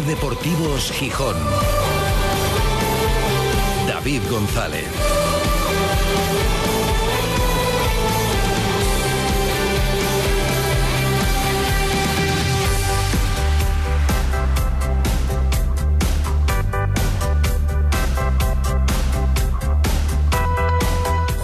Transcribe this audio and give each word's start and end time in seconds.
Deportivos 0.00 0.90
Gijón. 0.90 1.36
David 3.86 4.22
González. 4.30 4.88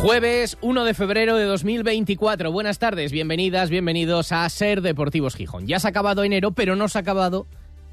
Jueves 0.00 0.56
1 0.62 0.84
de 0.84 0.94
febrero 0.94 1.36
de 1.36 1.44
2024. 1.44 2.50
Buenas 2.50 2.78
tardes, 2.78 3.12
bienvenidas, 3.12 3.68
bienvenidos 3.68 4.32
a 4.32 4.48
Ser 4.48 4.80
Deportivos 4.80 5.36
Gijón. 5.36 5.66
Ya 5.66 5.78
se 5.80 5.86
ha 5.86 5.90
acabado 5.90 6.24
enero, 6.24 6.52
pero 6.52 6.76
no 6.76 6.88
se 6.88 6.96
ha 6.96 7.02
acabado 7.02 7.46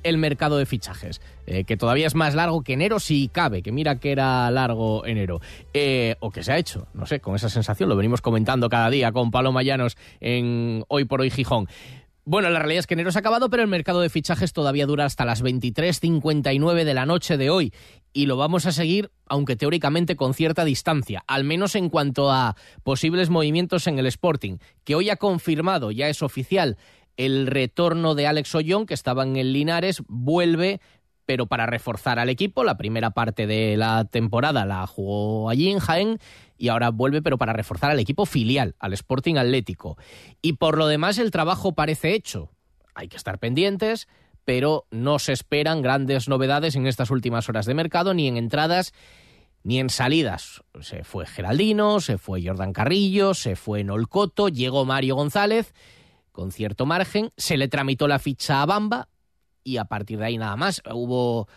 el 0.06 0.20
mercado 0.20 0.58
de 0.58 0.68
fichajes, 0.68 1.20
eh, 1.48 1.64
que 1.64 1.78
todavía 1.78 2.06
es 2.06 2.14
más 2.14 2.36
largo 2.36 2.62
que 2.62 2.74
enero 2.74 3.00
si 3.00 3.28
cabe, 3.28 3.64
que 3.64 3.72
mira 3.72 4.00
que 4.00 4.12
era 4.12 4.50
largo 4.52 5.06
enero, 5.06 5.42
eh, 5.74 6.16
o 6.20 6.30
que 6.30 6.44
se 6.44 6.54
ha 6.54 6.58
hecho, 6.58 6.88
no 6.94 7.08
sé, 7.08 7.20
con 7.20 7.36
esa 7.36 7.50
sensación, 7.50 7.90
lo 7.90 7.96
venimos 7.96 8.22
comentando 8.22 8.70
cada 8.70 8.90
día 8.92 9.12
con 9.12 9.32
Paloma 9.32 9.64
Llanos 9.64 9.98
en 10.22 10.84
Hoy 10.90 11.06
por 11.06 11.22
Hoy 11.22 11.32
Gijón. 11.32 11.68
Bueno, 12.28 12.50
la 12.50 12.58
realidad 12.58 12.80
es 12.80 12.88
que 12.88 12.96
enero 12.96 13.12
se 13.12 13.18
ha 13.18 13.22
acabado, 13.22 13.52
pero 13.52 13.62
el 13.62 13.70
mercado 13.70 14.02
de 14.02 14.10
fichajes 14.10 14.52
todavía 14.52 14.88
dura 14.88 15.06
hasta 15.06 15.26
las 15.26 15.44
23.59 15.44 16.84
de 16.84 16.94
la 16.96 17.06
noche 17.06 17.38
de 17.38 17.52
hoy. 17.52 17.72
Y 18.14 18.26
lo 18.26 18.36
vamos 18.36 18.66
a 18.66 18.72
seguir, 18.72 19.12
aunque 19.28 19.56
teóricamente 19.56 20.16
con 20.16 20.34
cierta 20.34 20.66
distancia, 20.66 21.24
al 21.28 21.44
menos 21.44 21.76
en 21.76 21.90
cuanto 21.90 22.32
a 22.32 22.56
posibles 22.84 23.30
movimientos 23.30 23.86
en 23.86 24.00
el 24.00 24.08
Sporting, 24.08 24.58
que 24.84 24.96
hoy 24.96 25.12
ha 25.12 25.18
confirmado, 25.18 25.92
ya 25.92 26.10
es 26.10 26.24
oficial, 26.24 26.78
el 27.18 27.48
retorno 27.48 28.16
de 28.16 28.28
Alex 28.28 28.56
Ollón, 28.56 28.86
que 28.86 28.94
estaba 28.94 29.24
en 29.24 29.36
el 29.36 29.54
Linares, 29.54 30.04
vuelve 30.08 30.80
pero 31.26 31.48
para 31.48 31.66
reforzar 31.66 32.20
al 32.20 32.30
equipo. 32.30 32.64
La 32.64 32.78
primera 32.78 33.12
parte 33.12 33.48
de 33.48 33.78
la 33.78 34.06
temporada 34.06 34.66
la 34.66 34.86
jugó 34.88 35.50
allí 35.50 35.70
en 35.70 35.80
Jaén 35.80 36.20
y 36.58 36.70
ahora 36.70 36.90
vuelve, 36.92 37.22
pero 37.22 37.38
para 37.38 37.54
reforzar 37.54 37.92
al 37.92 38.00
equipo 38.00 38.26
filial, 38.26 38.76
al 38.80 38.94
Sporting 38.94 39.36
Atlético. 39.36 39.98
Y 40.42 40.54
por 40.54 40.78
lo 40.78 40.88
demás, 40.88 41.18
el 41.18 41.32
trabajo 41.32 41.74
parece 41.74 42.14
hecho. 42.14 42.52
Hay 42.94 43.08
que 43.08 43.18
estar 43.18 43.40
pendientes, 43.40 44.08
pero 44.46 44.86
no 44.92 45.20
se 45.20 45.34
esperan 45.34 45.82
grandes 45.82 46.30
novedades 46.30 46.76
en 46.76 46.88
estas 46.88 47.12
últimas 47.12 47.50
horas 47.50 47.66
de 47.66 47.74
mercado, 47.74 48.14
ni 48.14 48.28
en 48.28 48.38
entradas 48.38 48.94
ni 49.64 49.80
en 49.80 49.90
salidas. 49.90 50.62
Se 50.82 51.04
fue 51.04 51.26
Geraldino, 51.26 52.00
se 52.00 52.20
fue 52.20 52.46
Jordan 52.46 52.72
Carrillo, 52.72 53.34
se 53.34 53.56
fue 53.56 53.84
Nolcoto, 53.84 54.48
llegó 54.48 54.86
Mario 54.86 55.16
González 55.16 55.74
con 56.36 56.52
cierto 56.52 56.86
margen, 56.86 57.32
se 57.38 57.56
le 57.56 57.70
tramitó 57.70 58.10
la 58.10 58.20
ficha 58.20 58.62
a 58.62 58.66
Bamba, 58.66 59.08
y 59.64 59.78
a 59.78 59.86
partir 59.86 60.20
de 60.20 60.26
ahí 60.26 60.38
nada 60.38 60.58
más. 60.58 60.82
Hubo 60.94 61.48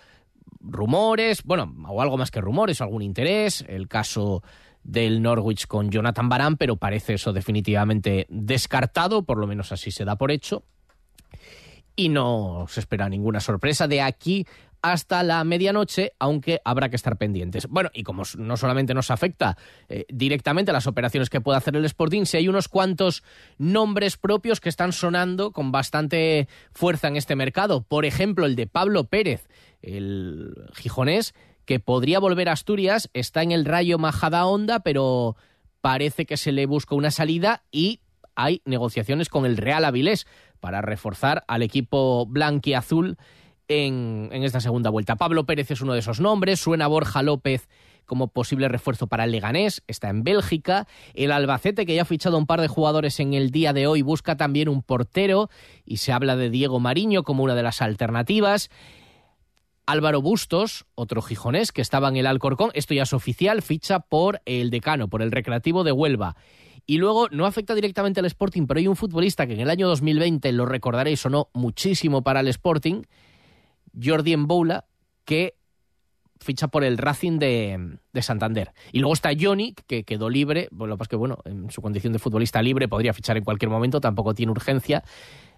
rumores, 0.60 1.42
bueno, 1.42 1.74
o 1.88 2.00
algo 2.00 2.16
más 2.16 2.30
que 2.30 2.40
rumores, 2.40 2.80
algún 2.80 3.02
interés, 3.02 3.64
el 3.68 3.88
caso 3.88 4.42
del 4.84 5.20
Norwich 5.20 5.66
con 5.66 5.90
Jonathan 5.90 6.28
Barán, 6.28 6.56
pero 6.56 6.76
parece 6.76 7.14
eso 7.14 7.32
definitivamente 7.32 8.26
descartado, 8.30 9.24
por 9.24 9.36
lo 9.38 9.48
menos 9.48 9.72
así 9.72 9.90
se 9.90 10.04
da 10.04 10.16
por 10.16 10.30
hecho. 10.30 10.62
Y 11.96 12.08
no 12.08 12.66
se 12.68 12.78
espera 12.78 13.08
ninguna 13.08 13.40
sorpresa 13.40 13.88
de 13.88 14.00
aquí 14.00 14.46
hasta 14.82 15.22
la 15.22 15.42
medianoche, 15.44 16.12
aunque 16.18 16.60
habrá 16.64 16.88
que 16.88 16.96
estar 16.96 17.16
pendientes. 17.16 17.66
Bueno, 17.68 17.90
y 17.92 18.02
como 18.02 18.22
no 18.36 18.56
solamente 18.56 18.94
nos 18.94 19.10
afecta 19.10 19.56
eh, 19.88 20.04
directamente 20.08 20.70
a 20.70 20.74
las 20.74 20.86
operaciones 20.86 21.30
que 21.30 21.40
puede 21.40 21.58
hacer 21.58 21.76
el 21.76 21.84
Sporting, 21.84 22.24
si 22.24 22.36
hay 22.36 22.48
unos 22.48 22.68
cuantos 22.68 23.22
nombres 23.58 24.16
propios 24.16 24.60
que 24.60 24.68
están 24.68 24.92
sonando 24.92 25.52
con 25.52 25.72
bastante 25.72 26.48
fuerza 26.72 27.08
en 27.08 27.16
este 27.16 27.36
mercado. 27.36 27.82
Por 27.82 28.04
ejemplo, 28.04 28.46
el 28.46 28.56
de 28.56 28.66
Pablo 28.66 29.04
Pérez, 29.04 29.48
el 29.82 30.54
gijonés, 30.74 31.34
que 31.64 31.80
podría 31.80 32.18
volver 32.18 32.48
a 32.48 32.52
Asturias, 32.52 33.10
está 33.12 33.42
en 33.42 33.52
el 33.52 33.64
Rayo 33.64 33.98
Majada 33.98 34.46
Honda, 34.46 34.80
pero 34.80 35.36
parece 35.80 36.24
que 36.24 36.36
se 36.36 36.52
le 36.52 36.66
busca 36.66 36.94
una 36.94 37.10
salida 37.10 37.62
y 37.70 38.00
hay 38.34 38.62
negociaciones 38.64 39.28
con 39.28 39.44
el 39.44 39.56
Real 39.56 39.84
Avilés 39.84 40.26
para 40.60 40.80
reforzar 40.80 41.44
al 41.48 41.62
equipo 41.62 42.24
blanquiazul 42.26 43.10
azul 43.10 43.18
en, 43.68 44.30
esta 44.32 44.60
segunda 44.60 44.90
vuelta. 44.90 45.16
Pablo 45.16 45.44
Pérez 45.44 45.70
es 45.70 45.80
uno 45.80 45.92
de 45.92 46.00
esos 46.00 46.20
nombres, 46.20 46.60
suena 46.60 46.86
Borja 46.86 47.22
López 47.22 47.68
como 48.06 48.28
posible 48.28 48.68
refuerzo 48.68 49.06
para 49.06 49.24
el 49.24 49.32
Leganés, 49.32 49.82
está 49.86 50.08
en 50.08 50.24
Bélgica. 50.24 50.88
El 51.12 51.30
Albacete, 51.30 51.84
que 51.84 51.94
ya 51.94 52.02
ha 52.02 52.06
fichado 52.06 52.38
un 52.38 52.46
par 52.46 52.62
de 52.62 52.68
jugadores 52.68 53.20
en 53.20 53.34
el 53.34 53.50
día 53.50 53.74
de 53.74 53.86
hoy, 53.86 54.00
busca 54.00 54.34
también 54.34 54.70
un 54.70 54.82
portero 54.82 55.50
y 55.84 55.98
se 55.98 56.12
habla 56.12 56.34
de 56.34 56.48
Diego 56.48 56.80
Mariño 56.80 57.22
como 57.22 57.44
una 57.44 57.54
de 57.54 57.62
las 57.62 57.82
alternativas. 57.82 58.70
Álvaro 59.84 60.22
Bustos, 60.22 60.86
otro 60.94 61.20
gijonés 61.20 61.70
que 61.70 61.82
estaba 61.82 62.08
en 62.08 62.16
el 62.16 62.26
Alcorcón, 62.26 62.70
esto 62.72 62.94
ya 62.94 63.02
es 63.02 63.12
oficial, 63.12 63.60
ficha 63.60 64.00
por 64.00 64.40
el 64.46 64.70
decano, 64.70 65.08
por 65.08 65.20
el 65.20 65.30
Recreativo 65.30 65.84
de 65.84 65.92
Huelva. 65.92 66.36
Y 66.86 66.96
luego 66.96 67.28
no 67.30 67.44
afecta 67.44 67.74
directamente 67.74 68.20
al 68.20 68.26
Sporting, 68.26 68.66
pero 68.66 68.80
hay 68.80 68.88
un 68.88 68.96
futbolista 68.96 69.46
que 69.46 69.52
en 69.52 69.60
el 69.60 69.68
año 69.68 69.86
2020, 69.88 70.50
lo 70.52 70.64
recordaréis, 70.64 71.20
sonó 71.20 71.50
muchísimo 71.52 72.22
para 72.22 72.40
el 72.40 72.48
Sporting, 72.48 73.02
Jordi 74.02 74.34
Boula, 74.36 74.86
que 75.24 75.54
ficha 76.40 76.68
por 76.68 76.84
el 76.84 76.98
Racing 76.98 77.38
de, 77.38 77.98
Santander. 78.22 78.72
Y 78.92 79.00
luego 79.00 79.14
está 79.14 79.30
Johnny, 79.38 79.74
que 79.86 80.04
quedó 80.04 80.30
libre. 80.30 80.68
Bueno, 80.70 80.96
pues 80.96 81.08
que 81.08 81.16
bueno, 81.16 81.38
en 81.44 81.70
su 81.70 81.82
condición 81.82 82.12
de 82.12 82.18
futbolista 82.18 82.62
libre 82.62 82.88
podría 82.88 83.12
fichar 83.12 83.36
en 83.36 83.44
cualquier 83.44 83.70
momento, 83.70 84.00
tampoco 84.00 84.34
tiene 84.34 84.52
urgencia, 84.52 85.02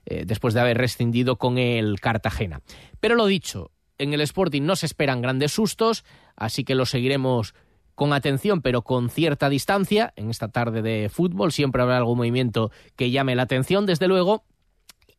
eh, 0.07 0.25
después 0.27 0.55
de 0.55 0.61
haber 0.61 0.79
rescindido 0.79 1.37
con 1.37 1.59
el 1.59 2.01
Cartagena. 2.01 2.63
Pero 3.01 3.15
lo 3.15 3.27
dicho, 3.27 3.71
en 3.99 4.13
el 4.15 4.21
Sporting 4.23 4.63
no 4.63 4.77
se 4.77 4.87
esperan 4.87 5.23
grandes 5.23 5.53
sustos, 5.53 6.05
así 6.37 6.65
que 6.65 6.75
lo 6.75 6.87
seguiremos 6.87 7.55
con 7.95 8.13
atención, 8.15 8.63
pero 8.63 8.83
con 8.83 9.11
cierta 9.11 9.51
distancia. 9.51 10.13
En 10.17 10.31
esta 10.31 10.49
tarde 10.49 10.81
de 10.81 11.11
fútbol 11.11 11.53
siempre 11.53 11.83
habrá 11.83 11.99
algún 11.99 12.17
movimiento 12.17 12.71
que 12.97 13.11
llame 13.11 13.37
la 13.37 13.43
atención, 13.43 13.85
desde 13.85 14.09
luego 14.09 14.45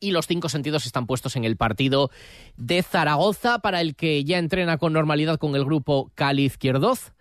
y 0.01 0.11
los 0.11 0.27
cinco 0.27 0.49
sentidos 0.49 0.85
están 0.85 1.05
puestos 1.05 1.37
en 1.37 1.45
el 1.45 1.55
partido 1.55 2.09
de 2.57 2.83
Zaragoza, 2.83 3.59
para 3.59 3.79
el 3.79 3.95
que 3.95 4.25
ya 4.25 4.39
entrena 4.39 4.77
con 4.77 4.91
normalidad 4.91 5.37
con 5.37 5.55
el 5.55 5.63
grupo 5.63 6.11
Cali 6.15 6.43
Izquierdoz. 6.43 7.13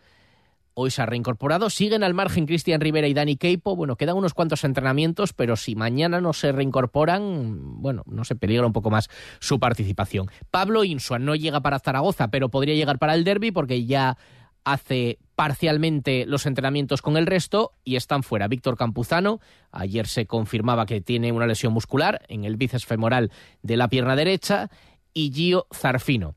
Hoy 0.74 0.91
se 0.91 1.02
ha 1.02 1.06
reincorporado. 1.06 1.68
Siguen 1.68 2.02
al 2.02 2.14
margen 2.14 2.46
Cristian 2.46 2.80
Rivera 2.80 3.06
y 3.06 3.12
Dani 3.12 3.36
Keipo. 3.36 3.76
Bueno, 3.76 3.96
quedan 3.96 4.16
unos 4.16 4.32
cuantos 4.32 4.64
entrenamientos, 4.64 5.34
pero 5.34 5.56
si 5.56 5.74
mañana 5.74 6.22
no 6.22 6.32
se 6.32 6.52
reincorporan, 6.52 7.82
bueno, 7.82 8.02
no 8.06 8.24
se 8.24 8.34
peligra 8.34 8.66
un 8.66 8.72
poco 8.72 8.88
más 8.88 9.10
su 9.41 9.60
participación. 9.60 10.30
Pablo 10.50 10.82
Insua 10.82 11.18
no 11.18 11.34
llega 11.34 11.60
para 11.60 11.80
Zaragoza, 11.80 12.28
pero 12.28 12.48
podría 12.48 12.74
llegar 12.74 12.98
para 12.98 13.14
el 13.14 13.24
derby 13.24 13.50
porque 13.50 13.84
ya 13.84 14.16
hace 14.64 15.18
parcialmente 15.40 16.26
los 16.26 16.44
entrenamientos 16.44 17.00
con 17.00 17.16
el 17.16 17.24
resto 17.24 17.72
y 17.82 17.96
están 17.96 18.22
fuera. 18.22 18.46
Víctor 18.46 18.76
Campuzano, 18.76 19.40
ayer 19.72 20.06
se 20.06 20.26
confirmaba 20.26 20.84
que 20.84 21.00
tiene 21.00 21.32
una 21.32 21.46
lesión 21.46 21.72
muscular 21.72 22.20
en 22.28 22.44
el 22.44 22.58
bíceps 22.58 22.84
femoral 22.84 23.32
de 23.62 23.78
la 23.78 23.88
pierna 23.88 24.16
derecha, 24.16 24.68
y 25.14 25.32
Gio 25.32 25.66
Zarfino. 25.72 26.34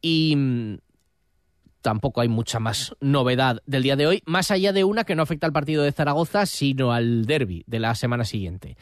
Y 0.00 0.36
mm, 0.36 0.76
tampoco 1.82 2.20
hay 2.20 2.28
mucha 2.28 2.60
más 2.60 2.94
novedad 3.00 3.60
del 3.66 3.82
día 3.82 3.96
de 3.96 4.06
hoy, 4.06 4.22
más 4.24 4.52
allá 4.52 4.72
de 4.72 4.84
una 4.84 5.02
que 5.02 5.16
no 5.16 5.24
afecta 5.24 5.48
al 5.48 5.52
partido 5.52 5.82
de 5.82 5.90
Zaragoza, 5.90 6.46
sino 6.46 6.92
al 6.92 7.24
derby 7.26 7.64
de 7.66 7.80
la 7.80 7.96
semana 7.96 8.24
siguiente. 8.24 8.76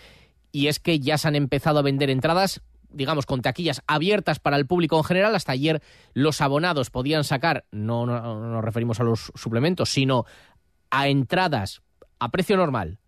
Y 0.53 0.67
es 0.67 0.81
que 0.81 1.01
ya 1.01 1.17
se 1.17 1.29
han 1.29 1.35
empezado 1.35 1.79
a 1.79 1.83
vender 1.83 2.11
entradas 2.11 2.61
digamos, 2.97 3.27
con 3.27 3.43
taquillas 3.43 3.83
abiertas 3.87 4.41
para 4.41 4.57
el 4.57 4.67
público 4.67 4.97
en 4.97 5.05
general. 5.05 5.35
Hasta 5.35 5.53
ayer 5.53 5.83
los 6.15 6.41
abonados 6.41 6.91
podían 6.91 7.25
sacar, 7.25 7.65
no, 7.71 8.07
nos 8.07 8.65
referimos 8.65 9.01
a 9.01 9.05
los 9.05 9.33
suplementos, 9.35 9.91
sino 9.91 10.25
a 10.91 11.09
entradas 11.09 11.83
a 12.19 12.31
precio 12.31 12.57
normal, 12.57 12.99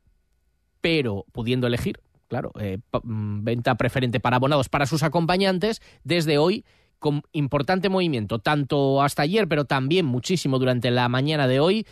pero 0.80 1.24
pudiendo 1.32 1.66
elegir, 1.66 2.00
claro, 2.28 2.52
eh, 2.60 2.78
mm, 3.02 3.42
venta 3.42 3.76
preferente 3.76 4.20
para 4.20 4.36
abonados 4.36 4.68
para 4.68 4.86
sus 4.86 5.02
acompañantes, 5.02 5.80
desde 6.04 6.38
hoy 6.38 6.64
con 6.98 7.22
importante 7.32 7.88
movimiento, 7.88 8.40
tanto 8.40 9.02
hasta 9.02 9.22
ayer, 9.22 9.48
pero 9.48 9.64
también 9.64 10.04
muchísimo 10.04 10.58
durante 10.58 10.90
la 10.90 11.08
mañana 11.08 11.46
de 11.46 11.60
hoy 11.60 11.86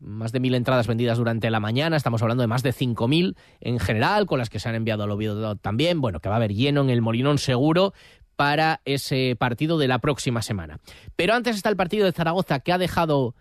más 0.00 0.32
de 0.32 0.40
mil 0.40 0.54
entradas 0.54 0.86
vendidas 0.86 1.18
durante 1.18 1.50
la 1.50 1.60
mañana, 1.60 1.96
estamos 1.96 2.22
hablando 2.22 2.42
de 2.42 2.46
más 2.46 2.62
de 2.62 2.72
cinco 2.72 3.06
mil 3.06 3.36
en 3.60 3.78
general, 3.78 4.26
con 4.26 4.38
las 4.38 4.50
que 4.50 4.58
se 4.58 4.68
han 4.68 4.74
enviado 4.74 5.04
al 5.04 5.10
Oviedo 5.10 5.56
también, 5.56 6.00
bueno, 6.00 6.20
que 6.20 6.28
va 6.28 6.36
a 6.36 6.38
haber 6.38 6.54
lleno 6.54 6.80
en 6.80 6.90
el 6.90 7.02
Molinón 7.02 7.38
seguro 7.38 7.92
para 8.36 8.80
ese 8.86 9.36
partido 9.38 9.76
de 9.76 9.88
la 9.88 9.98
próxima 9.98 10.40
semana. 10.40 10.80
Pero 11.16 11.34
antes 11.34 11.56
está 11.56 11.68
el 11.68 11.76
partido 11.76 12.06
de 12.06 12.12
Zaragoza 12.12 12.60
que 12.60 12.72
ha 12.72 12.78
dejado 12.78 13.34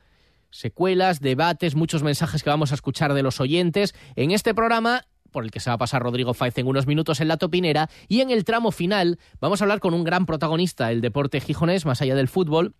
secuelas, 0.51 1.21
debates, 1.21 1.75
muchos 1.75 2.03
mensajes 2.03 2.43
que 2.43 2.49
vamos 2.49 2.71
a 2.71 2.75
escuchar 2.75 3.13
de 3.13 3.23
los 3.23 3.39
oyentes 3.39 3.95
en 4.15 4.31
este 4.31 4.53
programa 4.53 5.03
por 5.31 5.43
el 5.43 5.51
que 5.51 5.59
se 5.59 5.69
va 5.69 5.75
a 5.75 5.77
pasar 5.77 6.01
Rodrigo 6.01 6.33
Faiz 6.33 6.57
en 6.57 6.67
unos 6.67 6.87
minutos 6.87 7.21
en 7.21 7.27
la 7.27 7.37
topinera 7.37 7.89
y 8.07 8.21
en 8.21 8.31
el 8.31 8.43
tramo 8.43 8.71
final 8.71 9.19
vamos 9.39 9.61
a 9.61 9.65
hablar 9.65 9.79
con 9.79 9.93
un 9.93 10.03
gran 10.03 10.25
protagonista 10.25 10.87
del 10.87 11.01
deporte 11.01 11.39
gijonés, 11.39 11.85
más 11.85 12.01
allá 12.01 12.15
del 12.15 12.27
fútbol, 12.27 12.73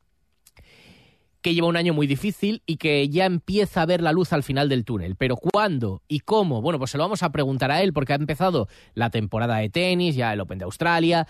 que 1.42 1.54
lleva 1.54 1.68
un 1.68 1.78
año 1.78 1.94
muy 1.94 2.08
difícil 2.08 2.62
y 2.66 2.78
que 2.78 3.08
ya 3.10 3.26
empieza 3.26 3.82
a 3.82 3.86
ver 3.86 4.02
la 4.02 4.12
luz 4.12 4.34
al 4.34 4.44
final 4.44 4.68
del 4.70 4.86
túnel. 4.86 5.16
Pero 5.16 5.38
¿cuándo 5.38 6.02
y 6.08 6.20
cómo? 6.20 6.62
Bueno, 6.62 6.80
pues 6.80 6.92
se 6.92 6.98
lo 6.98 7.04
vamos 7.04 7.24
a 7.24 7.32
preguntar 7.32 7.72
a 7.72 7.82
él 7.82 7.94
porque 7.94 8.14
ha 8.14 8.18
empezado 8.18 8.68
la 8.94 9.10
temporada 9.10 9.58
de 9.58 9.70
tenis, 9.70 10.16
ya 10.16 10.34
el 10.34 10.42
Open 10.42 10.60
de 10.60 10.66
Australia, 10.66 11.28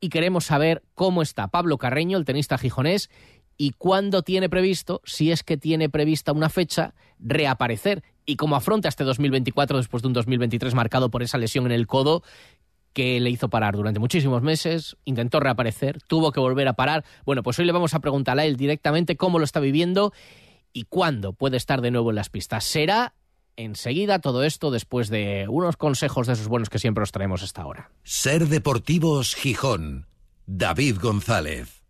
y 0.00 0.08
queremos 0.08 0.44
saber 0.44 0.82
cómo 0.94 1.22
está 1.22 1.48
Pablo 1.48 1.78
Carreño, 1.78 2.18
el 2.18 2.24
tenista 2.24 2.58
gijonés, 2.58 3.08
y 3.56 3.70
cuándo 3.70 4.22
tiene 4.22 4.48
previsto, 4.48 5.00
si 5.04 5.30
es 5.30 5.42
que 5.42 5.56
tiene 5.56 5.88
prevista 5.88 6.32
una 6.32 6.48
fecha, 6.48 6.94
reaparecer 7.18 8.02
y 8.24 8.36
cómo 8.36 8.56
afronta 8.56 8.88
este 8.88 9.04
2024 9.04 9.76
después 9.76 10.02
de 10.02 10.08
un 10.08 10.14
2023 10.14 10.74
marcado 10.74 11.10
por 11.10 11.22
esa 11.22 11.38
lesión 11.38 11.66
en 11.66 11.72
el 11.72 11.86
codo 11.86 12.22
que 12.92 13.20
le 13.20 13.30
hizo 13.30 13.48
parar 13.48 13.76
durante 13.76 14.00
muchísimos 14.00 14.42
meses, 14.42 14.96
intentó 15.04 15.40
reaparecer, 15.40 16.00
tuvo 16.06 16.32
que 16.32 16.40
volver 16.40 16.68
a 16.68 16.74
parar. 16.74 17.04
Bueno, 17.24 17.42
pues 17.42 17.58
hoy 17.58 17.64
le 17.64 17.72
vamos 17.72 17.94
a 17.94 18.00
preguntar 18.00 18.38
a 18.38 18.44
él 18.44 18.56
directamente 18.56 19.16
cómo 19.16 19.38
lo 19.38 19.44
está 19.44 19.60
viviendo 19.60 20.12
y 20.72 20.84
cuándo 20.84 21.32
puede 21.32 21.56
estar 21.56 21.80
de 21.80 21.90
nuevo 21.90 22.10
en 22.10 22.16
las 22.16 22.30
pistas. 22.30 22.64
Será 22.64 23.14
enseguida 23.56 24.18
todo 24.18 24.44
esto 24.44 24.70
después 24.70 25.08
de 25.08 25.46
unos 25.48 25.76
consejos 25.76 26.26
de 26.26 26.34
esos 26.34 26.48
buenos 26.48 26.70
que 26.70 26.78
siempre 26.78 27.02
os 27.02 27.12
traemos 27.12 27.42
hasta 27.42 27.62
ahora. 27.62 27.90
Ser 28.02 28.48
Deportivos 28.48 29.34
Gijón. 29.34 30.06
David 30.46 30.98
González. 31.00 31.81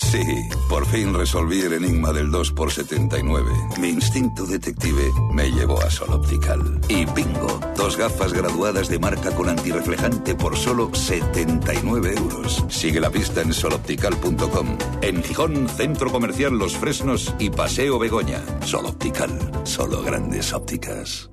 Sí, 0.00 0.48
por 0.68 0.86
fin 0.86 1.14
resolví 1.14 1.60
el 1.60 1.72
enigma 1.72 2.12
del 2.12 2.30
2 2.30 2.54
x 2.56 2.74
79 2.74 3.50
Mi 3.80 3.88
instinto 3.88 4.44
detective 4.46 5.10
me 5.32 5.50
llevó 5.50 5.80
a 5.80 5.90
Sol 5.90 6.10
Optical. 6.12 6.80
Y 6.88 7.04
bingo, 7.06 7.60
dos 7.76 7.96
gafas 7.96 8.32
graduadas 8.32 8.88
de 8.88 8.98
marca 8.98 9.30
con 9.34 9.48
antirreflejante 9.48 10.34
por 10.34 10.56
solo 10.56 10.94
79 10.94 12.14
euros. 12.16 12.64
Sigue 12.68 13.00
la 13.00 13.10
pista 13.10 13.40
en 13.40 13.52
soloptical.com. 13.52 14.78
En 15.00 15.22
Gijón, 15.22 15.68
Centro 15.68 16.10
Comercial 16.10 16.58
Los 16.58 16.76
Fresnos 16.76 17.34
y 17.38 17.50
Paseo 17.50 17.98
Begoña. 17.98 18.42
Sol 18.64 18.86
Optical, 18.86 19.38
solo 19.64 20.02
grandes 20.02 20.52
ópticas. 20.52 21.32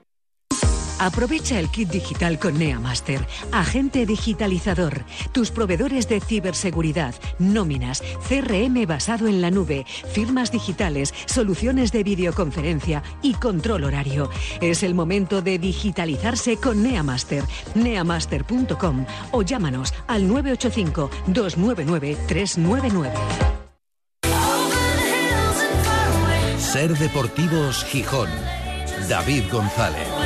Aprovecha 1.01 1.57
el 1.57 1.69
kit 1.69 1.89
digital 1.89 2.37
con 2.37 2.59
Neamaster, 2.59 3.25
agente 3.51 4.05
digitalizador, 4.05 5.03
tus 5.31 5.49
proveedores 5.49 6.07
de 6.07 6.21
ciberseguridad, 6.21 7.15
nóminas, 7.39 8.03
CRM 8.29 8.85
basado 8.85 9.27
en 9.27 9.41
la 9.41 9.49
nube, 9.49 9.83
firmas 10.13 10.51
digitales, 10.51 11.11
soluciones 11.25 11.91
de 11.91 12.03
videoconferencia 12.03 13.01
y 13.23 13.33
control 13.33 13.85
horario. 13.85 14.29
Es 14.61 14.83
el 14.83 14.93
momento 14.93 15.41
de 15.41 15.57
digitalizarse 15.57 16.57
con 16.57 16.83
Neamaster, 16.83 17.43
neamaster.com 17.73 19.07
o 19.31 19.41
llámanos 19.41 19.95
al 20.05 20.27
985 20.27 21.09
299 21.25 22.15
399. 22.27 23.15
Ser 26.59 26.95
Deportivos 26.95 27.85
Gijón. 27.85 28.29
David 29.09 29.45
González. 29.51 30.20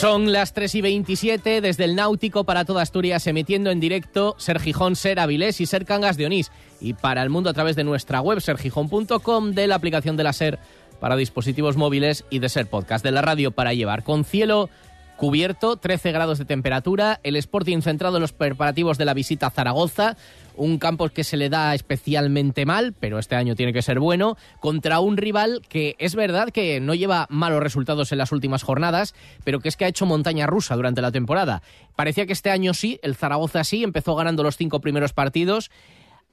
Son 0.00 0.32
las 0.32 0.54
3 0.54 0.76
y 0.76 0.80
27 0.80 1.60
desde 1.60 1.84
el 1.84 1.94
Náutico 1.94 2.44
para 2.44 2.64
toda 2.64 2.80
Asturias, 2.80 3.26
emitiendo 3.26 3.70
en 3.70 3.80
directo 3.80 4.34
Ser 4.38 4.58
Gijón, 4.58 4.96
Ser 4.96 5.20
Avilés 5.20 5.60
y 5.60 5.66
Ser 5.66 5.84
Cangas 5.84 6.16
de 6.16 6.24
Onís. 6.24 6.50
Y 6.80 6.94
para 6.94 7.22
el 7.22 7.28
mundo 7.28 7.50
a 7.50 7.52
través 7.52 7.76
de 7.76 7.84
nuestra 7.84 8.22
web 8.22 8.40
sergijón.com, 8.40 9.50
de 9.50 9.66
la 9.66 9.74
aplicación 9.74 10.16
de 10.16 10.24
la 10.24 10.32
Ser 10.32 10.58
para 11.00 11.16
dispositivos 11.16 11.76
móviles 11.76 12.24
y 12.30 12.38
de 12.38 12.48
Ser 12.48 12.64
Podcast, 12.66 13.04
de 13.04 13.10
la 13.10 13.20
radio 13.20 13.50
para 13.50 13.74
llevar. 13.74 14.02
Con 14.02 14.24
cielo 14.24 14.70
cubierto, 15.18 15.76
13 15.76 16.12
grados 16.12 16.38
de 16.38 16.46
temperatura, 16.46 17.20
el 17.22 17.36
Sporting 17.36 17.82
centrado 17.82 18.16
en 18.16 18.22
los 18.22 18.32
preparativos 18.32 18.96
de 18.96 19.04
la 19.04 19.12
visita 19.12 19.48
a 19.48 19.50
Zaragoza, 19.50 20.16
un 20.60 20.78
campo 20.78 21.08
que 21.08 21.24
se 21.24 21.38
le 21.38 21.48
da 21.48 21.74
especialmente 21.74 22.66
mal, 22.66 22.92
pero 22.92 23.18
este 23.18 23.34
año 23.34 23.56
tiene 23.56 23.72
que 23.72 23.80
ser 23.80 23.98
bueno, 23.98 24.36
contra 24.60 25.00
un 25.00 25.16
rival 25.16 25.62
que 25.68 25.96
es 25.98 26.14
verdad 26.14 26.50
que 26.50 26.80
no 26.80 26.94
lleva 26.94 27.26
malos 27.30 27.62
resultados 27.62 28.12
en 28.12 28.18
las 28.18 28.30
últimas 28.30 28.62
jornadas, 28.62 29.14
pero 29.42 29.60
que 29.60 29.70
es 29.70 29.76
que 29.76 29.86
ha 29.86 29.88
hecho 29.88 30.04
montaña 30.04 30.46
rusa 30.46 30.76
durante 30.76 31.00
la 31.00 31.12
temporada. 31.12 31.62
Parecía 31.96 32.26
que 32.26 32.34
este 32.34 32.50
año 32.50 32.74
sí, 32.74 33.00
el 33.02 33.16
Zaragoza 33.16 33.64
sí, 33.64 33.82
empezó 33.82 34.14
ganando 34.14 34.42
los 34.42 34.58
cinco 34.58 34.82
primeros 34.82 35.14
partidos, 35.14 35.70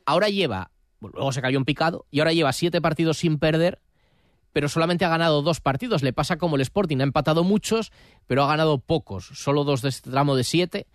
ahora 0.05 0.27
lleva, 0.27 0.71
luego 0.99 1.31
se 1.31 1.41
cayó 1.41 1.57
en 1.57 1.65
picado, 1.65 2.05
y 2.11 2.19
ahora 2.19 2.33
lleva 2.33 2.51
siete 2.51 2.81
partidos 2.81 3.19
sin 3.19 3.39
perder, 3.39 3.79
pero 4.51 4.67
solamente 4.67 5.05
ha 5.05 5.09
ganado 5.09 5.41
dos 5.41 5.61
partidos. 5.61 6.03
Le 6.03 6.11
pasa 6.11 6.37
como 6.37 6.55
el 6.55 6.61
Sporting, 6.63 6.97
ha 6.99 7.03
empatado 7.03 7.45
muchos, 7.45 7.93
pero 8.25 8.43
ha 8.43 8.47
ganado 8.47 8.79
pocos, 8.79 9.29
solo 9.35 9.63
dos 9.63 9.81
de 9.81 9.89
este 9.89 10.09
tramo 10.09 10.35
de 10.35 10.43
siete. 10.43 10.87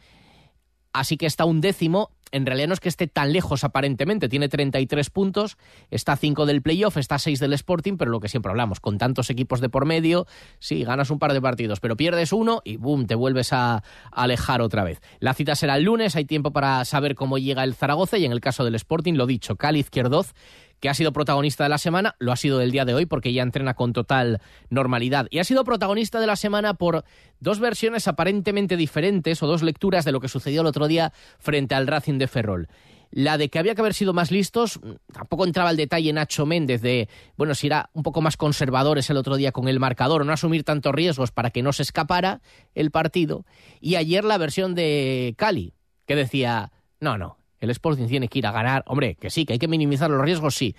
Así 0.92 1.16
que 1.16 1.26
está 1.26 1.46
un 1.46 1.60
décimo. 1.60 2.10
En 2.32 2.46
realidad 2.46 2.68
no 2.68 2.74
es 2.74 2.80
que 2.80 2.88
esté 2.88 3.06
tan 3.06 3.32
lejos 3.32 3.62
aparentemente, 3.62 4.28
tiene 4.28 4.48
33 4.48 5.10
puntos, 5.10 5.56
está 5.90 6.12
a 6.12 6.16
5 6.16 6.46
del 6.46 6.62
playoff, 6.62 6.96
está 6.96 7.16
a 7.16 7.18
6 7.18 7.38
del 7.38 7.52
Sporting, 7.52 7.96
pero 7.96 8.10
lo 8.10 8.20
que 8.20 8.28
siempre 8.28 8.50
hablamos, 8.50 8.80
con 8.80 8.98
tantos 8.98 9.30
equipos 9.30 9.60
de 9.60 9.68
por 9.68 9.84
medio, 9.84 10.26
sí, 10.58 10.82
ganas 10.84 11.10
un 11.10 11.18
par 11.18 11.32
de 11.32 11.40
partidos, 11.40 11.78
pero 11.80 11.96
pierdes 11.96 12.32
uno 12.32 12.62
y 12.64 12.76
boom, 12.76 13.06
te 13.06 13.14
vuelves 13.14 13.52
a, 13.52 13.76
a 13.76 13.82
alejar 14.10 14.62
otra 14.62 14.82
vez. 14.82 15.00
La 15.20 15.34
cita 15.34 15.54
será 15.54 15.76
el 15.76 15.84
lunes, 15.84 16.16
hay 16.16 16.24
tiempo 16.24 16.52
para 16.52 16.84
saber 16.84 17.14
cómo 17.14 17.38
llega 17.38 17.64
el 17.64 17.74
Zaragoza 17.74 18.18
y 18.18 18.24
en 18.24 18.32
el 18.32 18.40
caso 18.40 18.64
del 18.64 18.74
Sporting, 18.74 19.14
lo 19.14 19.26
dicho, 19.26 19.56
Cali 19.56 19.80
Izquierdoz, 19.80 20.34
que 20.82 20.88
ha 20.88 20.94
sido 20.94 21.12
protagonista 21.12 21.62
de 21.62 21.70
la 21.70 21.78
semana, 21.78 22.16
lo 22.18 22.32
ha 22.32 22.36
sido 22.36 22.58
del 22.58 22.72
día 22.72 22.84
de 22.84 22.92
hoy 22.92 23.06
porque 23.06 23.32
ya 23.32 23.44
entrena 23.44 23.74
con 23.74 23.92
total 23.92 24.40
normalidad. 24.68 25.28
Y 25.30 25.38
ha 25.38 25.44
sido 25.44 25.62
protagonista 25.62 26.18
de 26.18 26.26
la 26.26 26.34
semana 26.34 26.74
por 26.74 27.04
dos 27.38 27.60
versiones 27.60 28.08
aparentemente 28.08 28.76
diferentes 28.76 29.40
o 29.44 29.46
dos 29.46 29.62
lecturas 29.62 30.04
de 30.04 30.10
lo 30.10 30.18
que 30.18 30.26
sucedió 30.26 30.62
el 30.62 30.66
otro 30.66 30.88
día 30.88 31.12
frente 31.38 31.76
al 31.76 31.86
Racing 31.86 32.18
de 32.18 32.26
Ferrol. 32.26 32.68
La 33.12 33.38
de 33.38 33.48
que 33.48 33.60
había 33.60 33.76
que 33.76 33.80
haber 33.80 33.94
sido 33.94 34.12
más 34.12 34.32
listos, 34.32 34.80
tampoco 35.12 35.44
entraba 35.44 35.70
el 35.70 35.76
detalle 35.76 36.12
Nacho 36.12 36.46
Méndez 36.46 36.82
de, 36.82 37.08
bueno, 37.36 37.54
si 37.54 37.68
era 37.68 37.88
un 37.92 38.02
poco 38.02 38.20
más 38.20 38.36
conservadores 38.36 39.08
el 39.08 39.18
otro 39.18 39.36
día 39.36 39.52
con 39.52 39.68
el 39.68 39.78
marcador, 39.78 40.26
no 40.26 40.32
asumir 40.32 40.64
tantos 40.64 40.92
riesgos 40.92 41.30
para 41.30 41.50
que 41.50 41.62
no 41.62 41.72
se 41.72 41.84
escapara 41.84 42.40
el 42.74 42.90
partido. 42.90 43.46
Y 43.80 43.94
ayer 43.94 44.24
la 44.24 44.36
versión 44.36 44.74
de 44.74 45.34
Cali, 45.38 45.74
que 46.06 46.16
decía, 46.16 46.72
no, 46.98 47.18
no, 47.18 47.36
el 47.66 47.70
Sporting 47.70 48.06
tiene 48.06 48.28
que 48.28 48.38
ir 48.38 48.46
a 48.46 48.52
ganar. 48.52 48.84
Hombre, 48.86 49.16
que 49.16 49.30
sí, 49.30 49.44
que 49.44 49.54
hay 49.54 49.58
que 49.58 49.68
minimizar 49.68 50.10
los 50.10 50.22
riesgos, 50.22 50.54
sí, 50.54 50.74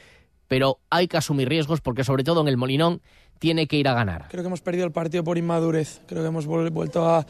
pero 0.47 0.79
hay 0.89 1.07
que 1.07 1.17
asumir 1.17 1.49
riesgos 1.49 1.81
porque 1.81 2.03
sobre 2.03 2.23
todo 2.23 2.41
en 2.41 2.47
el 2.47 2.57
Molinón 2.57 3.01
tiene 3.39 3.67
que 3.67 3.77
ir 3.77 3.87
a 3.87 3.93
ganar. 3.93 4.27
Creo 4.29 4.43
que 4.43 4.47
hemos 4.47 4.61
perdido 4.61 4.85
el 4.85 4.91
partido 4.91 5.23
por 5.23 5.37
inmadurez, 5.37 6.01
creo 6.07 6.21
que 6.21 6.27
hemos 6.27 6.45
vuelto 6.45 7.05
a 7.05 7.25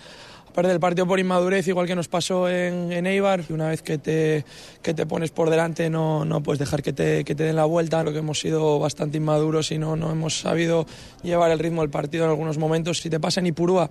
perder 0.54 0.74
el 0.74 0.80
partido 0.80 1.08
por 1.08 1.20
inmadurez, 1.20 1.68
igual 1.68 1.88
que 1.88 1.96
nos 1.96 2.08
pasó 2.08 2.48
en, 2.48 2.92
en 2.92 3.08
Eibar. 3.08 3.44
Una 3.50 3.70
vez 3.70 3.82
que 3.82 3.98
te, 3.98 4.46
que 4.82 4.94
te 4.94 5.06
pones 5.06 5.32
por 5.32 5.50
delante 5.50 5.90
no, 5.90 6.24
no 6.24 6.42
puedes 6.42 6.60
dejar 6.60 6.84
que 6.84 6.94
te, 6.94 7.26
que 7.26 7.36
te 7.36 7.44
den 7.44 7.56
la 7.56 7.66
vuelta. 7.66 8.02
Creo 8.02 8.14
que 8.14 8.20
hemos 8.20 8.40
sido 8.40 8.80
bastante 8.80 9.18
inmaduros 9.18 9.72
y 9.72 9.78
no, 9.78 9.96
no 9.96 10.12
hemos 10.12 10.40
sabido 10.40 10.86
llevar 11.24 11.52
el 11.52 11.60
ritmo 11.60 11.82
del 11.82 11.90
partido 11.90 12.26
en 12.26 12.30
algunos 12.30 12.58
momentos. 12.58 13.00
Si 13.00 13.10
te 13.10 13.20
pasa 13.20 13.40
en 13.40 13.48
Ipurúa, 13.48 13.90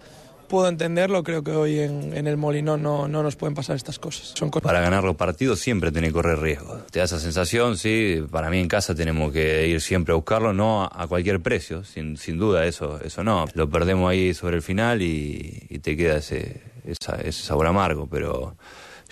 puedo 0.53 0.69
entenderlo, 0.69 1.23
creo 1.23 1.43
que 1.43 1.53
hoy 1.53 1.79
en, 1.79 2.27
el 2.27 2.37
Molinón 2.37 2.83
no, 2.83 3.09
no, 3.09 3.23
nos 3.23 3.37
pueden 3.37 3.55
pasar 3.55 3.75
estas 3.75 3.99
cosas. 3.99 4.35
Para 4.63 4.83
ganar 4.83 5.03
los 5.03 5.17
partidos 5.17 5.61
siempre 5.61 5.91
tenés 5.91 6.11
que 6.11 6.13
correr 6.13 6.41
riesgo. 6.41 6.77
Te 6.91 6.99
da 6.99 7.07
esa 7.07 7.19
sensación, 7.19 7.79
sí, 7.79 8.23
para 8.31 8.51
mí 8.51 8.61
en 8.61 8.69
casa 8.69 8.95
tenemos 8.95 9.33
que 9.33 9.67
ir 9.67 9.81
siempre 9.81 10.13
a 10.13 10.15
buscarlo, 10.15 10.53
no 10.53 10.85
a 10.85 11.07
cualquier 11.09 11.41
precio, 11.41 11.85
sin, 11.85 12.19
sin 12.19 12.37
duda, 12.37 12.67
eso, 12.67 13.01
eso 13.03 13.25
no. 13.25 13.47
Lo 13.55 13.71
perdemos 13.71 14.11
ahí 14.11 14.35
sobre 14.35 14.57
el 14.57 14.63
final 14.63 15.01
y, 15.01 15.81
te 15.83 15.97
queda 15.97 16.19
ese, 16.19 16.61
ese 16.85 17.33
sabor 17.33 17.67
amargo, 17.67 18.07
pero 18.07 18.55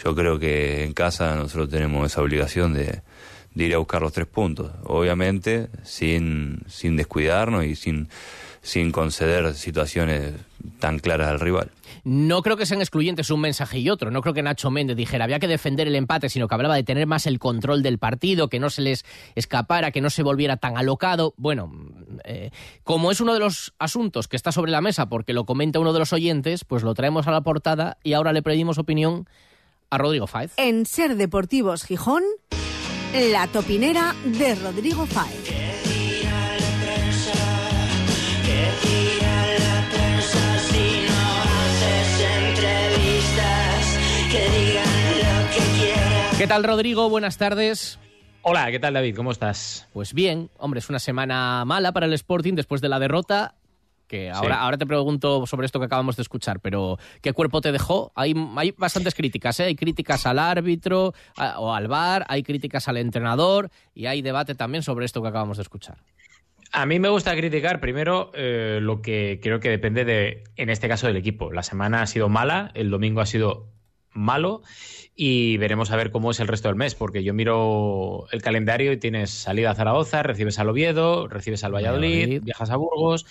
yo 0.05 0.15
creo 0.15 0.39
que 0.39 0.85
en 0.85 0.93
casa 0.93 1.37
nosotros 1.37 1.71
tenemos 1.71 2.05
esa 2.05 2.21
obligación 2.21 2.75
de, 2.75 3.01
de 3.55 3.65
ir 3.65 3.75
a 3.75 3.79
buscar 3.79 4.03
los 4.03 4.13
tres 4.13 4.27
puntos. 4.27 4.73
Obviamente, 4.85 5.71
sin, 5.85 6.61
sin 6.69 6.97
descuidarnos 6.97 7.65
y 7.65 7.77
sin, 7.77 8.11
sin 8.63 8.93
conceder 8.93 9.55
situaciones 9.55 10.35
tan 10.79 10.99
claras 10.99 11.29
al 11.29 11.41
rival. 11.41 11.71
No 12.05 12.43
creo 12.43 12.57
que 12.57 12.67
sean 12.67 12.81
excluyentes 12.81 13.31
un 13.31 13.41
mensaje 13.41 13.79
y 13.79 13.91
otro. 13.91 14.11
No 14.11 14.23
creo 14.23 14.35
que 14.35 14.43
Nacho 14.43 14.71
Méndez 14.71 14.97
dijera 14.97 15.25
había 15.25 15.39
que 15.39 15.49
defender 15.49 15.87
el 15.87 15.97
empate, 15.97 16.29
sino 16.29 16.49
que 16.49 16.55
hablaba 16.55 16.75
de 16.75 16.83
tener 16.83 17.07
más 17.07 17.27
el 17.27 17.39
control 17.39 17.83
del 17.83 17.99
partido, 17.99 18.49
que 18.49 18.59
no 18.59 18.71
se 18.71 18.83
les 18.83 19.05
escapara, 19.35 19.91
que 19.91 20.01
no 20.01 20.11
se 20.11 20.23
volviera 20.23 20.57
tan 20.57 20.77
alocado. 20.77 21.35
Bueno, 21.37 21.73
eh, 22.25 22.51
como 22.85 23.11
es 23.11 23.21
uno 23.21 23.35
de 23.35 23.41
los 23.41 23.75
asuntos 23.79 24.29
que 24.29 24.37
está 24.37 24.53
sobre 24.53 24.71
la 24.71 24.81
mesa 24.81 25.09
porque 25.09 25.33
lo 25.33 25.45
comenta 25.45 25.79
uno 25.79 25.93
de 25.93 25.99
los 25.99 26.13
oyentes, 26.13 26.65
pues 26.65 26.83
lo 26.83 26.95
traemos 26.95 27.27
a 27.27 27.33
la 27.33 27.43
portada 27.43 27.99
y 28.03 28.15
ahora 28.15 28.33
le 28.33 28.43
pedimos 28.43 28.79
opinión 28.79 29.27
a 29.91 29.99
Rodrigo 29.99 30.27
Fáez. 30.27 30.53
En 30.57 30.87
Ser 30.87 31.17
Deportivos 31.17 31.85
Gijón, 31.85 32.23
la 33.33 33.47
topinera 33.49 34.15
de 34.25 34.55
Rodrigo 34.55 35.07
Fáez. 35.07 35.60
¿Qué 46.41 46.47
tal, 46.47 46.65
Rodrigo? 46.65 47.11
Buenas 47.11 47.37
tardes. 47.37 47.99
Hola, 48.41 48.71
¿qué 48.71 48.79
tal, 48.79 48.95
David? 48.95 49.15
¿Cómo 49.15 49.31
estás? 49.31 49.87
Pues 49.93 50.15
bien, 50.15 50.49
hombre, 50.57 50.79
es 50.79 50.89
una 50.89 50.99
semana 50.99 51.67
mala 51.67 51.93
para 51.93 52.07
el 52.07 52.15
Sporting 52.15 52.55
después 52.55 52.81
de 52.81 52.89
la 52.89 52.99
derrota. 52.99 53.57
Que 54.07 54.31
ahora, 54.31 54.59
ahora 54.63 54.79
te 54.79 54.87
pregunto 54.87 55.47
sobre 55.47 55.67
esto 55.67 55.79
que 55.81 55.85
acabamos 55.85 56.17
de 56.17 56.23
escuchar, 56.23 56.61
pero 56.61 56.99
¿qué 57.21 57.35
cuerpo 57.35 57.61
te 57.61 57.73
dejó? 57.73 58.11
Hay, 58.15 58.35
hay 58.57 58.71
bastantes 58.71 59.15
críticas, 59.15 59.61
¿eh? 59.61 59.65
Hay 59.65 59.77
críticas 59.77 60.25
al 60.25 60.39
árbitro 60.39 61.13
o 61.59 61.75
al 61.75 61.89
VAR, 61.89 62.25
hay 62.27 62.43
críticas 62.43 62.89
al 62.89 62.97
entrenador 62.97 63.69
y 63.95 64.07
hay 64.07 64.23
debate 64.23 64.55
también 64.55 64.83
sobre 64.83 65.05
esto 65.05 65.21
que 65.21 65.29
acabamos 65.29 65.59
de 65.59 65.65
escuchar. 65.65 65.99
A 66.73 66.87
mí 66.87 66.99
me 66.99 67.11
gusta 67.11 67.37
criticar 67.37 67.81
primero 67.81 68.31
eh, 68.33 68.79
lo 68.81 69.03
que 69.03 69.41
creo 69.43 69.61
que 69.61 69.69
depende 69.69 70.07
de, 70.07 70.45
en 70.57 70.71
este 70.71 70.89
caso, 70.89 71.07
del 71.07 71.17
equipo. 71.17 71.53
La 71.53 71.63
semana 71.63 72.01
ha 72.01 72.07
sido 72.07 72.31
mala, 72.31 72.71
el 72.73 72.89
domingo 72.89 73.21
ha 73.21 73.27
sido 73.27 73.69
malo 74.13 74.63
y 75.15 75.57
veremos 75.59 75.91
a 75.91 75.97
ver 75.97 76.11
cómo 76.11 76.31
es 76.31 76.41
el 76.41 76.49
resto 76.49 76.69
del 76.69 76.77
mes, 76.77 76.95
porque 76.95 77.23
yo 77.23 77.35
miro 77.35 78.27
el 78.33 78.43
calendario 78.43 78.93
y 78.93 78.97
tienes 78.97 79.31
salida 79.31 79.71
a 79.71 79.75
Zaragoza, 79.75 80.23
recibes 80.23 80.59
al 80.59 80.69
Oviedo, 80.69 81.29
recibes 81.29 81.63
al 81.65 81.75
Valladolid, 81.75 82.43
viajas 82.43 82.71
a 82.71 82.77
Burgos. 82.77 83.27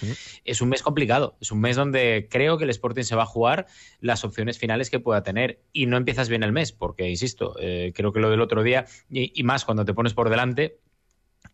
Es 0.46 0.62
un 0.62 0.70
mes 0.70 0.84
complicado, 0.84 1.36
es 1.42 1.52
un 1.52 1.62
mes 1.62 1.76
donde 1.76 2.28
creo 2.30 2.58
que 2.58 2.66
el 2.66 2.70
Sporting 2.70 3.04
se 3.04 3.16
va 3.16 3.24
a 3.24 3.28
jugar 3.28 3.68
las 4.02 4.24
opciones 4.24 4.60
finales 4.60 4.90
que 4.90 5.00
pueda 5.00 5.24
tener 5.24 5.62
y 5.74 5.86
no 5.86 5.98
empiezas 5.98 6.30
bien 6.30 6.44
el 6.44 6.52
mes, 6.52 6.72
porque, 6.72 7.10
insisto, 7.10 7.56
eh, 7.60 7.92
creo 7.96 8.12
que 8.14 8.20
lo 8.20 8.30
del 8.30 8.42
otro 8.42 8.64
día, 8.64 8.86
y 9.10 9.44
más 9.44 9.66
cuando 9.66 9.86
te 9.86 9.94
pones 9.94 10.14
por 10.14 10.30
delante, 10.30 10.78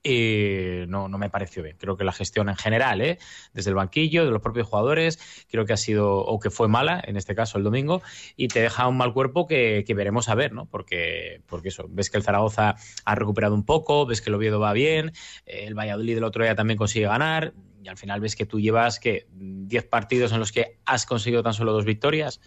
eh, 0.08 0.86
no, 0.88 1.10
no 1.10 1.18
me 1.18 1.32
pareció 1.32 1.64
bien. 1.64 1.78
Creo 1.80 1.98
que 1.98 2.04
la 2.04 2.12
gestión 2.12 2.48
en 2.48 2.56
general, 2.56 3.02
¿eh? 3.02 3.18
desde 3.54 3.72
el 3.72 3.76
banquillo, 3.76 4.24
de 4.24 4.30
los 4.30 4.40
propios 4.40 4.68
jugadores, 4.68 5.20
creo 5.50 5.66
que 5.66 5.74
ha 5.74 5.78
sido, 5.78 6.20
o 6.20 6.40
que 6.40 6.52
fue 6.52 6.68
mala, 6.68 7.04
en 7.04 7.18
este 7.18 7.34
caso 7.34 7.58
el 7.58 7.64
domingo, 7.64 8.04
y 8.38 8.48
te 8.48 8.62
deja 8.62 8.88
un 8.88 8.98
mal 8.98 9.14
cuerpo 9.14 9.48
que, 9.48 9.84
veremos 9.96 10.30
a 10.30 10.36
ver, 10.36 10.54
¿no? 10.54 10.68
Porque, 10.68 11.42
porque 11.48 11.70
eso, 11.70 11.88
ves 11.90 12.12
que 12.12 12.18
el 12.18 12.24
Zaragoza 12.24 12.76
ha 13.04 13.16
recuperado 13.16 13.56
un 13.56 13.66
poco, 13.66 14.06
ves 14.06 14.22
que 14.22 14.30
el 14.30 14.36
Oviedo 14.36 14.60
va 14.60 14.74
bien, 14.74 15.12
el 15.48 15.74
Valladolid 15.74 16.18
el 16.18 16.24
otro 16.24 16.44
día 16.44 16.54
también 16.54 16.78
consigue 16.78 17.08
ganar, 17.08 17.54
y 17.82 17.88
al 17.88 17.98
final 17.98 18.22
ves 18.22 18.36
que 18.36 18.46
tú 18.46 18.60
llevas 18.60 19.00
que 19.00 19.26
10 19.32 19.86
partidos 19.86 20.32
en 20.34 20.40
los 20.40 20.52
que 20.52 20.78
has 20.86 21.08
conseguido 21.08 21.42
tan 21.42 21.54
solo 21.56 21.74
dos 21.74 21.86
victorias. 21.86 22.42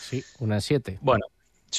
Sí, 0.00 0.24
unas 0.38 0.64
siete. 0.64 0.98
Bueno, 1.02 1.26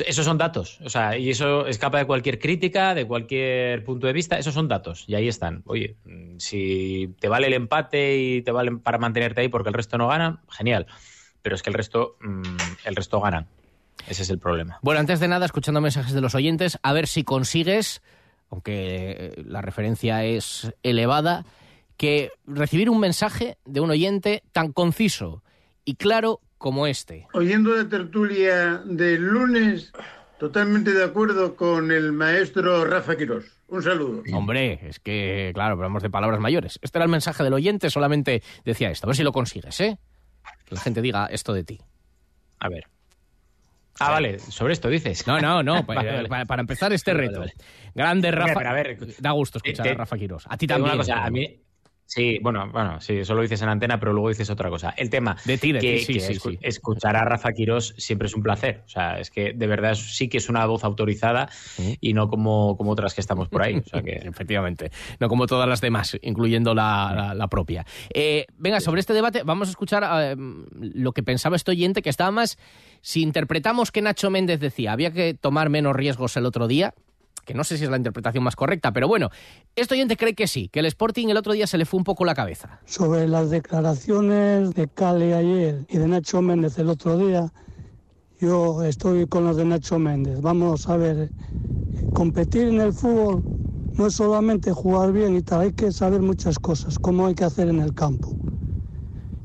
esos 0.01 0.25
son 0.25 0.37
datos, 0.37 0.79
o 0.83 0.89
sea, 0.89 1.17
y 1.17 1.29
eso 1.29 1.67
escapa 1.67 1.99
de 1.99 2.05
cualquier 2.05 2.39
crítica, 2.39 2.95
de 2.95 3.05
cualquier 3.05 3.83
punto 3.83 4.07
de 4.07 4.13
vista, 4.13 4.37
esos 4.37 4.53
son 4.53 4.67
datos, 4.67 5.03
y 5.07 5.15
ahí 5.15 5.27
están. 5.27 5.61
Oye, 5.65 5.97
mm, 6.05 6.37
si 6.39 7.15
te 7.19 7.27
vale 7.27 7.47
el 7.47 7.53
empate 7.53 8.17
y 8.17 8.41
te 8.41 8.51
vale 8.51 8.77
para 8.77 8.97
mantenerte 8.97 9.41
ahí 9.41 9.49
porque 9.49 9.69
el 9.69 9.75
resto 9.75 9.97
no 9.97 10.07
gana, 10.07 10.41
genial. 10.49 10.87
Pero 11.41 11.55
es 11.55 11.61
que 11.61 11.69
el 11.69 11.75
resto, 11.75 12.17
mm, 12.21 12.41
el 12.85 12.95
resto 12.95 13.19
ganan. 13.21 13.47
Ese 14.07 14.23
es 14.23 14.29
el 14.29 14.39
problema. 14.39 14.79
Bueno, 14.81 14.99
antes 14.99 15.19
de 15.19 15.27
nada, 15.27 15.45
escuchando 15.45 15.79
mensajes 15.79 16.13
de 16.13 16.21
los 16.21 16.35
oyentes, 16.35 16.79
a 16.81 16.93
ver 16.93 17.07
si 17.07 17.23
consigues, 17.23 18.01
aunque 18.49 19.11
eh, 19.11 19.43
la 19.45 19.61
referencia 19.61 20.23
es 20.25 20.73
elevada, 20.83 21.45
que 21.97 22.31
recibir 22.45 22.89
un 22.89 22.99
mensaje 22.99 23.57
de 23.65 23.79
un 23.79 23.91
oyente 23.91 24.43
tan 24.51 24.71
conciso 24.71 25.43
y 25.85 25.95
claro 25.95 26.41
como 26.63 26.87
este. 26.87 27.27
Oyendo 27.33 27.75
la 27.75 27.89
tertulia 27.89 28.81
del 28.85 29.21
lunes, 29.21 29.91
totalmente 30.39 30.93
de 30.93 31.03
acuerdo 31.03 31.57
con 31.57 31.91
el 31.91 32.13
maestro 32.13 32.85
Rafa 32.85 33.17
Quirós. 33.17 33.43
Un 33.67 33.83
saludo. 33.83 34.23
Hombre, 34.31 34.79
es 34.87 35.01
que, 35.01 35.51
claro, 35.53 35.73
hablamos 35.73 36.01
de 36.01 36.09
palabras 36.09 36.39
mayores. 36.39 36.79
Este 36.81 36.99
era 36.99 37.03
el 37.03 37.11
mensaje 37.11 37.43
del 37.43 37.51
oyente, 37.51 37.89
solamente 37.89 38.41
decía 38.63 38.89
esto. 38.91 39.07
A 39.07 39.09
ver 39.09 39.17
si 39.17 39.23
lo 39.23 39.33
consigues, 39.33 39.77
¿eh? 39.81 39.99
Que 40.63 40.75
la 40.75 40.79
gente 40.79 41.01
diga 41.01 41.25
esto 41.25 41.51
de 41.51 41.65
ti. 41.65 41.81
A 42.59 42.69
ver. 42.69 42.85
Ah, 43.99 44.11
vale, 44.11 44.39
sobre 44.39 44.71
esto 44.71 44.87
dices. 44.87 45.27
No, 45.27 45.41
no, 45.41 45.63
no, 45.63 45.85
para, 45.85 46.61
empezar 46.61 46.93
este 46.93 47.13
reto. 47.13 47.43
Grande 47.93 48.31
Rafa. 48.31 48.61
a 48.61 48.73
ver, 48.73 49.17
da 49.19 49.31
gusto 49.31 49.57
escuchar 49.57 49.89
a 49.89 49.93
Rafa 49.95 50.15
Quirós. 50.17 50.45
A 50.47 50.55
ti 50.55 50.65
también. 50.65 50.97
a 51.11 51.29
mí, 51.29 51.59
Sí, 52.13 52.37
bueno, 52.43 52.69
bueno, 52.71 53.01
sí, 53.01 53.17
eso 53.17 53.33
lo 53.33 53.41
dices 53.41 53.59
en 53.63 53.69
antena, 53.69 53.99
pero 53.99 54.13
luego 54.13 54.29
dices 54.29 54.47
otra 54.51 54.69
cosa. 54.69 54.93
El 54.95 55.09
tema 55.09 55.35
de 55.45 55.57
ti, 55.57 55.71
de 55.71 55.79
que, 55.79 55.97
sí, 55.97 56.19
sí, 56.19 56.59
escuchar 56.61 57.15
a 57.15 57.25
Rafa 57.25 57.51
Quirós 57.53 57.95
siempre 57.97 58.27
es 58.27 58.35
un 58.35 58.43
placer. 58.43 58.83
O 58.85 58.89
sea, 58.89 59.17
es 59.19 59.31
que 59.31 59.53
de 59.53 59.65
verdad 59.65 59.95
sí 59.95 60.29
que 60.29 60.37
es 60.37 60.47
una 60.47 60.63
voz 60.67 60.83
autorizada 60.83 61.49
y 61.99 62.13
no 62.13 62.27
como, 62.27 62.77
como 62.77 62.91
otras 62.91 63.15
que 63.15 63.21
estamos 63.21 63.49
por 63.49 63.63
ahí. 63.63 63.77
O 63.77 63.83
sea 63.83 64.03
que... 64.03 64.11
Efectivamente, 64.33 64.91
no 65.19 65.27
como 65.27 65.47
todas 65.47 65.67
las 65.67 65.81
demás, 65.81 66.15
incluyendo 66.21 66.75
la, 66.75 67.47
propia. 67.49 67.83
Eh, 68.13 68.45
venga, 68.59 68.79
sobre 68.79 68.99
este 68.99 69.13
debate 69.13 69.41
vamos 69.41 69.67
a 69.69 69.71
escuchar 69.71 70.03
eh, 70.21 70.35
lo 70.37 71.13
que 71.13 71.23
pensaba 71.23 71.55
este 71.55 71.71
oyente, 71.71 72.03
que 72.03 72.11
estaba 72.11 72.29
más... 72.29 72.59
Si 73.01 73.21
interpretamos 73.21 73.91
que 73.91 74.01
Nacho 74.01 74.29
Méndez 74.29 74.59
decía, 74.59 74.91
había 74.93 75.11
que 75.11 75.33
tomar 75.33 75.69
menos 75.69 75.95
riesgos 75.95 76.37
el 76.37 76.45
otro 76.45 76.67
día, 76.67 76.93
que 77.45 77.53
no 77.53 77.63
sé 77.63 77.77
si 77.77 77.83
es 77.83 77.89
la 77.89 77.97
interpretación 77.97 78.43
más 78.43 78.55
correcta, 78.55 78.91
pero 78.91 79.07
bueno, 79.07 79.29
este 79.75 79.95
oyente 79.95 80.17
cree 80.17 80.33
que 80.33 80.47
sí, 80.47 80.69
que 80.69 80.79
el 80.79 80.85
Sporting 80.85 81.27
el 81.29 81.37
otro 81.37 81.53
día 81.53 81.67
se 81.67 81.77
le 81.77 81.85
fue 81.85 81.97
un 81.97 82.03
poco 82.03 82.25
la 82.25 82.35
cabeza. 82.35 82.79
Sobre 82.85 83.27
las 83.27 83.49
declaraciones 83.49 84.73
de 84.73 84.87
Cale 84.87 85.33
ayer 85.33 85.85
y 85.89 85.97
de 85.97 86.07
Nacho 86.07 86.41
Méndez 86.41 86.77
el 86.79 86.89
otro 86.89 87.17
día, 87.17 87.51
yo 88.39 88.83
estoy 88.83 89.27
con 89.27 89.45
las 89.45 89.57
de 89.57 89.65
Nacho 89.65 89.99
Méndez. 89.99 90.41
Vamos 90.41 90.87
a 90.89 90.97
ver, 90.97 91.29
competir 92.13 92.67
en 92.67 92.81
el 92.81 92.93
fútbol 92.93 93.43
no 93.93 94.07
es 94.07 94.15
solamente 94.15 94.71
jugar 94.71 95.11
bien 95.11 95.35
y 95.35 95.41
tal, 95.41 95.61
hay 95.61 95.73
que 95.73 95.91
saber 95.91 96.21
muchas 96.21 96.57
cosas, 96.57 96.97
cómo 96.97 97.27
hay 97.27 97.35
que 97.35 97.43
hacer 97.43 97.67
en 97.67 97.79
el 97.79 97.93
campo. 97.93 98.35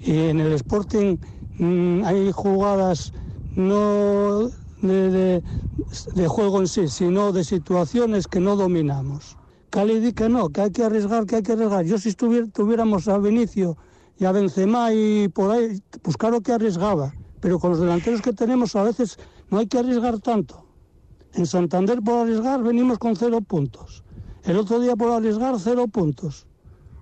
Y 0.00 0.12
en 0.28 0.40
el 0.40 0.52
Sporting 0.52 1.19
mm, 1.59 2.05
hay 2.05 2.33
jugadas 2.33 3.12
no 3.57 4.49
de, 4.82 5.42
juego 6.28 6.61
en 6.61 6.68
sí, 6.68 6.88
sino 6.88 7.32
de 7.32 7.44
situaciones 7.44 8.26
que 8.26 8.40
no 8.40 8.56
dominamos. 8.56 9.37
Cali 9.70 10.00
di 10.00 10.12
que 10.12 10.28
no, 10.28 10.49
que 10.49 10.62
hay 10.62 10.70
que 10.70 10.85
arriesgar, 10.85 11.26
que 11.26 11.37
hay 11.37 11.42
que 11.42 11.52
arriesgar. 11.52 11.85
Yo 11.85 11.99
si 11.99 12.14
tuviéramos 12.14 13.08
a 13.08 13.18
Vinicio 13.18 13.76
y 14.18 14.25
a 14.25 14.32
Benzema 14.32 14.92
y 14.92 15.28
por 15.28 15.50
ahí, 15.50 15.82
pues 16.02 16.16
claro 16.16 16.40
que 16.40 16.52
arriesgaba. 16.52 17.12
Pero 17.40 17.58
con 17.58 17.70
los 17.70 17.80
delanteros 17.80 18.23
que 18.23 18.32
tenemos 18.32 18.75
a 18.76 18.82
veces 18.82 19.18
no 19.50 19.58
hay 19.58 19.66
que 19.66 19.78
arriesgar 19.78 20.18
tanto. 20.20 20.64
En 21.35 21.47
Santander 21.47 22.00
por 22.02 22.23
arriesgar 22.23 22.62
venimos 22.62 22.99
con 22.99 23.14
cero 23.14 23.40
puntos. 23.40 24.02
El 24.44 24.56
otro 24.56 24.80
día 24.80 24.97
por 24.97 25.12
arriesgar 25.12 25.56
cero 25.58 25.87
puntos. 25.87 26.47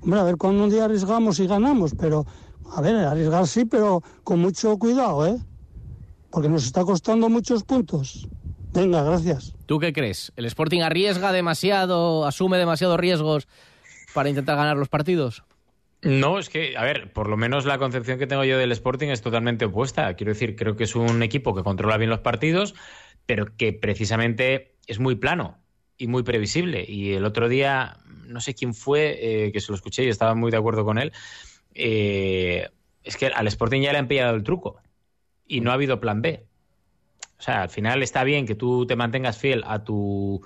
Hombre, 0.03 0.21
a 0.21 0.25
ver 0.25 0.37
cuando 0.37 0.65
un 0.65 0.71
día 0.71 0.85
arriesgamos 0.85 1.39
y 1.41 1.47
ganamos, 1.47 1.95
pero 1.97 2.27
a 2.75 2.81
ver, 2.81 2.97
arriesgar 2.97 3.47
sí, 3.47 3.65
pero 3.65 4.03
con 4.25 4.41
mucho 4.41 4.77
cuidado, 4.79 5.27
¿eh? 5.27 5.39
Porque 6.37 6.51
nos 6.51 6.67
está 6.67 6.85
costando 6.85 7.31
muchos 7.31 7.65
puntos. 7.65 8.29
Venga, 8.75 9.03
gracias. 9.03 9.55
¿Tú 9.65 9.79
qué 9.79 9.95
crees? 9.95 10.35
¿El 10.37 10.45
Sporting 10.45 10.83
arriesga 10.83 11.33
demasiado, 11.33 12.27
asume 12.27 12.59
demasiados 12.59 13.01
riesgos 13.01 13.49
para 14.13 14.29
intentar 14.29 14.59
ganar 14.59 14.77
los 14.77 14.91
partidos? 14.91 15.45
No, 16.03 16.39
es 16.39 16.51
que, 16.51 16.77
a 16.77 16.85
ver, 16.85 17.11
por 17.15 17.31
lo 17.31 17.39
menos 17.39 17.65
la 17.65 17.79
concepción 17.79 18.19
que 18.19 18.27
tengo 18.27 18.45
yo 18.45 18.59
del 18.59 18.71
Sporting 18.73 19.09
es 19.09 19.23
totalmente 19.23 19.65
opuesta. 19.65 20.13
Quiero 20.13 20.35
decir, 20.35 20.57
creo 20.57 20.77
que 20.77 20.85
es 20.85 20.95
un 20.95 21.23
equipo 21.23 21.55
que 21.55 21.63
controla 21.63 21.97
bien 21.97 22.11
los 22.11 22.21
partidos, 22.21 22.75
pero 23.25 23.57
que 23.57 23.73
precisamente 23.73 24.77
es 24.87 24.99
muy 24.99 25.15
plano 25.15 25.57
y 25.97 26.07
muy 26.07 26.23
previsible. 26.23 26.85
Y 26.87 27.15
el 27.15 27.25
otro 27.25 27.49
día, 27.49 27.97
no 28.27 28.43
sé 28.43 28.53
quién 28.53 28.75
fue, 28.75 29.17
eh, 29.47 29.53
que 29.53 29.61
se 29.61 29.73
lo 29.73 29.77
escuché 29.77 30.05
y 30.05 30.09
estaba 30.09 30.35
muy 30.35 30.51
de 30.51 30.59
acuerdo 30.59 30.85
con 30.85 30.99
él, 30.99 31.13
eh, 31.73 32.69
es 33.05 33.17
que 33.17 33.29
al 33.29 33.47
Sporting 33.47 33.81
ya 33.81 33.93
le 33.93 33.99
han 34.01 34.09
pillado 34.09 34.37
el 34.37 34.43
truco 34.43 34.83
y 35.47 35.61
no 35.61 35.71
ha 35.71 35.75
habido 35.75 36.01
plan 36.01 36.23
B. 36.23 36.45
O 37.39 37.43
sea, 37.43 37.63
al 37.63 37.69
final 37.69 38.03
está 38.03 38.25
bien 38.25 38.47
que 38.47 38.55
tú 38.55 38.87
te 38.87 38.97
mantengas 38.97 39.39
fiel 39.39 39.63
a 39.67 39.85
tu, 39.85 40.43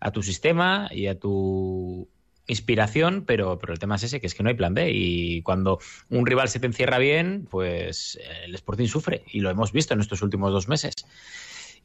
a 0.00 0.10
tu 0.10 0.22
sistema 0.22 0.88
y 0.90 1.06
a 1.06 1.18
tu 1.18 2.08
inspiración, 2.46 3.24
pero, 3.26 3.58
pero 3.58 3.72
el 3.72 3.78
tema 3.78 3.96
es 3.96 4.02
ese, 4.02 4.20
que 4.20 4.26
es 4.26 4.34
que 4.34 4.42
no 4.42 4.50
hay 4.50 4.54
plan 4.54 4.74
B. 4.74 4.90
Y 4.92 5.42
cuando 5.42 5.78
un 6.10 6.26
rival 6.26 6.48
se 6.48 6.60
te 6.60 6.66
encierra 6.66 6.98
bien, 6.98 7.46
pues 7.50 8.18
el 8.44 8.54
Sporting 8.54 8.86
sufre. 8.86 9.24
Y 9.26 9.40
lo 9.40 9.50
hemos 9.50 9.72
visto 9.72 9.94
en 9.94 10.00
estos 10.00 10.22
últimos 10.22 10.52
dos 10.52 10.68
meses. 10.68 10.94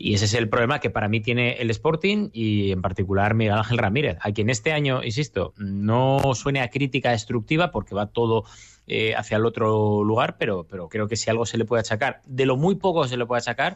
Y 0.02 0.14
ese 0.14 0.26
es 0.26 0.34
el 0.34 0.48
problema 0.48 0.80
que 0.80 0.90
para 0.90 1.10
mí 1.10 1.20
tiene 1.20 1.58
el 1.62 1.70
Sporting 1.72 2.30
y 2.32 2.72
en 2.72 2.82
particular 2.82 3.34
Miguel 3.34 3.56
Ángel 3.56 3.78
Ramírez, 3.78 4.18
a 4.22 4.32
quien 4.32 4.50
este 4.50 4.72
año, 4.72 5.04
insisto, 5.04 5.54
no 5.58 6.22
suene 6.36 6.62
a 6.62 6.70
crítica 6.70 7.12
destructiva 7.12 7.70
porque 7.70 7.96
va 7.96 8.06
todo 8.06 8.46
eh, 8.88 9.14
hacia 9.16 9.36
el 9.36 9.46
otro 9.46 10.06
lugar, 10.06 10.38
pero, 10.38 10.66
pero 10.70 10.88
creo 10.88 11.10
que 11.10 11.18
si 11.18 11.30
algo 11.30 11.46
se 11.46 11.58
le 11.58 11.66
puede 11.66 11.82
achacar, 11.82 12.22
de 12.26 12.46
lo 12.46 12.56
muy 12.56 12.76
poco 12.76 13.10
se 13.10 13.18
le 13.18 13.26
puede 13.26 13.40
achacar, 13.40 13.76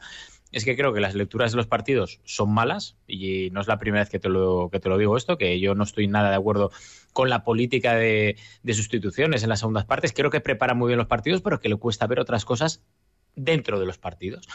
es 0.54 0.64
que 0.64 0.78
creo 0.78 0.94
que 0.94 1.02
las 1.02 1.14
lecturas 1.14 1.52
de 1.52 1.58
los 1.58 1.68
partidos 1.68 2.22
son 2.24 2.54
malas 2.54 2.96
y 3.06 3.50
no 3.52 3.60
es 3.60 3.68
la 3.68 3.78
primera 3.78 4.04
vez 4.04 4.10
que 4.10 4.20
te 4.20 4.30
lo, 4.30 4.70
que 4.72 4.80
te 4.80 4.88
lo 4.88 4.98
digo 4.98 5.18
esto, 5.18 5.38
que 5.38 5.60
yo 5.60 5.76
no 5.76 5.84
estoy 5.84 6.08
nada 6.08 6.30
de 6.30 6.38
acuerdo 6.38 6.72
con 7.12 7.30
la 7.30 7.44
política 7.44 7.96
de, 7.96 8.38
de 8.64 8.74
sustituciones 8.74 9.44
en 9.44 9.50
las 9.50 9.60
segundas 9.60 9.84
partes. 9.84 10.14
Creo 10.14 10.30
que 10.30 10.40
prepara 10.40 10.74
muy 10.74 10.88
bien 10.88 11.00
los 11.00 11.08
partidos, 11.08 11.42
pero 11.42 11.60
que 11.60 11.68
le 11.68 11.76
cuesta 11.76 12.08
ver 12.08 12.22
otras 12.22 12.46
cosas 12.46 12.82
dentro 13.36 13.78
de 13.78 13.86
los 13.86 13.98
partidos. 13.98 14.48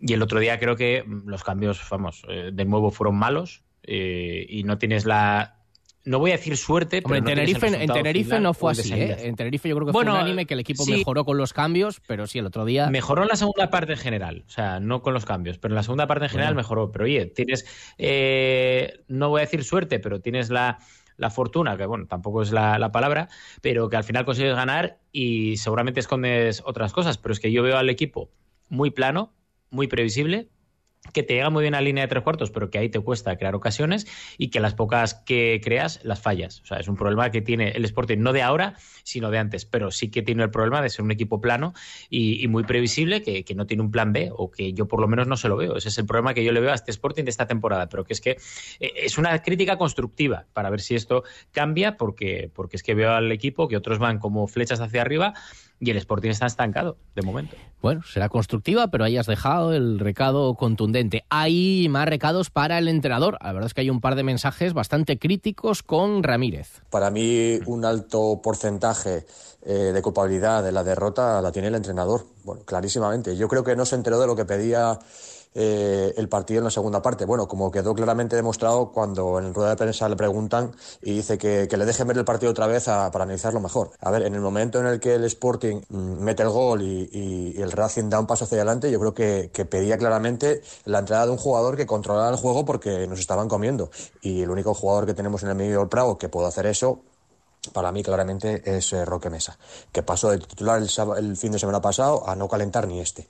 Y 0.00 0.12
el 0.12 0.22
otro 0.22 0.40
día 0.40 0.58
creo 0.58 0.76
que 0.76 1.04
los 1.24 1.42
cambios, 1.42 1.80
vamos, 1.90 2.24
eh, 2.28 2.50
de 2.52 2.64
nuevo 2.64 2.90
fueron 2.90 3.16
malos 3.16 3.64
eh, 3.82 4.46
y 4.48 4.64
no 4.64 4.78
tienes 4.78 5.06
la 5.06 5.52
no 6.04 6.20
voy 6.20 6.30
a 6.30 6.36
decir 6.36 6.56
suerte, 6.56 7.02
pero 7.02 7.16
en, 7.16 7.24
Tenerife, 7.24 7.66
en 7.66 7.92
Tenerife 7.92 8.38
no 8.38 8.54
fue 8.54 8.70
así. 8.70 8.92
¿eh? 8.92 9.26
En 9.26 9.34
Tenerife 9.34 9.68
yo 9.68 9.74
creo 9.74 9.86
que 9.86 9.92
bueno, 9.92 10.12
fue 10.12 10.20
unánime 10.20 10.46
que 10.46 10.54
el 10.54 10.60
equipo 10.60 10.86
mejoró 10.86 11.24
con 11.24 11.36
los 11.36 11.52
cambios, 11.52 12.00
pero 12.06 12.28
sí, 12.28 12.38
el 12.38 12.46
otro 12.46 12.64
día. 12.64 12.88
Mejoró 12.90 13.22
en 13.22 13.28
la 13.28 13.34
segunda 13.34 13.70
parte 13.70 13.94
en 13.94 13.98
general, 13.98 14.44
o 14.46 14.50
sea, 14.50 14.78
no 14.78 15.02
con 15.02 15.14
los 15.14 15.24
cambios, 15.24 15.58
pero 15.58 15.72
en 15.72 15.76
la 15.76 15.82
segunda 15.82 16.06
parte 16.06 16.26
en 16.26 16.30
general 16.30 16.54
bueno. 16.54 16.62
mejoró. 16.62 16.92
Pero 16.92 17.06
oye, 17.06 17.26
tienes, 17.26 17.66
no 19.08 19.30
voy 19.30 19.40
a 19.40 19.44
decir 19.46 19.64
suerte, 19.64 19.98
pero 19.98 20.20
tienes 20.20 20.48
la, 20.48 20.78
la 21.16 21.30
fortuna, 21.30 21.76
que 21.76 21.86
bueno, 21.86 22.06
tampoco 22.06 22.42
es 22.42 22.52
la, 22.52 22.78
la, 22.78 22.92
palabra, 22.92 23.28
pero 23.60 23.88
que 23.88 23.96
al 23.96 24.04
final 24.04 24.24
consigues 24.24 24.54
ganar 24.54 25.00
y 25.10 25.56
seguramente 25.56 25.98
escondes 25.98 26.62
otras 26.64 26.92
cosas. 26.92 27.18
Pero 27.18 27.32
es 27.32 27.40
que 27.40 27.50
yo 27.50 27.64
veo 27.64 27.78
al 27.78 27.90
equipo 27.90 28.30
muy 28.68 28.90
plano, 28.90 29.32
muy 29.70 29.86
previsible, 29.88 30.48
que 31.12 31.22
te 31.22 31.34
llega 31.34 31.50
muy 31.50 31.62
bien 31.62 31.74
a 31.74 31.80
línea 31.80 32.04
de 32.04 32.08
tres 32.08 32.22
cuartos, 32.22 32.50
pero 32.50 32.70
que 32.70 32.78
ahí 32.78 32.88
te 32.88 33.00
cuesta 33.00 33.36
crear 33.36 33.54
ocasiones 33.54 34.06
y 34.38 34.48
que 34.48 34.60
las 34.60 34.74
pocas 34.74 35.14
que 35.14 35.60
creas 35.62 36.00
las 36.02 36.20
fallas. 36.20 36.60
O 36.62 36.66
sea, 36.66 36.78
es 36.78 36.88
un 36.88 36.96
problema 36.96 37.30
que 37.30 37.40
tiene 37.40 37.70
el 37.70 37.84
Sporting, 37.84 38.18
no 38.18 38.32
de 38.32 38.42
ahora, 38.42 38.74
sino 39.02 39.30
de 39.30 39.38
antes, 39.38 39.64
pero 39.64 39.90
sí 39.90 40.10
que 40.10 40.22
tiene 40.22 40.42
el 40.42 40.50
problema 40.50 40.82
de 40.82 40.90
ser 40.90 41.04
un 41.04 41.10
equipo 41.10 41.40
plano 41.40 41.74
y, 42.10 42.42
y 42.42 42.48
muy 42.48 42.64
previsible, 42.64 43.22
que, 43.22 43.44
que, 43.44 43.54
no 43.54 43.66
tiene 43.66 43.82
un 43.82 43.90
plan 43.90 44.12
B 44.12 44.30
o 44.32 44.50
que 44.50 44.72
yo 44.72 44.86
por 44.86 45.00
lo 45.00 45.08
menos 45.08 45.26
no 45.26 45.36
se 45.36 45.48
lo 45.48 45.56
veo. 45.56 45.76
Ese 45.76 45.88
es 45.88 45.98
el 45.98 46.06
problema 46.06 46.34
que 46.34 46.44
yo 46.44 46.52
le 46.52 46.60
veo 46.60 46.72
a 46.72 46.74
este 46.74 46.90
Sporting 46.90 47.24
de 47.24 47.30
esta 47.30 47.46
temporada, 47.46 47.88
pero 47.88 48.04
que 48.04 48.12
es 48.12 48.20
que 48.20 48.36
eh, 48.80 48.92
es 48.96 49.18
una 49.18 49.42
crítica 49.42 49.78
constructiva 49.78 50.46
para 50.52 50.70
ver 50.70 50.80
si 50.80 50.94
esto 50.94 51.24
cambia, 51.52 51.96
porque, 51.96 52.50
porque 52.54 52.76
es 52.76 52.82
que 52.82 52.94
veo 52.94 53.12
al 53.12 53.32
equipo 53.32 53.68
que 53.68 53.76
otros 53.76 53.98
van 53.98 54.18
como 54.18 54.46
flechas 54.46 54.80
hacia 54.80 55.00
arriba 55.00 55.34
y 55.78 55.90
el 55.90 55.96
Sporting 55.98 56.30
está 56.30 56.46
estancado 56.46 56.96
de 57.14 57.22
momento. 57.22 57.56
Bueno, 57.82 58.02
será 58.02 58.28
constructiva, 58.28 58.88
pero 58.88 59.04
ahí 59.04 59.18
has 59.18 59.26
dejado 59.26 59.74
el 59.74 59.98
recado 59.98 60.54
contundente. 60.54 60.95
Hay 61.28 61.88
más 61.90 62.08
recados 62.08 62.50
para 62.50 62.78
el 62.78 62.88
entrenador. 62.88 63.36
La 63.42 63.52
verdad 63.52 63.66
es 63.66 63.74
que 63.74 63.82
hay 63.82 63.90
un 63.90 64.00
par 64.00 64.14
de 64.14 64.22
mensajes 64.22 64.72
bastante 64.72 65.18
críticos 65.18 65.82
con 65.82 66.22
Ramírez. 66.22 66.80
Para 66.90 67.10
mí, 67.10 67.58
un 67.66 67.84
alto 67.84 68.40
porcentaje 68.42 69.26
eh, 69.62 69.72
de 69.72 70.02
culpabilidad 70.02 70.62
de 70.62 70.72
la 70.72 70.84
derrota 70.84 71.42
la 71.42 71.52
tiene 71.52 71.68
el 71.68 71.74
entrenador. 71.74 72.24
Bueno, 72.44 72.62
clarísimamente. 72.64 73.36
Yo 73.36 73.48
creo 73.48 73.64
que 73.64 73.76
no 73.76 73.84
se 73.84 73.96
enteró 73.96 74.18
de 74.20 74.26
lo 74.26 74.36
que 74.36 74.44
pedía 74.44 74.98
eh, 75.58 76.12
el 76.18 76.28
partido 76.28 76.58
en 76.58 76.64
la 76.64 76.70
segunda 76.70 77.00
parte. 77.00 77.24
Bueno, 77.24 77.48
como 77.48 77.70
quedó 77.70 77.94
claramente 77.94 78.36
demostrado 78.36 78.92
cuando 78.92 79.38
en 79.38 79.54
rueda 79.54 79.70
de 79.70 79.76
prensa 79.76 80.06
le 80.06 80.14
preguntan 80.14 80.72
y 81.00 81.14
dice 81.14 81.38
que, 81.38 81.66
le 81.66 81.86
dejen 81.86 82.06
ver 82.06 82.18
el 82.18 82.26
partido 82.26 82.52
otra 82.52 82.66
vez 82.66 82.84
para 82.84 83.24
analizarlo 83.24 83.58
mejor. 83.60 83.90
A 84.00 84.10
ver, 84.10 84.22
en 84.22 84.34
el 84.34 84.42
momento 84.42 84.80
en 84.80 84.86
el 84.86 85.00
que 85.00 85.14
el 85.14 85.24
Sporting 85.24 85.80
mmm, 85.88 86.22
mete 86.22 86.42
el 86.42 86.50
gol 86.50 86.82
y, 86.82 87.54
el 87.56 87.72
Racing 87.72 88.10
da 88.10 88.20
un 88.20 88.26
paso 88.26 88.44
hacia 88.44 88.56
adelante, 88.58 88.90
yo 88.90 89.00
creo 89.00 89.14
que, 89.14 89.50
que, 89.50 89.64
pedía 89.64 89.96
claramente 89.96 90.60
la 90.84 90.98
entrada 90.98 91.24
de 91.24 91.32
un 91.32 91.38
jugador 91.38 91.76
que 91.76 91.86
controlara 91.86 92.28
el 92.28 92.36
juego 92.36 92.66
porque 92.66 93.06
nos 93.06 93.18
estaban 93.18 93.48
comiendo. 93.48 93.90
Y 94.20 94.42
el 94.42 94.50
único 94.50 94.74
jugador 94.74 95.06
que 95.06 95.14
tenemos 95.14 95.42
en 95.42 95.48
el 95.48 95.54
medio 95.54 95.78
del 95.78 95.88
Prado 95.88 96.18
que 96.18 96.28
puede 96.28 96.48
hacer 96.48 96.66
eso 96.66 97.00
para 97.72 97.92
mí 97.92 98.02
claramente 98.02 98.62
es 98.64 98.92
eh, 98.92 99.04
Roque 99.04 99.30
Mesa, 99.30 99.58
que 99.92 100.02
pasó 100.02 100.30
de 100.30 100.38
titular 100.38 100.80
el, 100.80 100.88
el, 101.18 101.36
fin 101.36 101.52
de 101.52 101.58
semana 101.58 101.80
pasado 101.80 102.28
a 102.28 102.36
no 102.36 102.48
calentar 102.48 102.86
ni 102.86 103.00
este. 103.00 103.26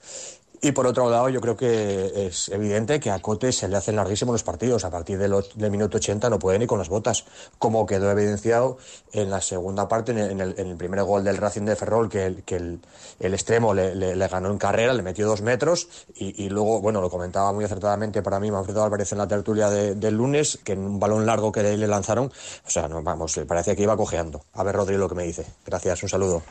Y 0.61 0.71
por 0.71 0.87
otro 0.87 1.09
lado, 1.09 1.29
yo 1.29 1.39
creo 1.39 1.55
que 1.55 2.27
es 2.27 2.49
evidente 2.49 2.99
que 2.99 3.11
a 3.11 3.19
Cote 3.19 3.51
se 3.51 3.67
le 3.67 3.77
hacen 3.77 3.95
larguísimos 3.95 4.33
los 4.33 4.43
partidos. 4.43 4.85
A 4.85 4.89
partir 4.89 5.19
del, 5.19 5.35
del 5.55 5.71
minuto 5.71 5.97
80 5.97 6.29
no 6.29 6.39
puede 6.39 6.57
ni 6.57 6.65
con 6.65 6.79
las 6.79 6.89
botas, 6.89 7.25
como 7.59 7.85
quedó 7.85 8.09
evidenciado 8.09 8.77
en 9.11 9.29
la 9.29 9.41
segunda 9.41 9.87
parte, 9.87 10.11
en 10.11 10.41
el, 10.41 10.77
primer 10.77 11.03
gol 11.03 11.23
del 11.23 11.37
Racing 11.37 11.63
de 11.63 11.75
Ferrol, 11.75 12.09
que 12.09 12.25
el, 12.25 12.81
extremo 13.19 13.73
le, 13.73 13.93
le, 13.93 14.15
le, 14.15 14.27
ganó 14.27 14.49
en 14.49 14.57
carrera, 14.57 14.93
le 14.93 15.03
metió 15.03 15.27
dos 15.27 15.41
metros. 15.41 15.87
Y, 16.15 16.49
luego, 16.49 16.81
bueno, 16.81 17.01
lo 17.01 17.09
comentaba 17.09 17.53
muy 17.53 17.63
acertadamente 17.63 18.21
para 18.21 18.39
mí 18.39 18.49
Manfredo 18.49 18.83
Álvarez 18.83 19.11
en 19.11 19.19
la 19.19 19.27
tertulia 19.27 19.69
de, 19.69 19.95
del 19.95 20.15
lunes, 20.15 20.59
que 20.63 20.73
en 20.73 20.79
un 20.79 20.99
balón 20.99 21.25
largo 21.25 21.51
que 21.51 21.61
le 21.61 21.87
lanzaron, 21.87 22.31
o 22.65 22.69
sea, 22.69 22.87
no, 22.87 23.03
vamos, 23.03 23.39
parecía 23.47 23.75
que 23.75 23.83
iba 23.83 23.95
cojeando. 23.95 24.41
A 24.53 24.63
ver, 24.63 24.75
Rodrigo, 24.75 24.99
lo 24.99 25.09
que 25.09 25.15
me 25.15 25.23
dice. 25.23 25.45
Gracias, 25.65 26.01
un 26.03 26.09
saludo. 26.09 26.43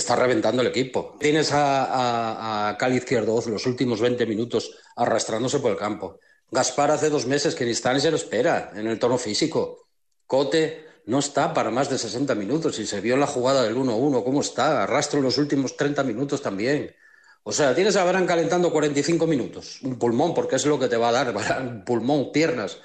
Está 0.00 0.16
reventando 0.16 0.62
el 0.62 0.68
equipo. 0.68 1.14
Tienes 1.20 1.52
a, 1.52 1.84
a, 1.84 2.70
a 2.70 2.78
Cali 2.78 2.96
Izquierdo 2.96 3.38
los 3.46 3.66
últimos 3.66 4.00
20 4.00 4.24
minutos 4.24 4.78
arrastrándose 4.96 5.58
por 5.58 5.72
el 5.72 5.76
campo. 5.76 6.18
Gaspar 6.50 6.90
hace 6.90 7.10
dos 7.10 7.26
meses 7.26 7.54
que 7.54 7.66
ni 7.66 7.72
está 7.72 7.92
ni 7.92 8.00
se 8.00 8.10
lo 8.10 8.16
espera 8.16 8.72
en 8.74 8.86
el 8.86 8.98
tono 8.98 9.18
físico. 9.18 9.88
Cote 10.26 10.86
no 11.04 11.18
está 11.18 11.52
para 11.52 11.70
más 11.70 11.90
de 11.90 11.98
60 11.98 12.34
minutos 12.34 12.78
y 12.78 12.86
se 12.86 13.02
vio 13.02 13.12
en 13.12 13.20
la 13.20 13.26
jugada 13.26 13.62
del 13.62 13.76
1-1 13.76 14.24
cómo 14.24 14.40
está. 14.40 14.84
Arrastro 14.84 15.20
los 15.20 15.36
últimos 15.36 15.76
30 15.76 16.02
minutos 16.02 16.40
también. 16.40 16.96
O 17.42 17.52
sea, 17.52 17.74
tienes 17.74 17.96
a 17.96 18.04
Verán 18.04 18.26
calentando 18.26 18.72
45 18.72 19.26
minutos. 19.26 19.82
Un 19.82 19.98
pulmón, 19.98 20.32
porque 20.32 20.56
es 20.56 20.64
lo 20.64 20.78
que 20.78 20.88
te 20.88 20.96
va 20.96 21.10
a 21.10 21.12
dar. 21.12 21.84
Pulmón, 21.84 22.32
piernas. 22.32 22.78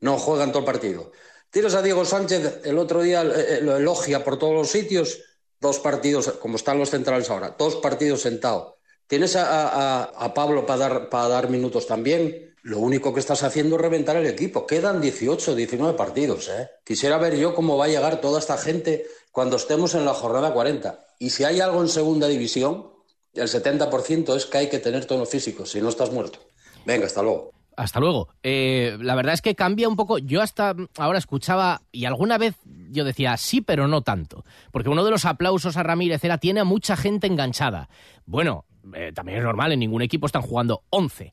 No 0.00 0.16
juegan 0.16 0.52
todo 0.52 0.60
el 0.60 0.64
partido. 0.64 1.12
Tienes 1.50 1.74
a 1.74 1.82
Diego 1.82 2.06
Sánchez, 2.06 2.60
el 2.64 2.78
otro 2.78 3.02
día 3.02 3.20
eh, 3.20 3.60
lo 3.60 3.76
elogia 3.76 4.24
por 4.24 4.38
todos 4.38 4.54
los 4.54 4.70
sitios 4.70 5.20
dos 5.62 5.78
partidos, 5.78 6.28
como 6.40 6.56
están 6.56 6.78
los 6.78 6.90
centrales 6.90 7.30
ahora, 7.30 7.54
dos 7.56 7.76
partidos 7.76 8.20
sentados. 8.20 8.74
Tienes 9.06 9.36
a, 9.36 9.68
a, 9.68 10.02
a 10.02 10.34
Pablo 10.34 10.66
para 10.66 10.80
dar, 10.80 11.08
para 11.08 11.28
dar 11.28 11.48
minutos 11.48 11.86
también. 11.86 12.54
Lo 12.62 12.78
único 12.80 13.14
que 13.14 13.20
estás 13.20 13.42
haciendo 13.42 13.76
es 13.76 13.82
reventar 13.82 14.16
el 14.16 14.26
equipo. 14.26 14.66
Quedan 14.66 15.00
18, 15.00 15.54
19 15.54 15.96
partidos. 15.96 16.48
¿eh? 16.48 16.68
Quisiera 16.84 17.18
ver 17.18 17.36
yo 17.36 17.54
cómo 17.54 17.76
va 17.76 17.84
a 17.86 17.88
llegar 17.88 18.20
toda 18.20 18.38
esta 18.40 18.58
gente 18.58 19.06
cuando 19.30 19.56
estemos 19.56 19.94
en 19.94 20.04
la 20.04 20.14
jornada 20.14 20.52
40. 20.52 21.06
Y 21.18 21.30
si 21.30 21.44
hay 21.44 21.60
algo 21.60 21.80
en 21.80 21.88
segunda 21.88 22.26
división, 22.26 22.90
el 23.34 23.48
70% 23.48 24.36
es 24.36 24.46
que 24.46 24.58
hay 24.58 24.68
que 24.68 24.78
tener 24.78 25.04
tono 25.04 25.26
físico, 25.26 25.64
si 25.64 25.80
no 25.80 25.88
estás 25.88 26.10
muerto. 26.10 26.40
Venga, 26.84 27.06
hasta 27.06 27.22
luego. 27.22 27.52
Hasta 27.82 28.00
luego. 28.00 28.28
Eh, 28.42 28.96
la 29.00 29.14
verdad 29.14 29.34
es 29.34 29.42
que 29.42 29.54
cambia 29.54 29.88
un 29.88 29.96
poco. 29.96 30.18
Yo 30.18 30.40
hasta 30.40 30.74
ahora 30.96 31.18
escuchaba 31.18 31.82
y 31.90 32.04
alguna 32.04 32.38
vez 32.38 32.56
yo 32.90 33.04
decía 33.04 33.36
sí, 33.36 33.60
pero 33.60 33.88
no 33.88 34.02
tanto. 34.02 34.44
Porque 34.70 34.88
uno 34.88 35.04
de 35.04 35.10
los 35.10 35.24
aplausos 35.24 35.76
a 35.76 35.82
Ramírez 35.82 36.22
era 36.24 36.38
tiene 36.38 36.60
a 36.60 36.64
mucha 36.64 36.96
gente 36.96 37.26
enganchada. 37.26 37.88
Bueno, 38.24 38.64
eh, 38.94 39.12
también 39.12 39.38
es 39.38 39.44
normal, 39.44 39.72
en 39.72 39.80
ningún 39.80 40.02
equipo 40.02 40.26
están 40.26 40.42
jugando 40.42 40.84
11. 40.90 41.32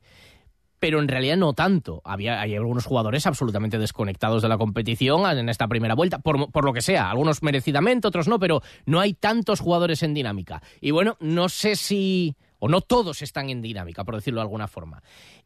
Pero 0.80 1.00
en 1.00 1.08
realidad 1.08 1.38
no 1.38 1.54
tanto. 1.54 2.02
Había, 2.04 2.42
hay 2.42 2.56
algunos 2.56 2.86
jugadores 2.86 3.28
absolutamente 3.28 3.78
desconectados 3.78 4.42
de 4.42 4.48
la 4.48 4.58
competición 4.58 5.30
en 5.38 5.50
esta 5.50 5.68
primera 5.68 5.94
vuelta, 5.94 6.20
por, 6.20 6.52
por 6.52 6.66
lo 6.66 6.74
que 6.74 6.82
sea. 6.82 7.12
Algunos 7.12 7.44
merecidamente, 7.44 8.08
otros 8.08 8.28
no, 8.28 8.40
pero 8.40 8.62
no 8.86 9.00
hay 9.00 9.14
tantos 9.14 9.60
jugadores 9.60 10.02
en 10.02 10.14
dinámica. 10.14 10.64
Y 10.82 10.92
bueno, 10.92 11.18
no 11.20 11.50
sé 11.50 11.76
si. 11.76 12.38
o 12.60 12.70
no 12.70 12.82
todos 12.82 13.22
están 13.22 13.50
en 13.50 13.62
dinámica, 13.62 14.04
por 14.04 14.16
decirlo 14.16 14.40
de 14.40 14.44
alguna 14.44 14.68
forma. 14.68 15.04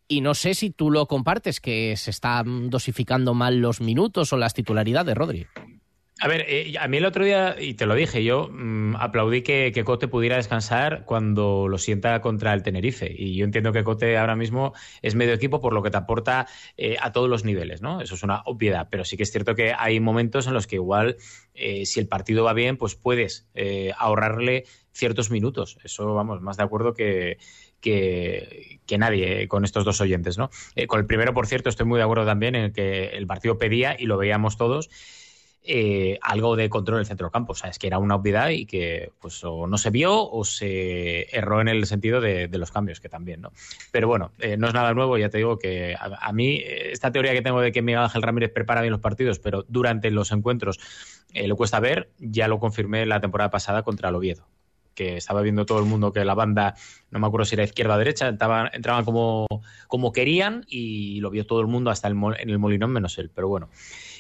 Y 0.07 0.21
no 0.21 0.33
sé 0.33 0.53
si 0.53 0.69
tú 0.69 0.91
lo 0.91 1.07
compartes, 1.07 1.59
que 1.59 1.95
se 1.97 2.11
están 2.11 2.69
dosificando 2.69 3.33
mal 3.33 3.59
los 3.59 3.81
minutos 3.81 4.33
o 4.33 4.37
las 4.37 4.53
titularidades, 4.53 5.15
Rodri. 5.15 5.47
A 6.19 6.27
ver, 6.27 6.45
eh, 6.47 6.75
a 6.79 6.87
mí 6.87 6.97
el 6.97 7.05
otro 7.05 7.25
día, 7.25 7.55
y 7.59 7.73
te 7.73 7.85
lo 7.85 7.95
dije, 7.95 8.23
yo 8.23 8.47
mmm, 8.49 8.95
aplaudí 8.95 9.41
que, 9.41 9.71
que, 9.73 9.83
Cote 9.83 10.07
pudiera 10.07 10.35
descansar 10.35 11.05
cuando 11.05 11.67
lo 11.67 11.77
sienta 11.77 12.21
contra 12.21 12.53
el 12.53 12.61
Tenerife. 12.61 13.13
Y 13.13 13.35
yo 13.35 13.45
entiendo 13.45 13.73
que 13.73 13.83
Cote 13.83 14.17
ahora 14.17 14.35
mismo 14.35 14.73
es 15.01 15.15
medio 15.15 15.33
equipo 15.33 15.59
por 15.59 15.73
lo 15.73 15.81
que 15.81 15.89
te 15.89 15.97
aporta 15.97 16.47
eh, 16.77 16.97
a 17.01 17.11
todos 17.11 17.29
los 17.29 17.43
niveles, 17.43 17.81
¿no? 17.81 17.99
Eso 17.99 18.13
es 18.15 18.23
una 18.23 18.41
obviedad. 18.45 18.87
Pero 18.91 19.05
sí 19.05 19.17
que 19.17 19.23
es 19.23 19.31
cierto 19.31 19.55
que 19.55 19.73
hay 19.77 19.99
momentos 19.99 20.45
en 20.47 20.53
los 20.53 20.67
que 20.67 20.75
igual, 20.75 21.17
eh, 21.55 21.85
si 21.85 21.99
el 21.99 22.07
partido 22.07 22.43
va 22.43 22.53
bien, 22.53 22.77
pues 22.77 22.95
puedes 22.95 23.49
ahorrarle 23.97 24.65
ciertos 24.93 25.31
minutos. 25.31 25.77
Eso, 25.83 26.13
vamos, 26.13 26.41
más 26.41 26.57
de 26.57 26.63
acuerdo 26.63 26.93
que, 26.93 27.37
que, 27.83 28.97
nadie 28.97 29.47
con 29.47 29.65
estos 29.65 29.85
dos 29.85 30.01
oyentes, 30.01 30.37
¿no? 30.37 30.49
Eh, 30.75 30.87
con 30.87 30.99
el 30.99 31.05
primero, 31.05 31.33
por 31.33 31.47
cierto, 31.47 31.69
estoy 31.69 31.85
muy 31.85 31.97
de 31.97 32.03
acuerdo 32.03 32.25
también 32.25 32.55
en 32.55 32.71
que 32.71 33.09
el 33.09 33.27
partido 33.27 33.57
pedía, 33.57 33.95
y 33.97 34.05
lo 34.05 34.17
veíamos 34.17 34.55
todos, 34.55 34.89
eh, 35.65 36.19
algo 36.21 36.55
de 36.55 36.69
control 36.69 36.99
del 36.99 37.05
centro 37.05 37.27
del 37.27 37.31
campo. 37.31 37.53
O 37.53 37.55
sea, 37.55 37.69
es 37.69 37.79
que 37.79 37.87
era 37.87 37.97
una 37.97 38.15
obviedad 38.15 38.49
y 38.49 38.65
que 38.65 39.11
pues 39.19 39.43
o 39.43 39.65
no 39.65 39.77
se 39.77 39.89
vio 39.89 40.29
o 40.29 40.43
se 40.43 41.35
erró 41.35 41.61
en 41.61 41.69
el 41.69 41.85
sentido 41.85 42.21
de, 42.21 42.49
los 42.51 42.71
cambios, 42.71 42.99
que 42.99 43.09
también, 43.09 43.41
¿no? 43.41 43.51
Pero 43.91 44.07
bueno, 44.07 44.31
eh, 44.39 44.57
no 44.57 44.67
es 44.67 44.73
nada 44.73 44.93
nuevo, 44.93 45.17
ya 45.17 45.29
te 45.29 45.37
digo 45.37 45.57
que 45.57 45.95
a, 45.97 46.33
mí 46.33 46.61
esta 46.65 47.11
teoría 47.11 47.31
que 47.31 47.41
tengo 47.41 47.61
de 47.61 47.71
que 47.71 47.81
Miguel 47.81 48.01
Ángel 48.01 48.21
Ramírez 48.21 48.51
prepara 48.53 48.81
bien 48.81 48.91
los 48.91 49.01
partidos, 49.01 49.39
pero 49.39 49.65
durante 49.67 50.11
los 50.11 50.31
encuentros 50.31 50.79
eh, 51.33 51.47
le 51.47 51.55
cuesta 51.55 51.79
ver, 51.79 52.11
ya 52.19 52.47
lo 52.47 52.59
confirmé 52.59 53.05
la 53.05 53.21
temporada 53.21 53.49
pasada 53.49 53.83
contra 53.83 54.09
el 54.09 54.15
Oviedo. 54.15 54.45
Que 54.93 55.17
estaba 55.17 55.41
viendo 55.41 55.65
todo 55.65 55.79
el 55.79 55.85
mundo 55.85 56.11
que 56.11 56.23
la 56.25 56.35
banda, 56.35 56.75
no 57.11 57.19
me 57.19 57.27
acuerdo 57.27 57.45
si 57.45 57.55
era 57.55 57.63
izquierda 57.63 57.95
o 57.95 57.97
derecha, 57.97 58.27
entraban, 58.27 58.69
entraban 58.73 59.05
como, 59.05 59.47
como 59.87 60.11
querían 60.11 60.65
y 60.67 61.19
lo 61.19 61.29
vio 61.29 61.45
todo 61.45 61.61
el 61.61 61.67
mundo 61.67 61.89
hasta 61.91 62.07
el, 62.07 62.15
en 62.39 62.49
el 62.49 62.59
Molinón 62.59 62.91
menos 62.91 63.17
él. 63.17 63.31
Pero 63.33 63.47
bueno. 63.47 63.69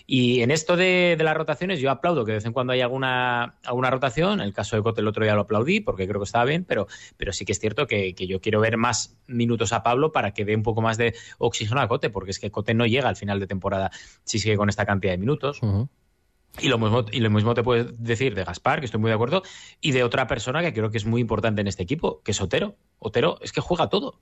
Y 0.05 0.41
en 0.41 0.51
esto 0.51 0.75
de, 0.75 1.17
las 1.19 1.35
rotaciones, 1.35 1.79
yo 1.79 1.89
aplaudo 1.89 2.25
que 2.25 2.33
de 2.33 2.37
vez 2.37 2.45
en 2.45 2.51
cuando 2.51 2.73
hay 2.73 2.81
alguna, 2.81 3.55
alguna 3.63 3.89
rotación. 3.89 4.41
En 4.41 4.45
el 4.45 4.53
caso 4.53 4.75
de 4.75 4.83
Cote, 4.83 5.01
el 5.01 5.07
otro 5.07 5.23
día 5.23 5.33
lo 5.35 5.41
aplaudí 5.41 5.79
porque 5.79 6.07
creo 6.07 6.19
que 6.19 6.25
estaba 6.25 6.45
bien, 6.45 6.65
pero, 6.65 6.87
pero 7.15 7.31
sí 7.31 7.45
que 7.45 7.53
es 7.53 7.59
cierto 7.59 7.87
que, 7.87 8.13
yo 8.13 8.41
quiero 8.41 8.59
ver 8.59 8.77
más 8.77 9.17
minutos 9.27 9.71
a 9.73 9.83
Pablo 9.83 10.11
para 10.11 10.33
que 10.33 10.45
dé 10.45 10.55
un 10.55 10.63
poco 10.63 10.81
más 10.81 10.97
de 10.97 11.15
oxígeno 11.37 11.79
a 11.79 11.87
Cote, 11.87 12.09
porque 12.09 12.31
es 12.31 12.39
que 12.39 12.51
Cote 12.51 12.73
no 12.73 12.85
llega 12.85 13.07
al 13.07 13.15
final 13.15 13.39
de 13.39 13.47
temporada 13.47 13.91
si 14.23 14.39
sigue 14.39 14.57
con 14.57 14.69
esta 14.69 14.85
cantidad 14.85 15.13
de 15.13 15.17
minutos. 15.17 15.61
Y 16.59 16.67
lo, 16.67 16.77
mismo, 16.77 17.05
y 17.11 17.19
lo 17.19 17.29
mismo 17.31 17.53
te 17.55 17.63
puedo 17.63 17.85
decir 17.97 18.35
de 18.35 18.43
Gaspar, 18.43 18.79
que 18.79 18.85
estoy 18.85 18.99
muy 18.99 19.09
de 19.09 19.15
acuerdo, 19.15 19.41
y 19.81 19.91
de 19.91 20.03
otra 20.03 20.27
persona 20.27 20.61
que 20.61 20.71
creo 20.71 20.91
que 20.91 20.97
es 20.97 21.05
muy 21.05 21.19
importante 21.19 21.61
en 21.61 21.67
este 21.67 21.83
equipo, 21.83 22.21
que 22.21 22.31
es 22.31 22.41
Otero. 22.41 22.75
Otero 22.99 23.39
es 23.41 23.51
que 23.51 23.61
juega 23.61 23.89
todo. 23.89 24.19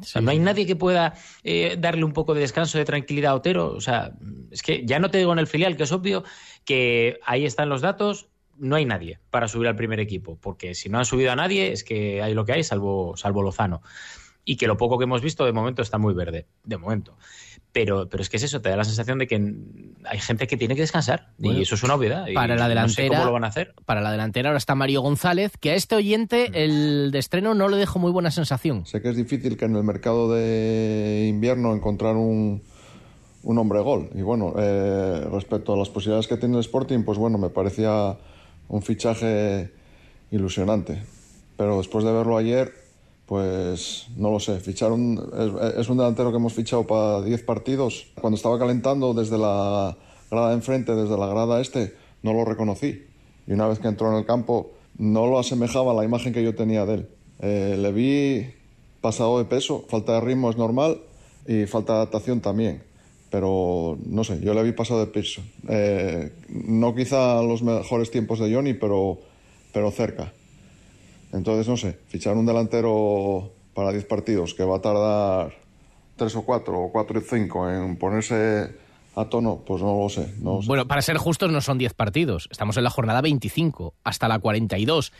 O 0.00 0.04
sea, 0.04 0.20
no 0.20 0.30
hay 0.30 0.38
nadie 0.38 0.66
que 0.66 0.76
pueda 0.76 1.14
eh, 1.42 1.76
darle 1.78 2.04
un 2.04 2.12
poco 2.12 2.34
de 2.34 2.40
descanso, 2.40 2.78
de 2.78 2.84
tranquilidad 2.84 3.32
a 3.32 3.34
Otero. 3.34 3.72
O 3.74 3.80
sea, 3.80 4.12
es 4.50 4.62
que 4.62 4.84
ya 4.84 4.98
no 4.98 5.10
te 5.10 5.18
digo 5.18 5.32
en 5.32 5.38
el 5.38 5.46
filial, 5.46 5.76
que 5.76 5.84
es 5.84 5.92
obvio 5.92 6.22
que 6.64 7.18
ahí 7.24 7.44
están 7.44 7.68
los 7.68 7.80
datos, 7.80 8.28
no 8.58 8.76
hay 8.76 8.84
nadie 8.84 9.18
para 9.30 9.48
subir 9.48 9.68
al 9.68 9.76
primer 9.76 10.00
equipo, 10.00 10.38
porque 10.40 10.74
si 10.74 10.88
no 10.88 10.98
han 10.98 11.04
subido 11.04 11.32
a 11.32 11.36
nadie 11.36 11.72
es 11.72 11.84
que 11.84 12.22
hay 12.22 12.34
lo 12.34 12.44
que 12.44 12.52
hay, 12.52 12.62
salvo, 12.62 13.16
salvo 13.16 13.42
Lozano. 13.42 13.82
Y 14.44 14.56
que 14.56 14.68
lo 14.68 14.76
poco 14.76 14.96
que 14.96 15.04
hemos 15.04 15.22
visto 15.22 15.44
de 15.44 15.52
momento 15.52 15.82
está 15.82 15.98
muy 15.98 16.14
verde, 16.14 16.46
de 16.62 16.76
momento. 16.76 17.16
Pero, 17.76 18.08
pero 18.08 18.22
es 18.22 18.30
que 18.30 18.38
es 18.38 18.42
eso, 18.42 18.62
te 18.62 18.70
da 18.70 18.76
la 18.76 18.84
sensación 18.84 19.18
de 19.18 19.26
que 19.26 19.34
hay 20.06 20.18
gente 20.18 20.46
que 20.46 20.56
tiene 20.56 20.74
que 20.74 20.80
descansar. 20.80 21.28
y 21.38 21.60
eso 21.60 21.74
es 21.74 21.82
una 21.82 21.96
obviedad. 21.96 22.24
Para 22.32 22.56
la 22.56 22.70
delantera, 22.70 23.18
cómo 23.18 23.26
lo 23.26 23.32
van 23.32 23.44
a 23.44 23.48
hacer. 23.48 23.74
Para 23.84 24.00
la 24.00 24.10
delantera 24.10 24.48
ahora 24.48 24.56
está 24.56 24.74
Mario 24.74 25.02
González, 25.02 25.52
que 25.60 25.72
a 25.72 25.74
este 25.74 25.94
oyente 25.94 26.48
mm. 26.48 26.54
el 26.54 27.10
de 27.12 27.18
estreno 27.18 27.52
no 27.52 27.68
le 27.68 27.76
dejó 27.76 27.98
muy 27.98 28.12
buena 28.12 28.30
sensación. 28.30 28.86
Sé 28.86 29.02
que 29.02 29.10
es 29.10 29.16
difícil 29.16 29.58
que 29.58 29.66
en 29.66 29.76
el 29.76 29.84
mercado 29.84 30.32
de 30.32 31.26
invierno 31.28 31.74
encontrar 31.74 32.16
un, 32.16 32.62
un 33.42 33.58
hombre 33.58 33.80
gol. 33.80 34.08
Y 34.14 34.22
bueno, 34.22 34.54
eh, 34.56 35.26
respecto 35.30 35.74
a 35.74 35.76
las 35.76 35.90
posibilidades 35.90 36.28
que 36.28 36.38
tiene 36.38 36.54
el 36.54 36.60
Sporting, 36.60 37.02
pues 37.02 37.18
bueno, 37.18 37.36
me 37.36 37.50
parecía 37.50 38.16
un 38.68 38.80
fichaje 38.80 39.70
ilusionante. 40.30 41.02
Pero 41.58 41.76
después 41.76 42.06
de 42.06 42.12
verlo 42.12 42.38
ayer, 42.38 42.72
pues 43.26 44.06
no 44.16 44.30
lo 44.30 44.38
sé, 44.38 44.60
fichar 44.60 44.92
es, 44.92 45.88
un 45.88 45.96
delantero 45.96 46.30
que 46.30 46.36
hemos 46.36 46.54
fichado 46.54 46.86
para 46.86 47.22
10 47.22 47.42
partidos. 47.42 48.06
Cuando 48.20 48.36
estaba 48.36 48.58
calentando 48.58 49.14
desde 49.14 49.36
la 49.36 49.96
grada 50.30 50.48
de 50.50 50.54
enfrente, 50.54 50.94
desde 50.94 51.18
la 51.18 51.26
grada 51.26 51.60
este, 51.60 51.94
no 52.22 52.32
lo 52.32 52.44
reconocí. 52.44 53.04
Y 53.48 53.52
una 53.52 53.66
vez 53.66 53.80
que 53.80 53.88
entró 53.88 54.10
en 54.12 54.18
el 54.18 54.26
campo, 54.26 54.70
no 54.96 55.26
lo 55.26 55.40
asemejaba 55.40 55.92
a 55.92 55.94
la 55.94 56.04
imagen 56.04 56.32
que 56.32 56.42
yo 56.42 56.54
tenía 56.54 56.86
de 56.86 56.94
él. 56.94 57.08
Eh, 57.40 57.76
le 57.78 57.92
vi 57.92 58.46
pasado 59.00 59.38
de 59.38 59.44
peso, 59.44 59.84
falta 59.88 60.14
de 60.14 60.20
ritmo 60.20 60.48
es 60.48 60.56
normal 60.56 61.00
y 61.46 61.66
falta 61.66 61.94
de 61.94 61.98
adaptación 61.98 62.40
también. 62.40 62.82
Pero 63.30 63.98
no 64.06 64.22
sé, 64.22 64.40
yo 64.40 64.54
le 64.54 64.62
vi 64.62 64.70
pasado 64.70 65.00
de 65.00 65.06
peso. 65.06 65.42
Eh, 65.68 66.32
no 66.48 66.94
quizá 66.94 67.42
los 67.42 67.62
mejores 67.62 68.12
tiempos 68.12 68.38
de 68.38 68.54
Johnny, 68.54 68.74
pero, 68.74 69.18
pero 69.72 69.90
cerca. 69.90 70.32
Entonces, 71.36 71.68
no 71.68 71.76
sé, 71.76 71.98
fichar 72.06 72.36
un 72.36 72.46
delantero 72.46 73.52
para 73.74 73.92
10 73.92 74.06
partidos 74.06 74.54
que 74.54 74.64
va 74.64 74.76
a 74.76 74.80
tardar 74.80 75.54
3 76.16 76.36
o 76.36 76.42
4 76.42 76.78
o 76.80 76.90
4 76.90 77.18
y 77.18 77.22
5 77.22 77.70
en 77.70 77.96
ponerse 77.96 78.74
a 79.14 79.24
tono, 79.26 79.62
pues 79.66 79.82
no 79.82 79.98
lo 79.98 80.08
sé. 80.08 80.34
No 80.40 80.60
Bueno, 80.62 80.88
para 80.88 81.02
ser 81.02 81.18
justos 81.18 81.50
no 81.52 81.60
son 81.60 81.78
10 81.78 81.94
partidos, 81.94 82.48
estamos 82.50 82.76
en 82.76 82.84
la 82.84 82.90
jornada 82.90 83.20
25 83.20 83.94
hasta 84.02 84.28
la 84.28 84.38
42 84.38 85.12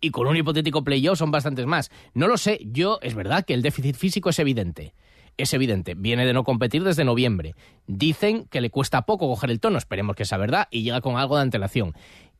y 0.00 0.10
con 0.10 0.26
un 0.26 0.36
hipotético 0.36 0.84
playoff 0.84 1.18
son 1.18 1.30
bastantes 1.30 1.66
más. 1.66 1.90
No 2.14 2.28
lo 2.28 2.36
sé, 2.36 2.60
yo 2.64 2.98
es 3.02 3.14
verdad 3.14 3.44
que 3.44 3.54
el 3.54 3.62
déficit 3.62 3.96
físico 3.96 4.30
es 4.30 4.38
evidente. 4.38 4.94
Es 5.36 5.54
evidente, 5.54 5.94
viene 5.94 6.26
de 6.26 6.32
no 6.32 6.42
competir 6.42 6.82
desde 6.82 7.04
noviembre. 7.04 7.54
Dicen 7.86 8.46
que 8.46 8.60
le 8.60 8.70
cuesta 8.70 9.02
poco 9.02 9.28
coger 9.28 9.50
el 9.50 9.60
tono, 9.60 9.78
esperemos 9.78 10.16
que 10.16 10.24
sea 10.24 10.36
verdad, 10.36 10.66
y 10.72 10.82
llega 10.82 11.00
con 11.00 11.16
algo 11.16 11.36
de 11.36 11.42
antelación. 11.42 11.94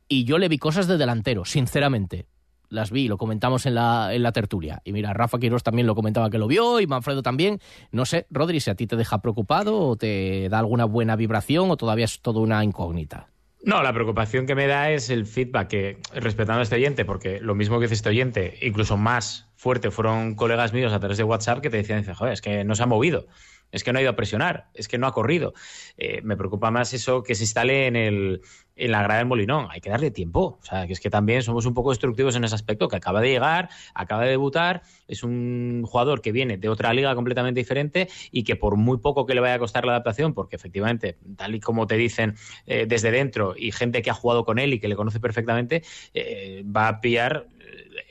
Y 0.09 0.25
yo 0.25 0.37
le 0.37 0.49
vi 0.49 0.57
cosas 0.57 0.87
de 0.87 0.97
delantero, 0.97 1.45
sinceramente 1.45 2.25
las 2.69 2.91
vi, 2.91 3.07
lo 3.07 3.17
comentamos 3.17 3.65
en 3.65 3.75
la, 3.75 4.13
en 4.13 4.23
la 4.23 4.31
tertulia. 4.31 4.81
Y 4.83 4.93
mira, 4.93 5.13
Rafa 5.13 5.39
Quiroz 5.39 5.63
también 5.63 5.87
lo 5.87 5.95
comentaba 5.95 6.29
que 6.29 6.37
lo 6.37 6.47
vio 6.47 6.79
y 6.79 6.87
Manfredo 6.87 7.21
también. 7.21 7.59
No 7.91 8.05
sé, 8.05 8.27
Rodri, 8.29 8.59
si 8.59 8.69
a 8.69 8.75
ti 8.75 8.87
te 8.87 8.95
deja 8.95 9.21
preocupado 9.21 9.79
o 9.79 9.95
te 9.95 10.49
da 10.49 10.59
alguna 10.59 10.85
buena 10.85 11.15
vibración 11.15 11.71
o 11.71 11.77
todavía 11.77 12.05
es 12.05 12.21
todo 12.21 12.39
una 12.39 12.63
incógnita. 12.63 13.27
No, 13.61 13.83
la 13.83 13.91
preocupación 13.93 14.45
que 14.45 14.55
me 14.55 14.67
da 14.67 14.89
es 14.91 15.09
el 15.09 15.25
feedback 15.25 15.67
que, 15.67 15.97
respetando 16.13 16.61
a 16.61 16.63
este 16.63 16.75
oyente, 16.75 17.03
porque 17.03 17.41
lo 17.41 17.55
mismo 17.55 17.77
que 17.77 17.85
dice 17.85 17.95
este 17.95 18.09
oyente, 18.09 18.57
incluso 18.61 18.95
más 18.95 19.49
fuerte, 19.57 19.91
fueron 19.91 20.35
colegas 20.35 20.71
míos 20.71 20.93
a 20.93 20.99
través 20.99 21.17
de 21.17 21.25
WhatsApp 21.25 21.59
que 21.59 21.69
te 21.69 21.77
decían, 21.77 22.05
joder, 22.13 22.33
es 22.33 22.41
que 22.41 22.63
no 22.63 22.75
se 22.75 22.83
ha 22.83 22.85
movido 22.85 23.27
es 23.71 23.83
que 23.83 23.93
no 23.93 23.99
ha 23.99 24.01
ido 24.01 24.11
a 24.11 24.15
presionar, 24.15 24.67
es 24.73 24.87
que 24.87 24.97
no 24.97 25.07
ha 25.07 25.13
corrido. 25.13 25.53
Eh, 25.97 26.21
me 26.23 26.37
preocupa 26.37 26.71
más 26.71 26.93
eso 26.93 27.23
que 27.23 27.35
se 27.35 27.43
instale 27.43 27.87
en, 27.87 27.95
el, 27.95 28.41
en 28.75 28.91
la 28.91 29.03
grada 29.03 29.19
del 29.19 29.27
Molinón. 29.27 29.67
Hay 29.69 29.81
que 29.81 29.89
darle 29.89 30.11
tiempo. 30.11 30.59
O 30.61 30.65
sea, 30.65 30.87
que 30.87 30.93
es 30.93 30.99
que 30.99 31.09
también 31.09 31.43
somos 31.43 31.65
un 31.65 31.73
poco 31.73 31.89
destructivos 31.91 32.35
en 32.35 32.43
ese 32.43 32.55
aspecto, 32.55 32.87
que 32.87 32.95
acaba 32.95 33.21
de 33.21 33.29
llegar, 33.29 33.69
acaba 33.93 34.23
de 34.23 34.29
debutar, 34.29 34.81
es 35.07 35.23
un 35.23 35.83
jugador 35.85 36.21
que 36.21 36.31
viene 36.31 36.57
de 36.57 36.69
otra 36.69 36.93
liga 36.93 37.13
completamente 37.15 37.59
diferente 37.59 38.09
y 38.31 38.43
que 38.43 38.55
por 38.55 38.75
muy 38.75 38.97
poco 38.97 39.25
que 39.25 39.33
le 39.33 39.41
vaya 39.41 39.55
a 39.55 39.59
costar 39.59 39.85
la 39.85 39.93
adaptación, 39.93 40.33
porque 40.33 40.55
efectivamente, 40.55 41.17
tal 41.35 41.55
y 41.55 41.59
como 41.59 41.87
te 41.87 41.95
dicen 41.95 42.35
eh, 42.65 42.85
desde 42.87 43.11
dentro 43.11 43.53
y 43.57 43.71
gente 43.71 44.01
que 44.01 44.09
ha 44.09 44.13
jugado 44.13 44.45
con 44.45 44.59
él 44.59 44.73
y 44.73 44.79
que 44.79 44.87
le 44.87 44.95
conoce 44.95 45.19
perfectamente, 45.19 45.83
eh, 46.13 46.63
va 46.65 46.87
a 46.87 47.01
pillar 47.01 47.47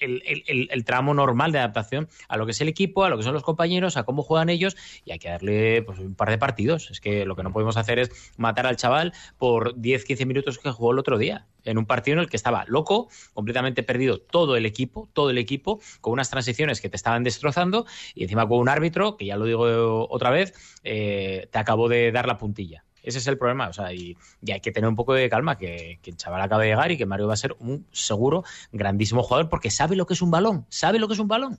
el, 0.00 0.84
tramo 0.84 1.14
normal 1.14 1.52
de 1.52 1.58
adaptación 1.58 2.08
a 2.28 2.36
lo 2.36 2.46
que 2.46 2.52
es 2.52 2.60
el 2.60 2.68
equipo, 2.68 3.04
a 3.04 3.10
lo 3.10 3.16
que 3.16 3.22
son 3.22 3.34
los 3.34 3.42
compañeros, 3.42 3.96
a 3.96 4.04
cómo 4.04 4.22
juegan 4.22 4.48
ellos 4.48 4.76
y 5.04 5.12
hay 5.12 5.18
que 5.18 5.28
darle 5.28 5.82
pues, 5.82 5.98
un 5.98 6.14
par 6.14 6.30
de 6.30 6.38
partidos. 6.38 6.90
Es 6.90 7.00
que 7.00 7.24
lo 7.24 7.36
que 7.36 7.42
no 7.42 7.52
podemos 7.52 7.76
hacer 7.76 7.98
es 7.98 8.10
matar 8.36 8.66
al 8.66 8.76
chaval 8.76 9.12
por 9.38 9.74
10-15 9.74 10.26
minutos 10.26 10.58
que 10.58 10.70
jugó 10.70 10.92
el 10.92 10.98
otro 10.98 11.18
día 11.18 11.46
en 11.64 11.78
un 11.78 11.86
partido 11.86 12.14
en 12.14 12.20
el 12.20 12.30
que 12.30 12.36
estaba 12.36 12.64
loco, 12.66 13.08
completamente 13.34 13.82
perdido 13.82 14.20
todo 14.20 14.56
el 14.56 14.64
equipo, 14.64 15.08
todo 15.12 15.30
el 15.30 15.38
equipo, 15.38 15.80
con 16.00 16.14
unas 16.14 16.30
transiciones 16.30 16.80
que 16.80 16.88
te 16.88 16.96
estaban 16.96 17.24
destrozando 17.24 17.86
y 18.14 18.22
encima 18.22 18.48
con 18.48 18.58
un 18.58 18.68
árbitro, 18.68 19.16
que 19.16 19.26
ya 19.26 19.36
lo 19.36 19.44
digo 19.44 20.08
otra 20.08 20.30
vez, 20.30 20.54
eh, 20.84 21.48
te 21.50 21.58
acabó 21.58 21.88
de 21.88 22.10
dar 22.12 22.26
la 22.26 22.38
puntilla. 22.38 22.84
Ese 23.08 23.20
es 23.20 23.26
el 23.26 23.38
problema, 23.38 23.68
o 23.68 23.72
sea, 23.72 23.90
y, 23.94 24.18
hay 24.52 24.60
que 24.60 24.70
tener 24.70 24.86
un 24.86 24.94
poco 24.94 25.14
de 25.14 25.30
calma, 25.30 25.56
que, 25.56 25.98
el 26.04 26.16
chaval 26.18 26.42
acaba 26.42 26.62
de 26.62 26.68
llegar 26.68 26.92
y 26.92 26.98
que 26.98 27.06
Mario 27.06 27.26
va 27.26 27.32
a 27.32 27.38
ser 27.38 27.56
un 27.58 27.86
seguro 27.90 28.44
grandísimo 28.70 29.22
jugador 29.22 29.48
porque 29.48 29.70
sabe 29.70 29.96
lo 29.96 30.04
que 30.04 30.12
es 30.12 30.20
un 30.20 30.30
balón, 30.30 30.66
sabe 30.68 30.98
lo 30.98 31.08
que 31.08 31.14
es 31.14 31.20
un 31.20 31.26
balón. 31.26 31.58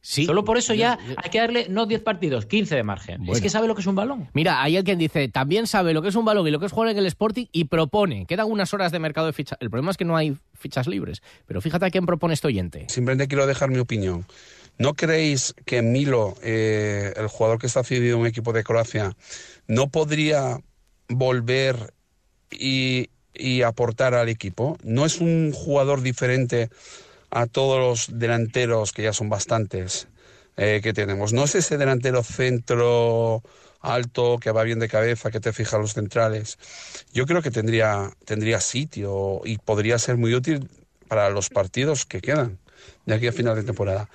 Sí. 0.00 0.24
Solo 0.24 0.46
por 0.46 0.56
eso 0.56 0.72
ya 0.72 0.98
hay 1.18 1.30
que 1.30 1.38
darle 1.38 1.66
no 1.68 1.84
10 1.84 2.00
partidos, 2.00 2.46
15 2.46 2.74
de 2.74 2.82
margen. 2.82 3.28
Es 3.28 3.42
que 3.42 3.50
sabe 3.50 3.68
lo 3.68 3.74
que 3.74 3.82
es 3.82 3.86
un 3.86 3.96
balón. 3.96 4.30
Mira, 4.32 4.62
hay 4.62 4.78
alguien 4.78 4.98
dice, 4.98 5.28
también 5.28 5.66
sabe 5.66 5.92
lo 5.92 6.00
que 6.00 6.08
es 6.08 6.14
un 6.14 6.24
balón 6.24 6.48
y 6.48 6.50
lo 6.50 6.58
que 6.58 6.64
es 6.64 6.72
jugar 6.72 6.88
en 6.88 6.96
el 6.96 7.04
Sporting 7.04 7.44
y 7.52 7.64
propone. 7.64 8.24
Quedan 8.24 8.50
unas 8.50 8.72
horas 8.72 8.92
de 8.92 8.98
mercado 8.98 9.26
de 9.26 9.34
fichas. 9.34 9.58
El 9.60 9.68
problema 9.68 9.90
es 9.90 9.98
que 9.98 10.06
no 10.06 10.16
hay 10.16 10.38
fichas 10.54 10.86
libres. 10.86 11.22
Pero 11.44 11.60
fíjate 11.60 11.84
a 11.84 11.90
quién 11.90 12.06
propone 12.06 12.32
este 12.32 12.46
oyente. 12.46 12.86
Simplemente 12.88 13.28
quiero 13.28 13.46
dejar 13.46 13.68
mi 13.68 13.78
opinión. 13.78 14.24
¿No 14.78 14.94
creéis 14.94 15.54
que 15.64 15.80
Milo, 15.80 16.34
eh, 16.42 17.14
el 17.16 17.28
jugador 17.28 17.58
que 17.58 17.66
está 17.66 17.82
cedido 17.82 18.16
en 18.16 18.20
un 18.22 18.26
equipo 18.26 18.52
de 18.52 18.62
Croacia, 18.62 19.16
no 19.66 19.88
podría 19.88 20.60
volver 21.08 21.94
y, 22.50 23.08
aportar 23.62 24.14
al 24.14 24.28
equipo? 24.28 24.76
¿No 24.82 25.06
es 25.06 25.20
un 25.20 25.52
jugador 25.52 26.02
diferente 26.02 26.68
a 27.30 27.46
todos 27.46 27.78
los 27.78 28.18
delanteros, 28.18 28.92
que 28.92 29.02
ya 29.02 29.12
son 29.14 29.30
bastantes, 29.30 30.08
eh, 30.58 30.80
que 30.82 30.92
tenemos? 30.92 31.32
¿No 31.32 31.44
es 31.44 31.54
ese 31.54 31.78
delantero 31.78 32.22
centro 32.22 33.42
alto, 33.80 34.38
que 34.38 34.50
va 34.50 34.62
bien 34.62 34.78
de 34.78 34.88
cabeza, 34.88 35.30
que 35.30 35.40
te 35.40 35.54
fija 35.54 35.78
los 35.78 35.94
centrales? 35.94 36.58
Yo 37.14 37.24
creo 37.24 37.40
que 37.40 37.50
tendría, 37.50 38.10
tendría 38.26 38.60
sitio 38.60 39.40
y 39.44 39.56
podría 39.56 39.98
ser 39.98 40.18
muy 40.18 40.34
útil 40.34 40.68
para 41.08 41.30
los 41.30 41.48
partidos 41.48 42.04
que 42.04 42.20
quedan 42.20 42.58
de 43.06 43.14
aquí 43.14 43.26
a 43.26 43.32
final 43.32 43.56
de 43.56 43.62
temporada. 43.62 44.08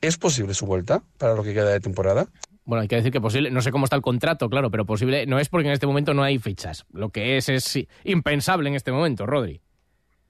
¿Es 0.00 0.16
posible 0.18 0.54
su 0.54 0.66
vuelta 0.66 1.02
para 1.18 1.34
lo 1.34 1.42
que 1.42 1.54
queda 1.54 1.70
de 1.70 1.80
temporada? 1.80 2.26
Bueno, 2.64 2.82
hay 2.82 2.88
que 2.88 2.96
decir 2.96 3.12
que 3.12 3.20
posible, 3.20 3.50
no 3.50 3.62
sé 3.62 3.70
cómo 3.70 3.84
está 3.84 3.96
el 3.96 4.02
contrato, 4.02 4.50
claro, 4.50 4.70
pero 4.70 4.84
posible 4.84 5.26
no 5.26 5.38
es 5.38 5.48
porque 5.48 5.68
en 5.68 5.72
este 5.72 5.86
momento 5.86 6.14
no 6.14 6.22
hay 6.22 6.38
fichas. 6.38 6.84
Lo 6.92 7.10
que 7.10 7.36
es 7.36 7.48
es 7.48 7.78
impensable 8.04 8.68
en 8.68 8.74
este 8.74 8.92
momento, 8.92 9.24
Rodri. 9.24 9.60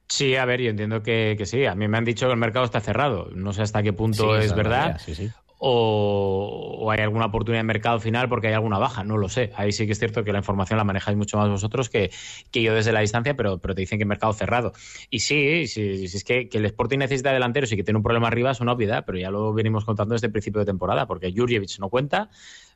Sí, 0.07 0.35
a 0.35 0.45
ver, 0.45 0.61
yo 0.61 0.69
entiendo 0.69 1.01
que, 1.01 1.37
sí. 1.45 1.65
A 1.65 1.75
mí 1.75 1.87
me 1.87 1.97
han 1.97 2.05
dicho 2.05 2.27
que 2.27 2.31
el 2.31 2.37
mercado 2.37 2.65
está 2.65 2.79
cerrado. 2.79 3.29
No 3.33 3.51
sé 3.53 3.63
hasta 3.63 3.83
qué 3.83 3.91
punto 3.91 4.37
es 4.37 4.55
verdad. 4.55 5.01
Sí, 5.03 5.15
sí 5.15 5.29
o, 5.59 6.89
hay 6.91 6.99
alguna 6.99 7.25
oportunidad 7.25 7.59
de 7.59 7.63
mercado 7.63 7.99
final 7.99 8.29
porque 8.29 8.47
hay 8.47 8.53
alguna 8.53 8.77
baja, 8.77 9.03
no 9.03 9.17
lo 9.17 9.29
sé. 9.29 9.51
Ahí 9.55 9.71
sí 9.71 9.85
que 9.85 9.93
es 9.93 9.99
cierto 9.99 10.23
que 10.23 10.31
la 10.31 10.39
información 10.39 10.77
la 10.77 10.83
manejáis 10.83 11.17
mucho 11.17 11.37
más 11.37 11.49
vosotros 11.49 11.89
que, 11.89 12.11
que 12.51 12.61
yo 12.61 12.73
desde 12.73 12.91
la 12.91 13.01
distancia, 13.01 13.35
pero, 13.35 13.57
pero 13.57 13.73
te 13.75 13.81
dicen 13.81 13.97
que 13.97 14.03
el 14.03 14.09
mercado 14.09 14.33
cerrado. 14.33 14.73
Y 15.09 15.19
sí, 15.19 15.67
sí, 15.67 16.05
es 16.05 16.23
que, 16.23 16.49
que, 16.49 16.59
el 16.59 16.65
Sporting 16.65 16.99
necesita 16.99 17.31
delanteros 17.31 17.71
y 17.71 17.75
que 17.75 17.83
tiene 17.83 17.97
un 17.97 18.03
problema 18.03 18.27
arriba 18.27 18.51
es 18.51 18.59
una 18.59 18.73
obviedad, 18.73 19.03
pero 19.05 19.17
ya 19.17 19.31
lo 19.31 19.53
venimos 19.53 19.85
contando 19.85 20.13
desde 20.13 20.27
el 20.27 20.31
principio 20.31 20.59
de 20.59 20.65
temporada, 20.65 21.07
porque 21.07 21.33
Jurjevic 21.35 21.79
no 21.79 21.89
cuenta, 21.89 22.29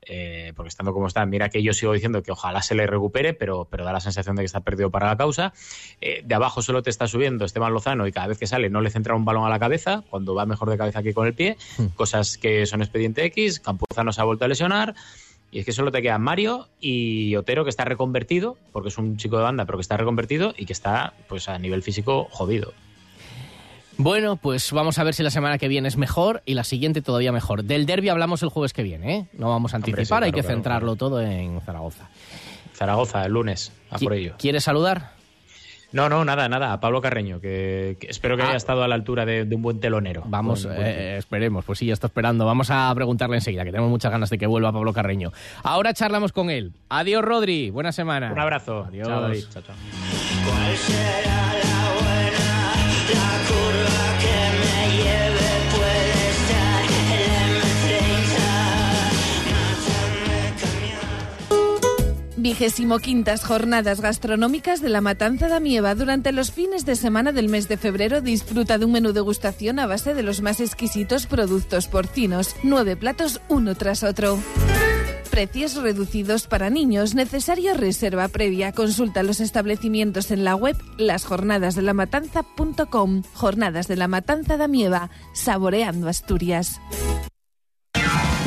eh, 0.04 0.54
porque 0.56 0.70
estando 0.70 0.94
como 0.94 1.08
está, 1.08 1.26
mira 1.26 1.50
que 1.50 1.62
yo 1.62 1.74
sigo 1.74 1.94
diciendo 1.94 2.24
que 2.24 2.32
ojalá 2.32 2.62
se 2.62 2.76
le 2.76 2.88
recupere, 2.88 3.34
pero, 3.34 3.68
pero 3.70 3.86
da 3.86 3.94
la 3.94 4.00
sensación 4.00 4.36
de 4.36 4.42
que 4.42 4.48
está 4.48 4.62
perdido 4.62 4.90
para 4.90 5.08
la 5.08 5.18
causa. 5.18 5.54
Eh, 6.00 6.22
de 6.24 6.36
abajo 6.36 6.62
solo 6.62 6.82
te 6.84 6.90
está 6.90 7.08
subiendo 7.08 7.46
Esteban 7.46 7.74
Lozano 7.74 8.08
y 8.08 8.12
cada 8.12 8.28
vez 8.28 8.38
que 8.38 8.48
sale 8.48 8.70
no 8.70 8.82
le 8.82 8.90
centra 8.90 9.16
un 9.16 9.26
balón 9.26 9.46
a 9.46 9.50
la 9.50 9.60
cabeza, 9.60 10.04
cuando 10.10 10.34
va 10.36 10.46
mejor 10.46 10.70
de 10.70 10.78
cabeza 10.78 11.04
que 11.04 11.14
con 11.14 11.28
el 11.28 11.34
pie, 11.34 11.58
Hmm. 11.78 11.88
cosas 11.96 12.38
que 12.38 12.66
son 12.66 12.82
expediente 12.82 13.24
X, 13.26 13.60
Campuzano 13.60 14.12
se 14.12 14.22
ha 14.22 14.24
vuelto 14.24 14.46
a 14.46 14.48
lesionar. 14.48 14.96
Y 15.52 15.60
es 15.60 15.66
que 15.66 15.74
solo 15.74 15.92
te 15.92 16.02
quedan 16.02 16.22
Mario 16.22 16.70
y 16.80 17.36
Otero, 17.36 17.66
que 17.66 17.70
está 17.70 17.84
reconvertido, 17.84 18.58
porque 18.72 18.88
es 18.88 18.98
un 18.98 19.18
chico 19.18 19.36
de 19.38 19.44
banda, 19.44 19.66
pero 19.66 19.78
que 19.78 19.82
está 19.82 19.98
reconvertido 19.98 20.54
y 20.58 20.66
que 20.66 20.72
está 20.72 21.14
pues 21.28 21.50
a 21.50 21.58
nivel 21.60 21.84
físico 21.84 22.28
jodido. 22.32 22.74
Bueno, 23.98 24.36
pues 24.38 24.72
vamos 24.72 24.98
a 24.98 25.04
ver 25.04 25.14
si 25.14 25.22
la 25.24 25.30
semana 25.30 25.58
que 25.58 25.68
viene 25.68 25.88
es 25.88 25.98
mejor 25.98 26.42
y 26.46 26.54
la 26.56 26.64
siguiente 26.64 27.02
todavía 27.02 27.32
mejor. 27.32 27.64
Del 27.64 27.86
derby 27.86 28.10
hablamos 28.10 28.42
el 28.42 28.50
jueves 28.50 28.74
que 28.74 28.84
viene, 28.84 29.16
¿eh? 29.16 29.26
No 29.34 29.50
vamos 29.50 29.74
a 29.74 29.78
Hombre, 29.78 29.92
anticipar, 29.92 30.24
hay 30.24 30.32
que 30.32 30.42
claro, 30.42 30.56
centrarlo 30.56 30.96
todo 30.96 31.22
en 31.22 31.62
Zaragoza. 31.62 32.10
Zaragoza, 32.74 33.26
el 33.26 33.34
lunes, 33.34 33.72
a 33.92 34.00
por 34.00 34.14
ello. 34.14 34.36
¿Quieres 34.40 34.64
saludar? 34.64 35.12
No, 35.92 36.08
no, 36.08 36.24
nada, 36.24 36.48
nada. 36.48 36.72
A 36.72 36.80
Pablo 36.80 37.02
Carreño, 37.02 37.42
que, 37.42 37.98
que 38.00 38.08
espero 38.08 38.38
que 38.38 38.44
Ah. 38.44 38.48
haya 38.48 38.56
estado 38.58 38.82
a 38.82 38.88
la 38.88 38.96
altura 38.96 39.26
de, 39.26 39.44
de 39.44 39.56
un 39.56 39.62
buen 39.62 39.82
telonero. 39.82 40.24
Vamos, 40.26 40.64
Buen- 40.66 40.78
buen 40.78 40.88
eh, 40.88 41.18
esperemos, 41.18 41.66
pues 41.66 41.80
sí, 41.80 41.86
ya 41.86 41.94
está 41.94 42.08
esperando. 42.08 42.46
Vamos 42.46 42.70
a 42.72 42.92
preguntarle 42.96 43.36
enseguida, 43.36 43.66
que 43.66 43.72
tenemos 43.72 43.90
muchas 43.92 44.10
ganas 44.10 44.30
de 44.30 44.38
que 44.38 44.48
vuelva 44.48 44.72
Pablo 44.72 44.94
Carreño. 44.94 45.34
Ahora 45.64 45.94
charlamos 45.94 46.32
con 46.32 46.50
él. 46.50 46.72
Adiós, 46.88 47.22
Rodri. 47.24 47.72
Buena 47.72 47.92
semana. 47.92 48.32
Un 48.32 48.40
abrazo. 48.40 48.86
Adiós. 48.88 49.06
Chao, 49.08 49.22
David. 49.22 49.44
Chao, 49.52 49.64
chao. 49.64 49.76
Vigésimo 62.42 62.98
quintas 62.98 63.46
jornadas 63.46 64.02
gastronómicas 64.02 64.82
de 64.82 64.90
la 64.90 65.00
Matanza 65.00 65.48
da 65.48 65.60
Mieva. 65.60 65.94
Durante 65.94 66.32
los 66.32 66.52
fines 66.52 66.88
de 66.88 66.96
semana 66.96 67.32
del 67.32 67.50
mes 67.50 67.68
de 67.68 67.78
febrero 67.78 68.20
disfruta 68.20 68.80
de 68.80 68.86
un 68.86 68.94
menú 68.94 69.14
degustación 69.14 69.78
a 69.78 69.86
base 69.86 70.16
de 70.16 70.24
los 70.24 70.42
más 70.42 70.60
exquisitos 70.60 71.28
productos 71.28 71.88
porcinos. 71.88 72.56
Nueve 72.64 72.98
platos 72.98 73.42
uno 73.48 73.76
tras 73.76 74.02
otro. 74.02 74.40
Precios 75.30 75.76
reducidos 75.76 76.48
para 76.48 76.72
niños. 76.72 77.14
Necesario 77.14 77.76
reserva 77.76 78.28
previa. 78.28 78.72
Consulta 78.72 79.22
los 79.22 79.40
establecimientos 79.40 80.32
en 80.32 80.44
la 80.44 80.56
web 80.56 80.76
lasjornadasdelamatanza.com. 80.98 83.22
Jornadas 83.36 83.88
de 83.88 83.98
la 83.98 84.08
Matanza 84.08 84.58
da 84.58 84.68
Mieva. 84.68 85.12
Saboreando 85.34 86.10
Asturias. 86.10 86.82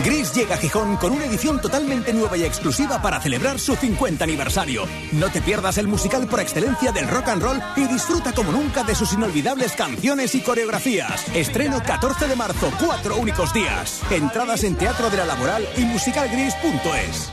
Gris 0.04 0.34
llega 0.34 0.56
a 0.56 0.58
Gijón 0.58 0.98
con 0.98 1.12
una 1.12 1.24
edición 1.24 1.62
totalmente 1.62 2.12
nueva 2.12 2.36
y 2.36 2.44
exclusiva 2.44 3.00
para 3.00 3.22
celebrar 3.22 3.58
su 3.58 3.74
50 3.74 4.22
aniversario. 4.22 4.84
No 5.12 5.30
te 5.30 5.40
pierdas 5.40 5.78
el 5.78 5.88
musical 5.88 6.28
por 6.28 6.40
excelencia 6.40 6.92
del 6.92 7.08
rock 7.08 7.28
and 7.28 7.42
roll 7.42 7.58
y 7.74 7.86
disfruta 7.86 8.32
como 8.32 8.52
nunca 8.52 8.84
de 8.84 8.94
sus 8.94 9.14
inolvidables 9.14 9.72
canciones 9.72 10.34
y 10.34 10.42
coreografías. 10.42 11.26
Estreno 11.34 11.82
14 11.82 12.28
de 12.28 12.36
marzo, 12.36 12.70
cuatro 12.78 13.16
únicos 13.16 13.54
días. 13.54 14.02
Entradas 14.10 14.62
en 14.64 14.76
Teatro 14.76 15.08
de 15.08 15.16
la 15.16 15.24
Laboral 15.24 15.66
y 15.78 15.84
musicalgris.es. 15.84 17.32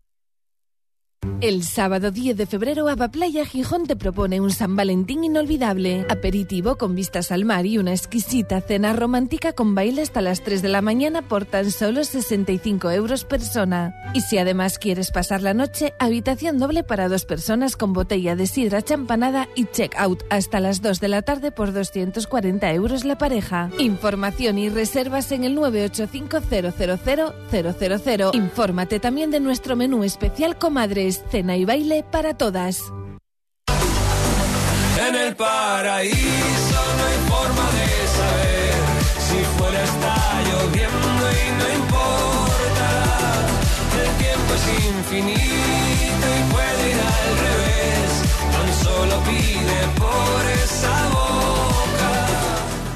El 1.41 1.63
sábado 1.63 2.11
10 2.11 2.37
de 2.37 2.45
febrero, 2.45 2.85
Playa 3.11 3.45
Gijón 3.45 3.87
te 3.87 3.95
propone 3.95 4.39
un 4.39 4.51
San 4.51 4.75
Valentín 4.75 5.23
inolvidable. 5.23 6.05
Aperitivo 6.07 6.77
con 6.77 6.93
vistas 6.95 7.31
al 7.31 7.45
mar 7.45 7.65
y 7.65 7.77
una 7.77 7.93
exquisita 7.93 8.61
cena 8.61 8.93
romántica 8.93 9.53
con 9.53 9.73
baile 9.75 10.03
hasta 10.03 10.21
las 10.21 10.43
3 10.43 10.61
de 10.61 10.69
la 10.69 10.81
mañana 10.81 11.27
por 11.27 11.45
tan 11.45 11.71
solo 11.71 12.03
65 12.03 12.91
euros 12.91 13.25
persona. 13.25 13.95
Y 14.13 14.21
si 14.21 14.37
además 14.37 14.77
quieres 14.77 15.11
pasar 15.11 15.41
la 15.41 15.53
noche, 15.55 15.93
habitación 15.99 16.59
doble 16.59 16.83
para 16.83 17.09
dos 17.09 17.25
personas 17.25 17.75
con 17.75 17.93
botella 17.93 18.35
de 18.35 18.45
sidra 18.45 18.81
champanada 18.81 19.47
y 19.55 19.65
check-out 19.65 20.23
hasta 20.29 20.59
las 20.59 20.81
2 20.81 20.99
de 20.99 21.07
la 21.07 21.21
tarde 21.23 21.51
por 21.51 21.73
240 21.73 22.71
euros 22.73 23.03
la 23.03 23.17
pareja. 23.17 23.71
Información 23.79 24.57
y 24.59 24.69
reservas 24.69 25.31
en 25.31 25.43
el 25.43 25.55
985 25.55 26.37
Infórmate 28.33 28.99
también 28.99 29.31
de 29.31 29.39
nuestro 29.39 29.75
menú 29.75 30.03
especial 30.03 30.57
Comadres, 30.57 31.10
cena 31.11 31.57
y 31.57 31.65
baile 31.65 32.03
para 32.03 32.37
todas. 32.37 32.83
En 35.07 35.15
el 35.15 35.35
paraíso 35.35 36.81
no 36.97 37.03
hay 37.09 37.17
forma 37.27 37.65
de 37.77 37.89
saber 38.17 38.73
si 39.27 39.37
fuera 39.57 39.83
está 39.83 40.15
lloviendo 40.47 41.23
y 41.31 41.45
no 41.59 41.65
importa. 41.81 42.89
El 44.03 44.11
tiempo 44.23 44.49
es 44.53 44.65
infinito 44.95 46.25
y 46.39 46.43
puede 46.53 46.81
ir 46.91 46.99
al 47.15 47.29
revés. 47.45 48.11
Tan 48.53 48.69
solo 48.83 49.15
pide 49.23 49.79
por 49.97 50.41
esa 50.63 50.95
boca. 51.09 51.90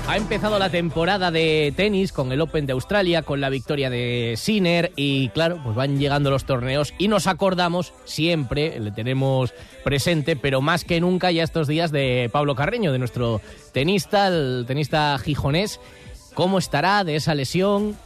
Ha 0.07 0.17
empezado 0.17 0.59
la 0.59 0.69
temporada 0.69 1.31
de 1.31 1.73
tenis 1.75 2.13
con 2.13 2.31
el 2.31 2.39
Open 2.39 2.67
de 2.67 2.73
Australia, 2.73 3.23
con 3.23 3.41
la 3.41 3.49
victoria 3.49 3.89
de 3.89 4.35
Sinner 4.37 4.91
y 4.95 5.29
claro, 5.29 5.59
pues 5.63 5.75
van 5.75 5.97
llegando 5.97 6.29
los 6.29 6.45
torneos 6.45 6.93
y 6.99 7.07
nos 7.07 7.25
acordamos 7.25 7.91
siempre, 8.05 8.79
le 8.79 8.91
tenemos 8.91 9.55
presente, 9.83 10.35
pero 10.35 10.61
más 10.61 10.85
que 10.85 11.01
nunca 11.01 11.31
ya 11.31 11.41
estos 11.41 11.67
días 11.67 11.91
de 11.91 12.29
Pablo 12.31 12.53
Carreño, 12.53 12.91
de 12.91 12.99
nuestro 12.99 13.41
tenista, 13.73 14.27
el 14.27 14.65
tenista 14.67 15.17
gijonés. 15.17 15.79
¿Cómo 16.35 16.59
estará 16.59 17.03
de 17.03 17.15
esa 17.15 17.33
lesión 17.33 17.97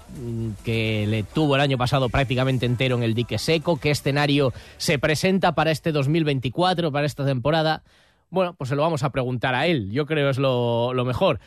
que 0.63 1.05
le 1.05 1.23
tuvo 1.23 1.55
el 1.55 1.62
año 1.62 1.77
pasado 1.77 2.07
prácticamente 2.09 2.65
entero 2.65 2.95
en 2.95 3.03
el 3.03 3.13
dique 3.13 3.38
seco? 3.38 3.77
¿Qué 3.77 3.91
escenario 3.91 4.53
se 4.77 4.99
presenta 4.99 5.53
para 5.53 5.71
este 5.71 5.91
2024, 5.91 6.93
para 6.93 7.05
esta 7.05 7.25
temporada? 7.25 7.83
Bueno, 8.29 8.53
pues 8.53 8.69
se 8.69 8.75
lo 8.75 8.83
vamos 8.83 9.03
a 9.03 9.09
preguntar 9.09 9.53
a 9.53 9.67
él. 9.67 9.91
Yo 9.91 10.05
creo 10.05 10.29
es 10.29 10.38
lo 10.38 11.03
mejor. 11.05 11.39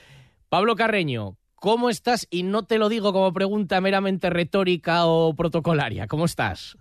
Pablo 0.53 0.77
Carreño, 0.77 1.39
¿cómo 1.55 1.89
estás? 1.89 2.27
Y 2.29 2.43
no 2.43 2.67
te 2.67 2.77
lo 2.77 2.91
digo 2.91 3.15
como 3.15 3.33
pregunta 3.33 3.81
meramente 3.81 4.29
retórica 4.29 5.07
o 5.07 5.35
protocolaria. 5.35 6.07
¿Cómo 6.07 6.27
estás? 6.27 6.77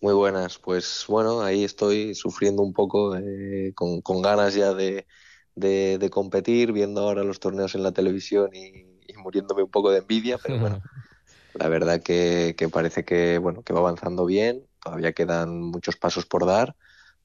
Muy 0.00 0.12
buenas, 0.14 0.58
pues 0.58 1.04
bueno, 1.08 1.40
ahí 1.40 1.64
estoy 1.64 2.14
sufriendo 2.14 2.62
un 2.62 2.72
poco, 2.74 3.16
eh, 3.16 3.72
con, 3.74 4.02
con 4.02 4.20
ganas 4.22 4.54
ya 4.54 4.74
de, 4.74 5.06
de, 5.54 5.96
de 5.98 6.10
competir, 6.10 6.72
viendo 6.72 7.00
ahora 7.00 7.24
los 7.24 7.40
torneos 7.40 7.74
en 7.74 7.82
la 7.82 7.92
televisión 7.92 8.50
y, 8.54 9.00
y 9.08 9.16
muriéndome 9.16 9.62
un 9.62 9.70
poco 9.70 9.90
de 9.90 9.98
envidia, 9.98 10.38
pero 10.38 10.58
bueno, 10.58 10.78
la 11.54 11.68
verdad 11.68 12.02
que, 12.02 12.54
que 12.58 12.68
parece 12.68 13.04
que 13.04 13.38
bueno 13.38 13.62
que 13.62 13.72
va 13.72 13.80
avanzando 13.80 14.26
bien, 14.26 14.66
todavía 14.82 15.12
quedan 15.12 15.60
muchos 15.60 15.96
pasos 15.96 16.26
por 16.26 16.46
dar, 16.46 16.76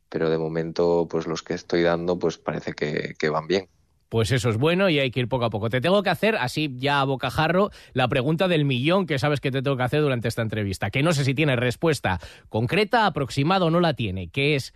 pero 0.09 0.29
de 0.29 0.37
momento 0.39 1.07
pues 1.09 1.27
los 1.27 1.43
que 1.43 1.55
estoy 1.55 1.83
dando 1.83 2.19
pues 2.19 2.37
parece 2.37 2.73
que, 2.73 3.15
que 3.19 3.29
van 3.29 3.47
bien. 3.47 3.69
Pues 4.11 4.33
eso 4.33 4.49
es 4.49 4.57
bueno 4.57 4.89
y 4.89 4.99
hay 4.99 5.09
que 5.09 5.21
ir 5.21 5.29
poco 5.29 5.45
a 5.45 5.49
poco. 5.49 5.69
Te 5.69 5.79
tengo 5.79 6.03
que 6.03 6.09
hacer, 6.09 6.35
así 6.35 6.69
ya 6.75 6.99
a 6.99 7.05
bocajarro, 7.05 7.71
la 7.93 8.09
pregunta 8.09 8.49
del 8.49 8.65
millón 8.65 9.05
que 9.05 9.17
sabes 9.17 9.39
que 9.39 9.51
te 9.51 9.61
tengo 9.61 9.77
que 9.77 9.83
hacer 9.83 10.01
durante 10.01 10.27
esta 10.27 10.41
entrevista, 10.41 10.89
que 10.89 11.01
no 11.01 11.13
sé 11.13 11.23
si 11.23 11.33
tiene 11.33 11.55
respuesta 11.55 12.19
concreta, 12.49 13.05
aproximada 13.05 13.67
o 13.67 13.69
no 13.69 13.79
la 13.79 13.93
tiene, 13.93 14.27
que 14.27 14.55
es, 14.55 14.73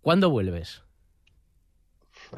¿cuándo 0.00 0.28
vuelves? 0.30 0.82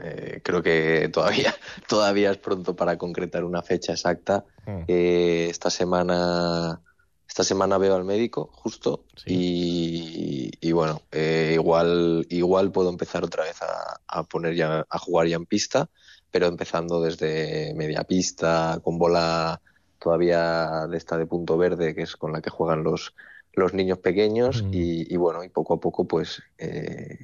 Eh, 0.02 0.42
creo 0.44 0.62
que 0.62 1.08
todavía, 1.10 1.54
todavía 1.88 2.32
es 2.32 2.36
pronto 2.36 2.76
para 2.76 2.98
concretar 2.98 3.42
una 3.42 3.62
fecha 3.62 3.92
exacta. 3.92 4.44
Eh, 4.88 5.46
esta 5.48 5.70
semana 5.70 6.82
esta 7.26 7.44
semana 7.44 7.78
veo 7.78 7.94
al 7.94 8.04
médico 8.04 8.50
justo 8.52 9.04
y, 9.24 10.50
y 10.60 10.72
bueno 10.72 11.00
eh, 11.12 11.52
igual 11.54 12.26
igual 12.28 12.72
puedo 12.72 12.90
empezar 12.90 13.24
otra 13.24 13.44
vez 13.44 13.62
a, 13.62 14.00
a 14.06 14.24
poner 14.24 14.54
ya 14.54 14.84
a 14.88 14.98
jugar 14.98 15.28
ya 15.28 15.36
en 15.36 15.46
pista 15.46 15.88
pero 16.30 16.46
empezando 16.46 17.00
desde 17.02 17.74
media 17.74 18.04
pista 18.04 18.80
con 18.82 18.98
bola 18.98 19.60
todavía 19.98 20.86
de 20.88 20.96
esta 20.96 21.18
de 21.18 21.26
punto 21.26 21.58
verde 21.58 21.94
que 21.94 22.02
es 22.02 22.16
con 22.16 22.32
la 22.32 22.40
que 22.40 22.50
juegan 22.50 22.82
los 22.84 23.14
los 23.52 23.74
niños 23.74 23.98
pequeños 23.98 24.64
y, 24.70 25.12
y 25.12 25.16
bueno 25.16 25.42
y 25.44 25.48
poco 25.48 25.74
a 25.74 25.80
poco 25.80 26.06
pues 26.06 26.42
eh, 26.58 27.18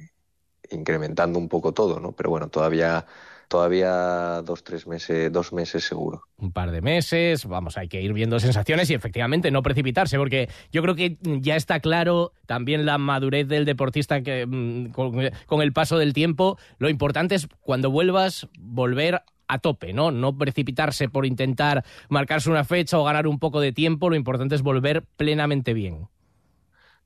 incrementando 0.71 1.39
un 1.39 1.49
poco 1.49 1.73
todo, 1.73 1.99
¿no? 1.99 2.11
Pero 2.13 2.29
bueno, 2.29 2.49
todavía 2.49 3.05
todavía 3.47 4.41
dos, 4.43 4.63
tres 4.63 4.87
meses, 4.87 5.31
dos 5.31 5.53
meses 5.53 5.83
seguro. 5.83 6.23
Un 6.37 6.51
par 6.51 6.71
de 6.71 6.81
meses, 6.81 7.45
vamos, 7.45 7.77
hay 7.77 7.87
que 7.87 8.01
ir 8.01 8.13
viendo 8.13 8.39
sensaciones 8.39 8.89
y 8.89 8.93
efectivamente 8.93 9.51
no 9.51 9.63
precipitarse, 9.63 10.17
porque 10.17 10.49
yo 10.71 10.81
creo 10.81 10.95
que 10.95 11.17
ya 11.21 11.55
está 11.55 11.79
claro 11.79 12.33
también 12.45 12.85
la 12.85 12.97
madurez 12.97 13.47
del 13.47 13.65
deportista 13.65 14.21
que 14.21 14.45
mm, 14.45 14.91
con, 14.91 15.61
el 15.61 15.73
paso 15.73 15.97
del 15.97 16.13
tiempo. 16.13 16.57
Lo 16.77 16.89
importante 16.89 17.35
es 17.35 17.47
cuando 17.61 17.89
vuelvas, 17.89 18.47
volver 18.59 19.23
a 19.47 19.59
tope, 19.59 19.93
¿no? 19.93 20.11
No 20.11 20.37
precipitarse 20.37 21.07
por 21.07 21.25
intentar 21.25 21.85
marcarse 22.09 22.49
una 22.49 22.65
fecha 22.65 22.99
o 22.99 23.05
ganar 23.05 23.27
un 23.27 23.39
poco 23.39 23.61
de 23.61 23.71
tiempo, 23.71 24.09
lo 24.09 24.15
importante 24.15 24.55
es 24.55 24.61
volver 24.61 25.03
plenamente 25.15 25.73
bien. 25.73 26.09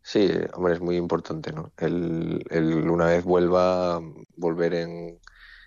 Sí, 0.04 0.28
hombre, 0.56 0.74
es 0.74 0.82
muy 0.82 0.96
importante, 0.96 1.54
¿no? 1.54 1.72
El, 1.78 2.44
el 2.50 2.90
una 2.90 3.06
vez 3.06 3.24
vuelva, 3.24 4.02
volver 4.36 4.74
en, 4.74 5.20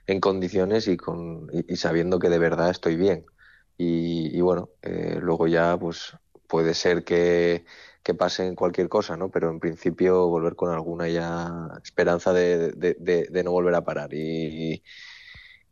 en 0.06 0.20
condiciones 0.20 0.88
y, 0.88 0.96
con, 0.96 1.48
y, 1.52 1.76
sabiendo 1.76 2.18
que 2.18 2.28
de 2.28 2.38
verdad 2.38 2.70
estoy 2.70 2.96
bien. 2.96 3.26
Y, 3.76 4.40
bueno, 4.40 4.70
eh, 4.82 5.18
luego 5.20 5.48
ya 5.48 5.76
pues 5.78 6.16
puede 6.46 6.74
ser 6.74 7.04
que, 7.04 7.64
que 8.02 8.14
pase 8.14 8.46
en 8.46 8.54
cualquier 8.54 8.88
cosa, 8.88 9.16
¿no? 9.16 9.30
Pero 9.30 9.50
en 9.50 9.60
principio 9.60 10.28
volver 10.28 10.54
con 10.56 10.72
alguna 10.72 11.08
ya 11.08 11.50
esperanza 11.82 12.32
de, 12.32 12.70
de, 12.72 12.94
de, 13.30 13.44
no 13.44 13.50
volver 13.52 13.74
a 13.74 13.84
parar. 13.84 14.14
Y, 14.14 14.84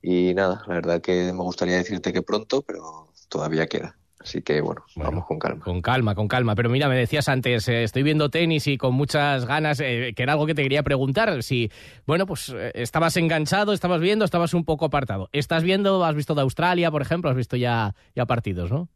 y 0.03 0.35
nada, 0.35 0.63
la 0.67 0.75
verdad 0.75 1.01
que 1.01 1.33
me 1.33 1.43
gustaría 1.43 1.77
decirte 1.77 2.13
que 2.13 2.23
pronto, 2.23 2.63
pero 2.63 3.13
todavía 3.29 3.67
queda. 3.69 4.02
Así 4.23 4.41
que 4.41 4.61
bueno, 4.61 4.85
vamos 4.95 5.27
con 5.27 5.39
calma. 5.39 5.65
Con 5.65 5.83
calma, 5.83 6.15
con 6.15 6.29
calma. 6.29 6.55
Pero 6.55 6.71
mira, 6.71 6.89
me 6.89 6.97
decías 6.97 7.29
antes, 7.29 7.67
eh, 7.69 7.83
estoy 7.83 8.05
viendo 8.05 8.31
tenis 8.31 8.67
y 8.69 8.79
con 8.79 8.95
muchas 8.95 9.47
ganas, 9.47 9.81
eh, 9.81 10.13
que 10.15 10.23
era 10.23 10.33
algo 10.33 10.47
que 10.47 10.55
te 10.55 10.63
quería 10.63 10.85
preguntar. 10.85 11.43
Si, 11.43 11.71
bueno, 12.07 12.25
pues 12.27 12.51
eh, 12.51 12.71
estabas 12.75 13.17
enganchado, 13.17 13.73
estabas 13.73 14.01
viendo, 14.01 14.25
estabas 14.25 14.55
un 14.55 14.65
poco 14.65 14.85
apartado. 14.85 15.29
¿Estás 15.33 15.65
viendo, 15.65 16.05
has 16.05 16.15
visto 16.15 16.35
de 16.37 16.43
Australia, 16.43 16.91
por 16.91 17.03
ejemplo? 17.03 17.31
¿Has 17.31 17.37
visto 17.37 17.57
ya, 17.57 17.95
ya 18.15 18.25
partidos, 18.27 18.71
no? 18.71 18.89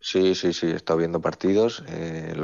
Sí, 0.00 0.34
sí, 0.34 0.52
sí, 0.52 0.66
he 0.66 0.74
estado 0.74 0.98
viendo 0.98 1.20
partidos, 1.20 1.82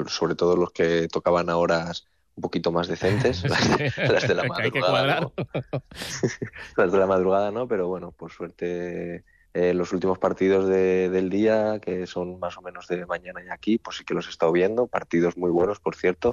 sobre 0.08 0.34
todo 0.34 0.56
los 0.56 0.72
que 0.72 1.06
tocaban 1.08 1.48
a 1.50 1.56
horas 1.56 2.06
un 2.36 2.42
poquito 2.42 2.72
más 2.72 2.88
decentes, 2.88 3.44
las, 3.96 4.28
de 4.28 4.34
la 4.34 4.44
madrugada. 4.44 5.30
las 6.76 6.92
de 6.92 6.98
la 6.98 7.06
madrugada, 7.06 7.50
¿no? 7.50 7.68
Pero 7.68 7.88
bueno, 7.88 8.12
por 8.12 8.32
suerte 8.32 9.24
eh, 9.54 9.72
los 9.72 9.92
últimos 9.92 10.18
partidos 10.18 10.68
del 10.68 11.30
día, 11.30 11.78
que 11.80 12.08
son 12.08 12.40
más 12.40 12.58
o 12.58 12.60
menos 12.60 12.88
de 12.88 13.06
mañana 13.06 13.40
y 13.40 13.50
aquí, 13.50 13.78
pues 13.78 13.98
sí 13.98 14.04
que 14.04 14.12
los 14.12 14.26
he 14.26 14.30
estado 14.30 14.50
viendo, 14.50 14.88
partidos 14.88 15.36
muy 15.36 15.52
buenos, 15.52 15.78
por 15.78 15.94
cierto, 15.94 16.32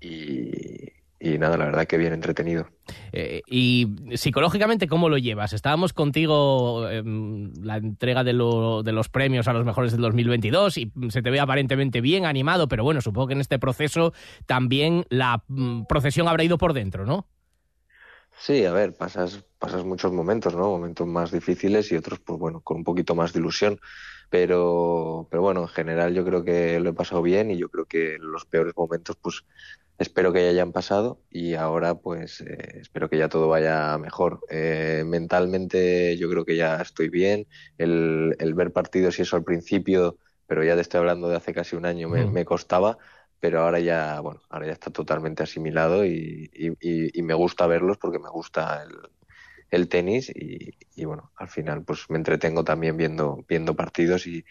y, 0.00 1.38
nada, 1.38 1.58
la 1.58 1.66
verdad 1.66 1.86
que 1.86 1.98
bien 1.98 2.14
entretenido. 2.14 2.66
Eh, 3.12 3.42
y 3.46 3.94
psicológicamente, 4.14 4.88
¿cómo 4.88 5.10
lo 5.10 5.18
llevas? 5.18 5.52
Estábamos 5.52 5.92
contigo 5.92 6.88
en 6.88 7.52
la 7.60 7.76
entrega 7.76 8.24
de, 8.24 8.32
de, 8.32 8.92
los 8.92 9.08
premios 9.10 9.48
a 9.48 9.52
los 9.52 9.66
mejores 9.66 9.92
del 9.92 10.00
2022 10.00 10.78
y 10.78 10.92
se 11.10 11.20
te 11.20 11.30
ve 11.30 11.40
aparentemente 11.40 12.00
bien 12.00 12.24
animado, 12.24 12.68
pero 12.68 12.84
bueno, 12.84 13.02
supongo 13.02 13.26
que 13.26 13.34
en 13.34 13.42
este 13.42 13.58
proceso 13.58 14.14
también 14.46 15.04
la 15.10 15.44
mm, 15.48 15.82
procesión 15.82 16.26
habrá 16.26 16.42
ido 16.42 16.56
por 16.56 16.72
dentro, 16.72 17.04
¿no? 17.04 17.26
Sí, 18.38 18.64
a 18.66 18.72
ver, 18.72 18.94
pasas, 18.96 19.44
pasas 19.58 19.84
muchos 19.84 20.12
momentos, 20.12 20.54
¿no? 20.54 20.68
Momentos 20.68 21.06
más 21.06 21.30
difíciles 21.32 21.90
y 21.90 21.96
otros, 21.96 22.20
pues 22.20 22.38
bueno, 22.38 22.60
con 22.60 22.78
un 22.78 22.84
poquito 22.84 23.14
más 23.14 23.32
de 23.32 23.40
ilusión. 23.40 23.78
Pero, 24.28 25.26
pero 25.30 25.42
bueno, 25.42 25.62
en 25.62 25.68
general 25.68 26.14
yo 26.14 26.24
creo 26.24 26.44
que 26.44 26.78
lo 26.80 26.90
he 26.90 26.92
pasado 26.92 27.22
bien 27.22 27.50
y 27.50 27.56
yo 27.58 27.68
creo 27.70 27.86
que 27.86 28.18
los 28.20 28.44
peores 28.44 28.74
momentos, 28.76 29.16
pues 29.20 29.44
espero 29.98 30.32
que 30.32 30.42
ya 30.44 30.50
hayan 30.50 30.72
pasado 30.72 31.22
y 31.30 31.54
ahora, 31.54 31.94
pues 31.96 32.40
eh, 32.42 32.80
espero 32.80 33.08
que 33.08 33.18
ya 33.18 33.28
todo 33.28 33.48
vaya 33.48 33.96
mejor. 33.98 34.40
Eh, 34.50 35.04
mentalmente 35.06 36.16
yo 36.18 36.28
creo 36.30 36.44
que 36.44 36.56
ya 36.56 36.76
estoy 36.82 37.08
bien. 37.08 37.46
El, 37.78 38.36
el 38.38 38.54
ver 38.54 38.72
partidos 38.72 39.18
y 39.18 39.22
eso 39.22 39.36
al 39.36 39.44
principio, 39.44 40.18
pero 40.46 40.62
ya 40.64 40.74
te 40.74 40.82
estoy 40.82 40.98
hablando 41.00 41.28
de 41.28 41.36
hace 41.36 41.54
casi 41.54 41.76
un 41.76 41.86
año, 41.86 42.08
me, 42.08 42.26
me 42.26 42.44
costaba 42.44 42.98
pero 43.40 43.60
ahora 43.60 43.80
ya, 43.80 44.20
bueno, 44.20 44.40
ahora 44.48 44.66
ya 44.66 44.72
está 44.72 44.90
totalmente 44.90 45.42
asimilado 45.42 46.04
y, 46.04 46.50
me 47.22 47.34
gusta 47.34 47.66
verlos 47.66 47.98
porque 47.98 48.18
me 48.18 48.30
gusta 48.30 48.84
el, 49.70 49.88
tenis 49.88 50.32
y, 50.34 51.04
bueno, 51.04 51.30
al 51.36 51.48
final 51.48 51.82
pues 51.84 52.08
me 52.08 52.16
entretengo 52.16 52.64
también 52.64 52.96
viendo, 52.96 53.44
viendo 53.48 53.74
partidos 53.74 54.26
y, 54.26 54.44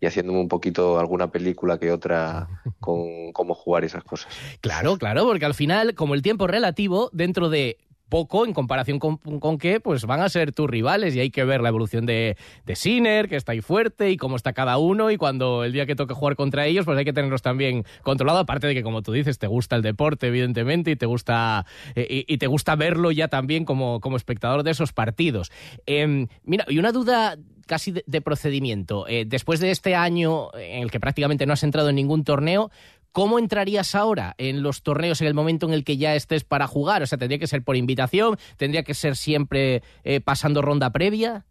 y 0.00 0.06
haciéndome 0.06 0.40
un 0.40 0.48
poquito 0.48 0.98
alguna 0.98 1.30
película 1.30 1.78
que 1.78 1.92
otra 1.92 2.48
con 2.78 3.32
cómo 3.32 3.54
jugar 3.54 3.84
esas 3.84 4.04
cosas. 4.04 4.32
Claro, 4.60 4.96
claro, 4.96 5.24
porque 5.24 5.44
al 5.44 5.54
final, 5.54 5.94
como 5.94 6.14
el 6.14 6.22
tiempo 6.22 6.44
es 6.46 6.50
relativo, 6.50 7.10
dentro 7.12 7.50
de 7.50 7.78
poco 8.10 8.44
en 8.44 8.52
comparación 8.52 8.98
con, 8.98 9.16
con 9.16 9.56
que 9.56 9.80
pues 9.80 10.04
van 10.04 10.20
a 10.20 10.28
ser 10.28 10.52
tus 10.52 10.68
rivales 10.68 11.16
y 11.16 11.20
hay 11.20 11.30
que 11.30 11.44
ver 11.44 11.62
la 11.62 11.70
evolución 11.70 12.04
de, 12.04 12.36
de 12.66 12.76
Sinner, 12.76 13.28
que 13.28 13.36
está 13.36 13.52
ahí 13.52 13.62
fuerte 13.62 14.10
y 14.10 14.18
cómo 14.18 14.36
está 14.36 14.52
cada 14.52 14.76
uno 14.76 15.10
y 15.10 15.16
cuando 15.16 15.64
el 15.64 15.72
día 15.72 15.86
que 15.86 15.96
toque 15.96 16.12
jugar 16.12 16.36
contra 16.36 16.66
ellos 16.66 16.84
pues 16.84 16.98
hay 16.98 17.06
que 17.06 17.14
tenerlos 17.14 17.40
también 17.40 17.84
controlados, 18.02 18.42
aparte 18.42 18.66
de 18.66 18.74
que 18.74 18.82
como 18.82 19.00
tú 19.00 19.12
dices 19.12 19.38
te 19.38 19.46
gusta 19.46 19.76
el 19.76 19.82
deporte 19.82 20.26
evidentemente 20.26 20.90
y 20.90 20.96
te 20.96 21.06
gusta, 21.06 21.64
eh, 21.94 22.24
y, 22.26 22.38
te 22.38 22.46
gusta 22.46 22.76
verlo 22.76 23.12
ya 23.12 23.28
también 23.28 23.64
como, 23.64 24.00
como 24.00 24.16
espectador 24.16 24.64
de 24.64 24.72
esos 24.72 24.92
partidos. 24.92 25.52
Em, 25.86 26.26
mira, 26.44 26.64
y 26.68 26.78
una 26.78 26.92
duda 26.92 27.36
casi 27.70 27.92
de, 27.92 28.20
procedimiento. 28.20 29.06
Eh, 29.06 29.24
después 29.24 29.60
de 29.60 29.70
este 29.70 29.94
año 29.94 30.52
en 30.54 30.82
el 30.82 30.90
que 30.90 30.98
prácticamente 30.98 31.46
no 31.46 31.52
has 31.52 31.62
entrado 31.62 31.90
en 31.90 31.94
ningún 31.94 32.24
torneo, 32.24 32.72
¿cómo 33.12 33.38
entrarías 33.38 33.94
ahora 33.94 34.34
en 34.38 34.62
los 34.62 34.82
torneos 34.82 35.20
en 35.20 35.26
el 35.26 35.34
momento 35.34 35.66
en 35.66 35.72
el 35.72 35.84
que 35.84 35.96
ya 35.96 36.14
estés 36.14 36.44
para 36.44 36.66
jugar? 36.66 37.02
O 37.02 37.06
sea, 37.06 37.18
¿tendría 37.18 37.38
que 37.38 37.46
ser 37.46 37.62
por 37.62 37.76
invitación? 37.76 38.38
¿Tendría 38.56 38.82
que 38.82 38.94
ser 38.94 39.16
siempre 39.16 39.82
eh, 40.04 40.20
pasando 40.20 40.62
ronda 40.62 40.90
previa? 40.90 41.44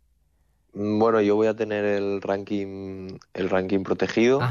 Mm, 0.74 1.00
bueno, 1.00 1.22
yo 1.22 1.36
voy 1.36 1.48
a 1.48 1.56
tener 1.56 1.86
el 1.86 2.22
ranking, 2.22 3.18
el 3.34 3.50
ranking 3.50 3.84
protegido. 3.84 4.42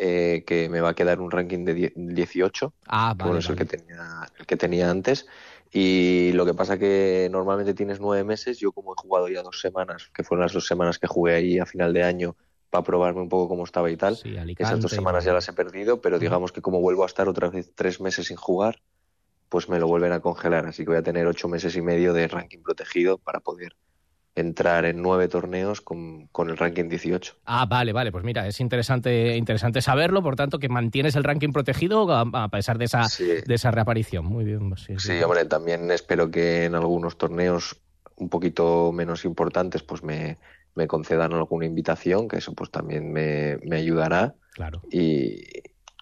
Eh, 0.00 0.44
que 0.46 0.68
me 0.68 0.80
va 0.80 0.90
a 0.90 0.94
quedar 0.94 1.20
un 1.20 1.28
ranking 1.28 1.64
de 1.64 1.92
18. 1.96 2.72
Ah, 2.86 3.14
vale, 3.16 3.40
es 3.40 3.48
el 3.48 3.56
que 3.56 3.64
tenía, 3.64 4.28
el 4.38 4.46
que 4.46 4.56
tenía 4.56 4.90
antes. 4.90 5.26
Y 5.72 6.30
lo 6.34 6.46
que 6.46 6.54
pasa 6.54 6.78
que 6.78 7.28
normalmente 7.32 7.74
tienes 7.74 7.98
nueve 7.98 8.22
meses. 8.22 8.58
Yo 8.58 8.70
como 8.70 8.92
he 8.92 8.96
jugado 8.96 9.28
ya 9.28 9.42
dos 9.42 9.60
semanas, 9.60 10.08
que 10.14 10.22
fueron 10.22 10.44
las 10.44 10.52
dos 10.52 10.68
semanas 10.68 10.98
que 10.98 11.08
jugué 11.08 11.34
ahí 11.34 11.58
a 11.58 11.66
final 11.66 11.92
de 11.92 12.04
año, 12.04 12.36
para 12.70 12.84
probarme 12.84 13.20
un 13.22 13.28
poco 13.28 13.48
cómo 13.48 13.64
estaba 13.64 13.90
y 13.90 13.96
tal. 13.96 14.18
Esas 14.58 14.80
dos 14.80 14.90
semanas 14.90 15.24
ya 15.24 15.32
las 15.32 15.48
he 15.48 15.52
perdido, 15.52 16.00
pero 16.00 16.18
digamos 16.18 16.52
que 16.52 16.60
como 16.60 16.80
vuelvo 16.80 17.02
a 17.02 17.06
estar 17.06 17.28
otra 17.28 17.48
vez 17.48 17.72
tres 17.74 18.00
meses 18.00 18.26
sin 18.26 18.36
jugar, 18.36 18.80
pues 19.48 19.68
me 19.68 19.78
lo 19.78 19.86
vuelven 19.86 20.12
a 20.12 20.20
congelar. 20.20 20.66
Así 20.66 20.82
que 20.84 20.90
voy 20.90 20.98
a 20.98 21.02
tener 21.02 21.26
ocho 21.26 21.48
meses 21.48 21.76
y 21.76 21.82
medio 21.82 22.12
de 22.12 22.28
ranking 22.28 22.62
protegido 22.62 23.18
para 23.18 23.40
poder 23.40 23.74
entrar 24.34 24.84
en 24.84 25.02
nueve 25.02 25.26
torneos 25.28 25.80
con, 25.80 26.28
el 26.38 26.56
ranking 26.56 26.88
18. 26.88 27.38
Ah, 27.44 27.66
vale, 27.66 27.92
vale, 27.92 28.12
pues 28.12 28.22
mira, 28.22 28.46
es 28.46 28.60
interesante, 28.60 29.36
interesante 29.36 29.82
saberlo, 29.82 30.22
por 30.22 30.36
tanto, 30.36 30.58
que 30.58 30.68
mantienes 30.68 31.16
el 31.16 31.24
ranking 31.24 31.50
protegido 31.50 32.12
a, 32.12 32.48
pesar 32.48 32.78
de 32.78 32.84
esa, 32.84 33.06
de 33.18 33.54
esa 33.54 33.70
reaparición. 33.70 34.26
Muy 34.26 34.44
bien, 34.44 34.76
sí, 34.76 34.94
sí, 34.98 35.20
hombre, 35.22 35.44
también 35.46 35.90
espero 35.90 36.30
que 36.30 36.66
en 36.66 36.76
algunos 36.76 37.18
torneos 37.18 37.80
un 38.16 38.28
poquito 38.28 38.92
menos 38.92 39.24
importantes, 39.24 39.82
pues 39.82 40.02
me, 40.02 40.38
me 40.78 40.86
concedan 40.86 41.32
alguna 41.32 41.66
invitación, 41.66 42.28
que 42.28 42.36
eso 42.36 42.54
pues 42.54 42.70
también 42.70 43.12
me, 43.12 43.58
me 43.64 43.76
ayudará. 43.78 44.36
Claro. 44.52 44.80
Y, 44.92 45.42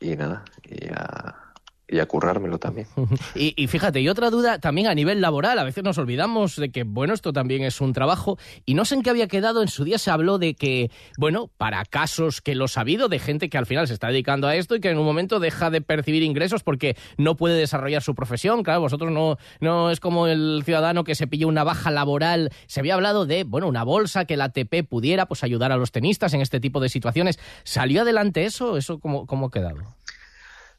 y 0.01 0.17
nada, 0.17 0.45
y 0.65 0.89
a, 0.93 1.46
y 1.89 2.01
a 2.01 2.07
currármelo 2.07 2.59
también. 2.59 2.87
Y, 3.35 3.67
fíjate, 3.67 4.01
y 4.01 4.09
otra 4.09 4.31
duda 4.31 4.59
también 4.59 4.87
a 4.87 4.95
nivel 4.95 5.21
laboral, 5.21 5.59
a 5.59 5.65
veces 5.65 5.85
nos 5.85 5.99
olvidamos 5.99 6.57
de 6.57 6.71
que, 6.71 6.85
bueno, 6.85 7.15
esto 7.15 7.33
también 7.33 7.63
es 7.63 7.81
un 7.81 7.93
trabajo, 7.93 8.39
y 8.65 8.75
no 8.75 8.85
sé 8.85 8.95
en 8.95 9.03
qué 9.03 9.11
había 9.11 9.29
quedado, 9.29 9.63
en 9.63 9.69
su 9.69 9.85
día 9.85 9.99
se 9.99 10.11
habló 10.11 10.39
de 10.39 10.55
que, 10.55 10.91
bueno, 11.19 11.51
para 11.57 11.85
casos 11.85 12.41
que 12.41 12.55
lo 12.55 12.65
ha 12.75 12.81
habido, 12.81 13.09
de 13.09 13.19
gente 13.19 13.49
que 13.49 13.59
al 13.59 13.67
final 13.67 13.87
se 13.87 13.95
está 13.95 14.09
dedicando 14.09 14.49
a 14.49 14.57
esto 14.57 14.75
y 14.75 14.81
que 14.81 14.91
en 14.91 14.99
un 14.99 15.05
momento 15.05 15.39
deja 15.39 15.71
de 15.71 15.81
percibir 15.81 16.23
ingresos 16.23 16.63
porque 16.63 16.97
no 17.19 17.37
puede 17.37 17.57
desarrollar 17.57 18.03
su 18.03 18.15
profesión, 18.15 18.63
claro, 18.63 18.81
vosotros 18.81 19.13
no, 19.13 19.37
no 19.61 19.91
es 19.91 20.01
como 20.01 20.27
el 20.27 20.63
ciudadano 20.65 21.05
que 21.05 21.15
se 21.15 21.27
pilló 21.27 21.49
una 21.49 21.65
baja 21.65 21.91
laboral, 21.91 22.51
se 22.67 22.81
había 22.81 22.95
hablado 22.95 23.27
de, 23.27 23.45
bueno, 23.45 23.69
una 23.69 23.85
bolsa 23.85 24.25
que 24.25 24.37
la 24.37 24.45
ATP 24.45 24.89
pudiera 24.89 25.27
pues 25.27 25.45
ayudar 25.45 25.73
a 25.73 25.77
los 25.77 25.93
tenistas 25.93 26.35
en 26.35 26.41
este 26.41 26.61
tipo 26.61 26.81
de 26.81 26.89
situaciones, 26.89 27.39
¿salió 27.65 28.03
adelante 28.03 28.45
eso? 28.45 28.77
¿Eso 28.77 28.99
cómo, 28.99 29.27
cómo 29.27 29.47
ha 29.47 29.51
quedado? 29.51 29.97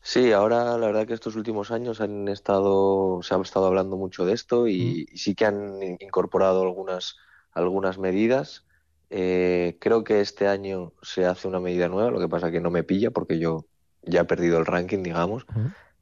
Sí, 0.10 0.32
ahora 0.32 0.78
la 0.78 0.88
verdad 0.88 1.06
que 1.06 1.14
estos 1.14 1.36
últimos 1.36 1.70
años 1.70 2.00
han 2.00 2.30
estado, 2.30 3.20
se 3.24 3.36
ha 3.36 3.42
estado 3.42 3.66
hablando 3.66 3.98
mucho 3.98 4.24
de 4.24 4.32
esto 4.32 4.66
y, 4.70 5.06
sí 5.18 5.36
que 5.36 5.44
han 5.44 5.82
incorporado 6.00 6.62
algunas, 6.62 7.18
algunas 7.52 7.98
medidas. 7.98 8.66
Eh, 9.10 9.76
creo 9.82 10.06
que 10.06 10.22
este 10.22 10.48
año 10.48 10.94
se 11.02 11.26
hace 11.26 11.50
una 11.50 11.60
medida 11.60 11.90
nueva, 11.90 12.10
lo 12.10 12.22
que 12.22 12.30
pasa 12.30 12.52
que 12.52 12.62
no 12.62 12.72
me 12.72 12.84
pilla 12.84 13.12
porque 13.12 13.38
yo 13.38 13.66
ya 14.02 14.22
he 14.22 14.24
perdido 14.24 14.60
el 14.60 14.66
ranking, 14.66 15.04
digamos. 15.04 15.46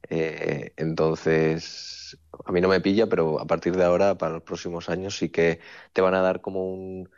Eh, 0.08 0.72
entonces, 0.76 2.16
a 2.44 2.52
mí 2.52 2.60
no 2.60 2.68
me 2.68 2.80
pilla, 2.80 3.08
pero 3.08 3.40
a 3.40 3.46
partir 3.46 3.76
de 3.76 3.82
ahora, 3.82 4.16
para 4.16 4.34
los 4.34 4.44
próximos 4.44 4.88
años, 4.88 5.16
sí 5.16 5.30
que 5.30 5.58
te 5.92 6.00
van 6.00 6.14
a 6.14 6.20
dar 6.20 6.42
como 6.42 7.08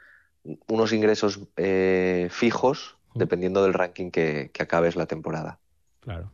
unos 0.67 0.93
ingresos 0.95 1.41
eh, 1.59 2.29
fijos 2.31 2.97
dependiendo 3.15 3.63
del 3.63 3.75
ranking 3.75 4.11
que 4.11 4.51
acabes 4.59 4.97
la 4.97 5.05
temporada. 5.05 5.61
Claro. 6.01 6.31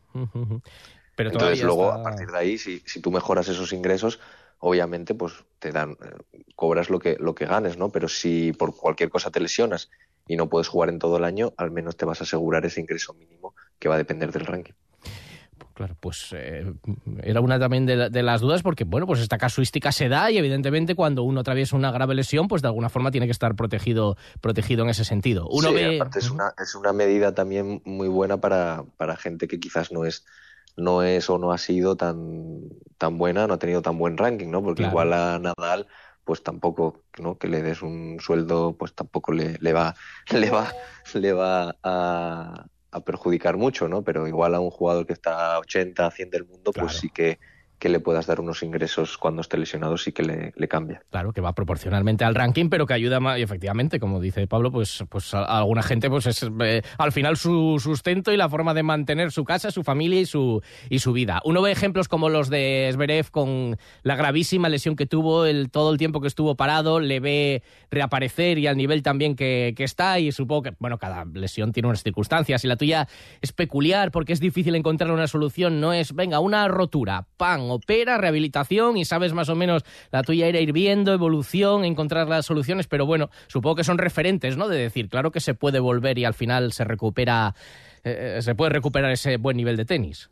Pero 1.15 1.31
Entonces 1.31 1.63
luego, 1.63 1.91
a 1.91 2.03
partir 2.03 2.27
de 2.27 2.37
ahí, 2.37 2.57
si, 2.57 2.79
si, 2.85 3.01
tú 3.01 3.11
mejoras 3.11 3.47
esos 3.47 3.71
ingresos, 3.73 4.19
obviamente, 4.59 5.13
pues 5.13 5.33
te 5.59 5.71
dan, 5.71 5.91
eh, 5.91 6.43
cobras 6.55 6.89
lo 6.89 6.99
que, 6.99 7.17
lo 7.19 7.35
que 7.35 7.45
ganes, 7.45 7.77
¿no? 7.77 7.89
Pero 7.89 8.07
si 8.07 8.51
por 8.53 8.75
cualquier 8.75 9.09
cosa 9.09 9.31
te 9.31 9.39
lesionas 9.39 9.89
y 10.27 10.35
no 10.35 10.49
puedes 10.49 10.67
jugar 10.67 10.89
en 10.89 10.99
todo 10.99 11.17
el 11.17 11.23
año, 11.23 11.53
al 11.57 11.71
menos 11.71 11.95
te 11.97 12.05
vas 12.05 12.21
a 12.21 12.23
asegurar 12.25 12.65
ese 12.65 12.81
ingreso 12.81 13.13
mínimo 13.13 13.55
que 13.79 13.89
va 13.89 13.95
a 13.95 13.99
depender 13.99 14.31
del 14.31 14.45
ranking. 14.45 14.73
Claro, 15.75 15.97
pues 15.99 16.29
eh, 16.31 16.73
era 17.21 17.41
una 17.41 17.59
también 17.59 17.85
de, 17.85 18.09
de, 18.09 18.23
las 18.23 18.39
dudas 18.39 18.63
porque, 18.63 18.85
bueno, 18.85 19.05
pues 19.05 19.19
esta 19.19 19.37
casuística 19.37 19.91
se 19.91 20.07
da 20.07 20.31
y 20.31 20.37
evidentemente 20.37 20.95
cuando 20.95 21.23
uno 21.23 21.41
atraviesa 21.41 21.75
una 21.75 21.91
grave 21.91 22.15
lesión, 22.15 22.47
pues 22.47 22.61
de 22.61 22.69
alguna 22.69 22.87
forma 22.87 23.11
tiene 23.11 23.27
que 23.27 23.33
estar 23.33 23.55
protegido, 23.55 24.15
protegido 24.39 24.85
en 24.85 24.89
ese 24.89 25.03
sentido. 25.03 25.49
Uno 25.49 25.69
sí, 25.69 25.75
ve... 25.75 25.97
aparte 25.97 26.19
es 26.19 26.31
una, 26.31 26.53
es 26.57 26.75
una 26.75 26.93
medida 26.93 27.35
también 27.35 27.81
muy 27.83 28.07
buena 28.07 28.37
para, 28.37 28.85
para 28.95 29.17
gente 29.17 29.49
que 29.49 29.59
quizás 29.59 29.91
no 29.91 30.05
es 30.05 30.25
no 30.77 31.03
es 31.03 31.29
o 31.29 31.37
no 31.37 31.51
ha 31.51 31.57
sido 31.57 31.95
tan, 31.95 32.61
tan 32.97 33.17
buena, 33.17 33.47
no 33.47 33.55
ha 33.55 33.59
tenido 33.59 33.81
tan 33.81 33.97
buen 33.97 34.17
ranking, 34.17 34.49
¿no? 34.49 34.61
Porque 34.61 34.83
Claro. 34.83 34.91
igual 34.91 35.13
a 35.13 35.39
Nadal, 35.39 35.87
pues 36.23 36.43
tampoco, 36.43 37.03
¿no? 37.19 37.37
Que 37.37 37.47
le 37.47 37.61
des 37.61 37.81
un 37.81 38.17
sueldo, 38.19 38.75
pues 38.77 38.93
tampoco 38.93 39.31
le, 39.31 39.57
le 39.59 39.73
va, 39.73 39.95
le 40.31 40.49
va, 40.49 40.73
le 41.13 41.33
va 41.33 41.75
a, 41.83 42.65
a 42.95 43.01
perjudicar 43.01 43.57
mucho, 43.57 43.89
¿no? 43.89 44.03
Pero 44.03 44.25
igual 44.25 44.55
a 44.55 44.61
un 44.61 44.69
jugador 44.69 45.05
que 45.05 45.11
está 45.11 45.55
a 45.55 45.59
80, 45.59 46.09
100 46.11 46.29
del 46.29 46.45
mundo, 46.45 46.71
pues 46.71 46.93
sí 46.93 47.09
que, 47.09 47.39
que 47.79 47.89
le 47.89 47.99
puedas 47.99 48.25
dar 48.25 48.39
unos 48.39 48.63
ingresos 48.63 49.17
cuando 49.17 49.41
esté 49.41 49.57
lesionado, 49.57 49.97
sí 49.97 50.11
que 50.11 50.23
le, 50.23 50.67
cambia. 50.67 51.03
Claro, 51.11 51.33
que 51.33 51.41
va 51.41 51.53
proporcionalmente 51.53 52.23
al 52.23 52.35
ranking, 52.35 52.69
pero 52.69 52.85
que 52.85 52.93
ayuda 52.93 53.19
más, 53.19 53.37
y 53.37 53.41
efectivamente, 53.41 53.99
como 53.99 54.19
dice 54.19 54.47
Pablo, 54.47 54.71
pues, 54.71 55.03
pues 55.09 55.33
a, 55.33 55.43
a 55.43 55.59
alguna 55.59 55.83
gente 55.83 56.09
pues 56.09 56.25
es 56.25 56.49
eh, 56.61 56.81
al 56.97 57.11
final 57.11 57.37
su 57.37 57.79
sustento 57.79 58.31
y 58.31 58.37
la 58.37 58.49
forma 58.49 58.73
de 58.73 58.83
mantener 58.83 59.31
su 59.31 59.43
casa, 59.43 59.71
su 59.71 59.83
familia 59.83 60.21
y 60.21 60.25
su, 60.25 60.61
y 60.89 60.99
su 60.99 61.13
vida. 61.13 61.41
Uno 61.45 61.61
ve 61.61 61.71
ejemplos 61.71 62.07
como 62.07 62.29
los 62.29 62.49
de 62.49 62.89
Zverev 62.93 63.29
con 63.31 63.77
la 64.03 64.15
gravísima 64.15 64.69
lesión 64.69 64.95
que 64.95 65.05
tuvo, 65.05 65.45
el, 65.45 65.69
todo 65.69 65.91
el 65.91 65.97
tiempo 65.97 66.21
que 66.21 66.27
estuvo 66.27 66.55
parado, 66.55 66.99
le 66.99 67.19
ve 67.19 67.63
reaparecer 67.91 68.57
y 68.57 68.67
al 68.67 68.77
nivel 68.77 69.03
también 69.03 69.35
que, 69.35 69.73
que 69.75 69.83
está 69.83 70.19
y 70.19 70.31
supongo 70.31 70.63
que, 70.63 70.73
bueno, 70.79 70.97
cada 70.97 71.25
lesión 71.25 71.71
tiene 71.71 71.87
unas 71.87 72.03
circunstancias 72.03 72.63
y 72.63 72.67
la 72.67 72.77
tuya 72.77 73.07
es 73.41 73.51
peculiar 73.51 74.11
porque 74.11 74.33
es 74.33 74.39
difícil 74.39 74.75
encontrar 74.75 75.11
una 75.11 75.27
solución, 75.27 75.79
no 75.79 75.93
es, 75.93 76.13
venga, 76.13 76.39
una 76.39 76.67
rotura, 76.67 77.27
pan, 77.37 77.64
opera, 77.71 78.17
rehabilitación 78.17 78.97
y 78.97 79.05
sabes 79.05 79.33
más 79.33 79.49
o 79.49 79.55
menos 79.55 79.83
la 80.11 80.23
tuya 80.23 80.47
era 80.47 80.59
ir 80.59 80.73
viendo, 80.73 81.13
evolución, 81.13 81.85
encontrar 81.85 82.27
las 82.27 82.45
soluciones, 82.45 82.87
pero 82.87 83.05
bueno, 83.05 83.29
supongo 83.47 83.75
que 83.77 83.83
son 83.83 83.97
referentes, 83.97 84.57
¿no? 84.57 84.67
De 84.67 84.77
decir, 84.77 85.09
claro 85.09 85.31
que 85.31 85.39
se 85.39 85.53
puede 85.55 85.79
volver 85.79 86.17
y 86.17 86.25
al 86.25 86.33
final 86.33 86.71
se 86.73 86.83
recupera, 86.83 87.55
eh, 88.03 88.39
se 88.41 88.55
puede 88.55 88.71
recuperar 88.71 89.11
ese 89.11 89.37
buen 89.37 89.57
nivel 89.57 89.77
de 89.77 89.85
tenis. 89.85 90.29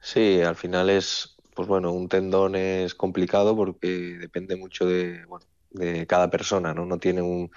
Sí, 0.00 0.40
al 0.42 0.56
final 0.56 0.90
es, 0.90 1.36
pues 1.54 1.68
bueno, 1.68 1.92
un 1.92 2.08
tendón 2.08 2.54
es 2.54 2.94
complicado 2.94 3.56
porque 3.56 3.88
depende 4.20 4.56
mucho 4.56 4.86
de, 4.86 5.24
bueno, 5.26 5.46
de 5.70 6.06
cada 6.06 6.30
persona, 6.30 6.72
¿no? 6.74 6.86
No 6.86 6.98
tiene 6.98 7.22
un, 7.22 7.50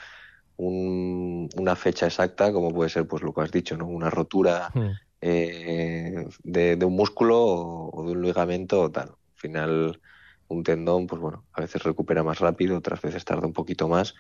un- 0.58 1.50
una 1.58 1.76
fecha 1.76 2.08
exacta, 2.08 2.52
como 2.54 2.74
puede 2.74 2.90
ser, 2.90 3.08
pues 3.08 3.24
lo 3.24 3.34
que 3.34 3.42
has 3.42 3.52
dicho, 3.52 3.78
¿no? 3.78 3.88
Una 3.88 4.10
rotura 4.10 4.74
eh, 5.22 6.28
de, 6.44 6.86
un 6.86 6.96
músculo 6.96 7.38
o, 7.40 8.06
de 8.06 8.12
un 8.12 8.22
ligamento 8.22 8.82
o 8.82 8.92
tal. 8.92 9.10
Al 9.10 9.36
final, 9.36 10.02
un 10.48 10.64
tendón, 10.64 11.08
pues 11.08 11.22
bueno, 11.22 11.46
a 11.54 11.62
veces 11.62 11.84
recupera 11.84 12.24
más 12.24 12.40
rápido, 12.40 12.78
otras 12.78 13.02
veces 13.02 13.24
tarda 13.24 13.48
un 13.48 13.54
poquito 13.54 13.88
más 13.88 14.16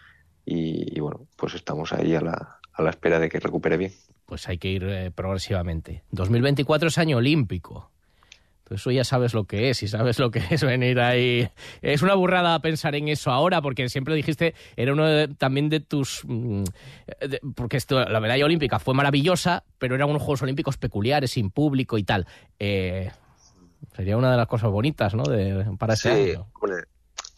y, 0.45 0.97
y 0.97 0.99
bueno, 0.99 1.27
pues 1.35 1.55
estamos 1.55 1.93
ahí 1.93 2.15
a 2.15 2.21
la, 2.21 2.59
a 2.73 2.81
la 2.81 2.89
espera 2.89 3.19
de 3.19 3.29
que 3.29 3.39
recupere 3.39 3.77
bien. 3.77 3.91
Pues 4.25 4.47
hay 4.47 4.57
que 4.57 4.69
ir 4.69 4.83
eh, 4.85 5.11
progresivamente. 5.11 6.03
2024 6.11 6.87
es 6.87 6.97
año 6.97 7.17
olímpico. 7.17 7.90
Entonces 8.71 8.83
eso 8.83 8.91
ya 8.91 9.03
sabes 9.03 9.33
lo 9.33 9.43
que 9.43 9.69
es 9.69 9.83
y 9.83 9.89
sabes 9.89 10.17
lo 10.17 10.31
que 10.31 10.39
es 10.49 10.63
venir 10.63 11.01
ahí. 11.01 11.49
Es 11.81 12.01
una 12.03 12.13
burrada 12.15 12.57
pensar 12.61 12.95
en 12.95 13.09
eso 13.09 13.29
ahora 13.29 13.61
porque 13.61 13.89
siempre 13.89 14.15
dijiste, 14.15 14.55
era 14.77 14.93
uno 14.93 15.05
de- 15.05 15.27
también 15.27 15.67
de 15.67 15.81
tus... 15.81 16.21
mm, 16.23 16.63
de- 17.19 17.41
porque 17.53 17.75
esto, 17.75 17.99
la 18.05 18.21
medalla 18.21 18.45
olímpica 18.45 18.79
fue 18.79 18.93
maravillosa, 18.93 19.65
pero 19.77 19.95
eran 19.95 20.09
unos 20.09 20.21
Juegos 20.21 20.43
Olímpicos 20.43 20.77
peculiares, 20.77 21.31
sin 21.31 21.51
público 21.51 21.97
y 21.97 22.03
tal. 22.03 22.25
Eh, 22.59 23.11
sería 23.93 24.15
una 24.15 24.31
de 24.31 24.37
las 24.37 24.47
cosas 24.47 24.71
bonitas, 24.71 25.15
¿no? 25.15 25.23
De, 25.23 25.65
para 25.77 25.95
ese 25.95 26.09
Sí, 26.09 26.29
año. 26.31 26.47
hombre, 26.61 26.85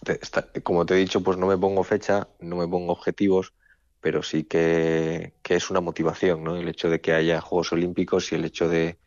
te- 0.04 0.20
está- 0.22 0.48
como 0.62 0.86
te 0.86 0.94
he 0.94 0.98
dicho, 0.98 1.24
pues 1.24 1.40
no 1.40 1.48
me 1.48 1.58
pongo 1.58 1.84
fecha, 1.84 2.28
no 2.42 2.58
me 2.58 2.68
pongo 2.68 2.92
objetivos, 2.94 3.54
pero 4.02 4.22
sí 4.22 4.44
que, 4.44 5.34
que 5.42 5.56
es 5.56 5.72
una 5.72 5.82
motivación, 5.82 6.44
¿no? 6.44 6.58
El 6.58 6.68
hecho 6.68 6.92
de 6.92 7.02
que 7.02 7.14
haya 7.14 7.42
Juegos 7.42 7.74
Olímpicos 7.74 8.32
y 8.32 8.36
el 8.36 8.46
hecho 8.46 8.70
de, 8.70 9.00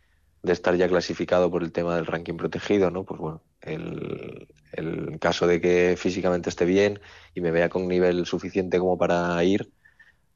de 0.46 0.52
estar 0.54 0.74
ya 0.76 0.88
clasificado 0.88 1.50
por 1.50 1.62
el 1.62 1.72
tema 1.72 1.96
del 1.96 2.06
ranking 2.06 2.36
protegido, 2.36 2.90
¿no? 2.90 3.04
Pues 3.04 3.20
bueno, 3.20 3.42
el, 3.60 4.48
el 4.72 5.18
caso 5.20 5.46
de 5.46 5.60
que 5.60 5.96
físicamente 5.98 6.48
esté 6.48 6.64
bien 6.64 7.00
y 7.34 7.40
me 7.40 7.50
vea 7.50 7.68
con 7.68 7.88
nivel 7.88 8.26
suficiente 8.26 8.78
como 8.78 8.96
para 8.96 9.42
ir, 9.44 9.70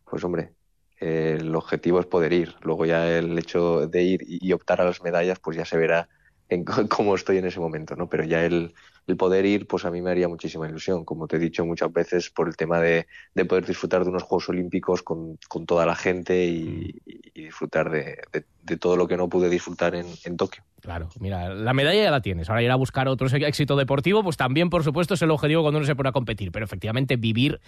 pues 0.04 0.24
hombre, 0.24 0.52
el 0.98 1.54
objetivo 1.54 2.00
es 2.00 2.06
poder 2.06 2.32
ir. 2.32 2.56
Luego 2.62 2.86
ya 2.86 3.08
el 3.18 3.38
hecho 3.38 3.86
de 3.86 4.02
ir 4.02 4.22
y, 4.26 4.46
y 4.48 4.52
optar 4.52 4.80
a 4.80 4.84
las 4.84 5.02
medallas, 5.02 5.38
pues 5.40 5.56
ya 5.56 5.64
se 5.64 5.78
verá 5.78 6.08
en 6.48 6.64
cómo 6.88 7.14
estoy 7.14 7.38
en 7.38 7.46
ese 7.46 7.60
momento, 7.60 7.96
¿no? 7.96 8.08
Pero 8.08 8.24
ya 8.24 8.44
el, 8.44 8.74
el 9.06 9.16
poder 9.16 9.44
ir, 9.46 9.66
pues 9.66 9.84
a 9.84 9.90
mí 9.90 10.00
me 10.02 10.10
haría 10.10 10.28
muchísima 10.28 10.68
ilusión, 10.68 11.04
como 11.04 11.26
te 11.26 11.36
he 11.36 11.38
dicho 11.38 11.64
muchas 11.64 11.92
veces, 11.92 12.30
por 12.30 12.48
el 12.48 12.56
tema 12.56 12.80
de, 12.80 13.06
de 13.34 13.44
poder 13.44 13.66
disfrutar 13.66 14.04
de 14.04 14.10
unos 14.10 14.22
Juegos 14.22 14.48
Olímpicos 14.48 15.02
con, 15.02 15.38
con 15.48 15.66
toda 15.66 15.84
la 15.86 15.96
gente 15.96 16.46
y, 16.46 16.94
y- 17.06 17.20
y 17.34 17.44
disfrutar 17.44 17.90
de, 17.90 18.18
de- 18.32 18.44
de 18.62 18.76
todo 18.76 18.96
lo 18.96 19.08
que 19.08 19.16
no 19.16 19.28
pude 19.28 19.48
disfrutar 19.48 19.94
en, 19.94 20.06
en 20.24 20.36
Tokio. 20.36 20.62
Claro, 20.80 21.08
mira, 21.18 21.48
la 21.54 21.72
medalla 21.72 22.02
ya 22.04 22.10
la 22.10 22.20
tienes. 22.20 22.48
Ahora 22.50 22.62
ir 22.62 22.70
a 22.70 22.76
buscar 22.76 23.08
otro 23.08 23.26
éxito 23.28 23.74
deportivo, 23.76 24.22
pues 24.22 24.36
también, 24.36 24.70
por 24.70 24.84
supuesto, 24.84 25.14
es 25.14 25.22
el 25.22 25.30
objetivo 25.30 25.62
cuando 25.62 25.78
uno 25.78 25.86
se 25.86 25.96
pone 25.96 26.10
a 26.10 26.12
competir. 26.12 26.52
Pero 26.52 26.64
efectivamente, 26.66 27.16
vivir, 27.16 27.60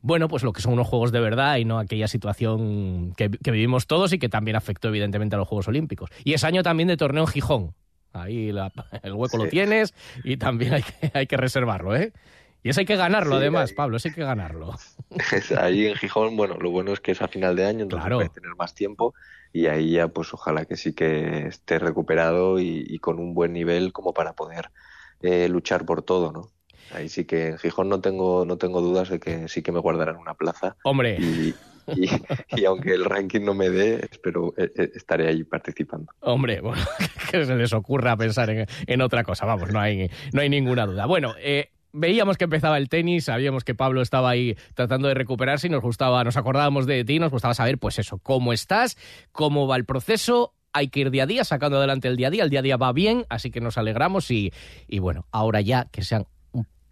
bueno, 0.00 0.28
pues 0.28 0.42
lo 0.42 0.52
que 0.52 0.60
son 0.60 0.72
unos 0.74 0.86
juegos 0.88 1.12
de 1.12 1.20
verdad 1.20 1.56
y 1.56 1.64
no 1.64 1.78
aquella 1.78 2.08
situación 2.08 3.14
que, 3.16 3.30
que 3.30 3.50
vivimos 3.50 3.86
todos 3.86 4.12
y 4.12 4.18
que 4.18 4.28
también 4.28 4.56
afectó, 4.56 4.88
evidentemente, 4.88 5.36
a 5.36 5.38
los 5.38 5.48
Juegos 5.48 5.68
Olímpicos. 5.68 6.10
Y 6.24 6.34
es 6.34 6.44
año 6.44 6.62
también 6.62 6.88
de 6.88 6.96
torneo 6.96 7.22
en 7.22 7.28
Gijón. 7.28 7.74
Ahí 8.12 8.52
la- 8.52 8.72
el 9.02 9.12
hueco 9.12 9.36
lo 9.38 9.48
tienes 9.48 9.94
y 10.24 10.36
también 10.36 10.74
hay 10.74 10.82
que, 10.82 11.10
hay 11.14 11.26
que 11.26 11.36
reservarlo, 11.36 11.96
¿eh? 11.96 12.12
Y 12.64 12.68
eso 12.70 12.80
hay 12.80 12.86
que 12.86 12.96
ganarlo, 12.96 13.32
Sí, 13.32 13.36
además, 13.38 13.70
ahí- 13.70 13.76
Pablo, 13.76 13.96
eso 13.96 14.08
hay 14.08 14.14
que 14.14 14.22
ganarlo. 14.24 14.74
ahí 15.58 15.86
en 15.86 15.96
Gijón, 15.96 16.36
bueno, 16.36 16.56
lo 16.58 16.70
bueno 16.70 16.92
es 16.92 17.00
que 17.00 17.12
es 17.12 17.20
a 17.22 17.28
final 17.28 17.56
de 17.56 17.66
año, 17.66 17.82
entonces 17.82 18.04
Claro. 18.04 18.18
puedes 18.18 18.32
tener 18.32 18.54
más 18.56 18.74
tiempo 18.74 19.14
y 19.52 19.66
ahí 19.66 19.92
ya, 19.92 20.08
pues 20.08 20.32
ojalá 20.32 20.64
que 20.64 20.76
sí 20.76 20.94
que 20.94 21.46
esté 21.48 21.78
recuperado 21.78 22.58
y, 22.60 22.84
y 22.86 22.98
con 23.00 23.18
un 23.18 23.34
buen 23.34 23.52
nivel 23.52 23.92
como 23.92 24.14
para 24.14 24.32
poder 24.34 24.70
eh, 25.20 25.48
luchar 25.48 25.84
por 25.84 26.02
todo, 26.02 26.32
¿no? 26.32 26.50
Ahí 26.94 27.08
sí 27.08 27.24
que 27.24 27.48
en 27.48 27.58
Gijón 27.58 27.88
no 27.88 28.00
tengo, 28.00 28.44
no 28.44 28.58
tengo 28.58 28.80
dudas 28.80 29.08
de 29.08 29.18
que 29.18 29.48
sí 29.48 29.62
que 29.62 29.72
me 29.72 29.78
guardarán 29.80 30.16
una 30.16 30.34
plaza. 30.34 30.76
Hombre. 30.84 31.16
Y, 31.18 31.54
y- 31.96 32.64
aunque 32.64 32.94
el 32.94 33.04
ranking 33.04 33.40
no 33.42 33.54
me 33.54 33.70
dé, 33.70 34.06
espero 34.10 34.54
eh, 34.56 34.70
eh, 34.76 34.90
estaré 34.94 35.28
ahí 35.28 35.44
participando. 35.44 36.12
Hombre, 36.20 36.60
bueno, 36.62 36.82
que 37.30 37.44
se 37.44 37.54
les 37.56 37.72
ocurra 37.72 38.16
pensar 38.16 38.50
en, 38.50 39.00
otra 39.02 39.24
cosa, 39.24 39.46
vamos, 39.46 39.70
no 39.72 39.80
hay, 39.80 40.10
no 40.32 40.40
hay 40.40 40.48
ninguna 40.48 40.86
duda. 40.86 41.06
Bueno, 41.06 41.34
eh, 41.40 41.70
veíamos 41.92 42.36
que 42.38 42.44
empezaba 42.44 42.78
el 42.78 42.88
tenis, 42.88 43.24
sabíamos 43.24 43.64
que 43.64 43.74
Pablo 43.74 44.02
estaba 44.02 44.30
ahí 44.30 44.56
tratando 44.74 45.08
de 45.08 45.14
recuperarse 45.14 45.66
y 45.66 45.70
nos 45.70 45.82
gustaba, 45.82 46.24
nos 46.24 46.36
acordábamos 46.36 46.86
de 46.86 47.04
ti, 47.04 47.18
nos 47.18 47.30
gustaba 47.30 47.54
saber, 47.54 47.78
pues 47.78 47.98
eso, 47.98 48.18
cómo 48.18 48.52
estás, 48.52 48.96
cómo 49.32 49.66
va 49.66 49.76
el 49.76 49.84
proceso. 49.84 50.54
Hay 50.74 50.88
que 50.88 51.00
ir 51.00 51.10
día 51.10 51.24
a 51.24 51.26
día, 51.26 51.44
sacando 51.44 51.76
adelante 51.76 52.08
el 52.08 52.16
día 52.16 52.28
a 52.28 52.30
día. 52.30 52.44
El 52.44 52.48
día 52.50 52.60
a 52.60 52.62
día 52.62 52.76
va 52.78 52.92
bien, 52.94 53.26
así 53.28 53.50
que 53.50 53.60
nos 53.60 53.76
alegramos 53.76 54.30
y, 54.30 54.52
y 54.88 55.00
bueno, 55.00 55.26
ahora 55.30 55.60
ya 55.60 55.84
que 55.92 56.02
sean 56.02 56.24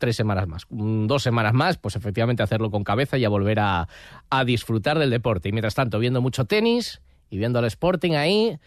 tres 0.01 0.16
semanas 0.16 0.48
más, 0.48 0.66
dos 0.68 1.22
semanas 1.22 1.55
más, 1.55 1.78
pues 1.78 1.94
efectivamente 1.94 2.42
hacerlo 2.42 2.72
con 2.72 2.82
cabeza 2.82 3.16
y 3.18 3.24
a 3.24 3.28
volver 3.28 3.61
a, 3.61 3.86
a 4.30 4.44
disfrutar 4.44 4.98
del 4.98 5.11
deporte. 5.11 5.48
Y 5.48 5.53
mientras 5.53 5.76
tanto, 5.76 6.01
viendo 6.01 6.20
mucho 6.20 6.46
tenis 6.46 7.01
y 7.30 7.38
viendo 7.38 7.61
al 7.61 7.66
Sporting 7.66 8.14
ahí, 8.14 8.59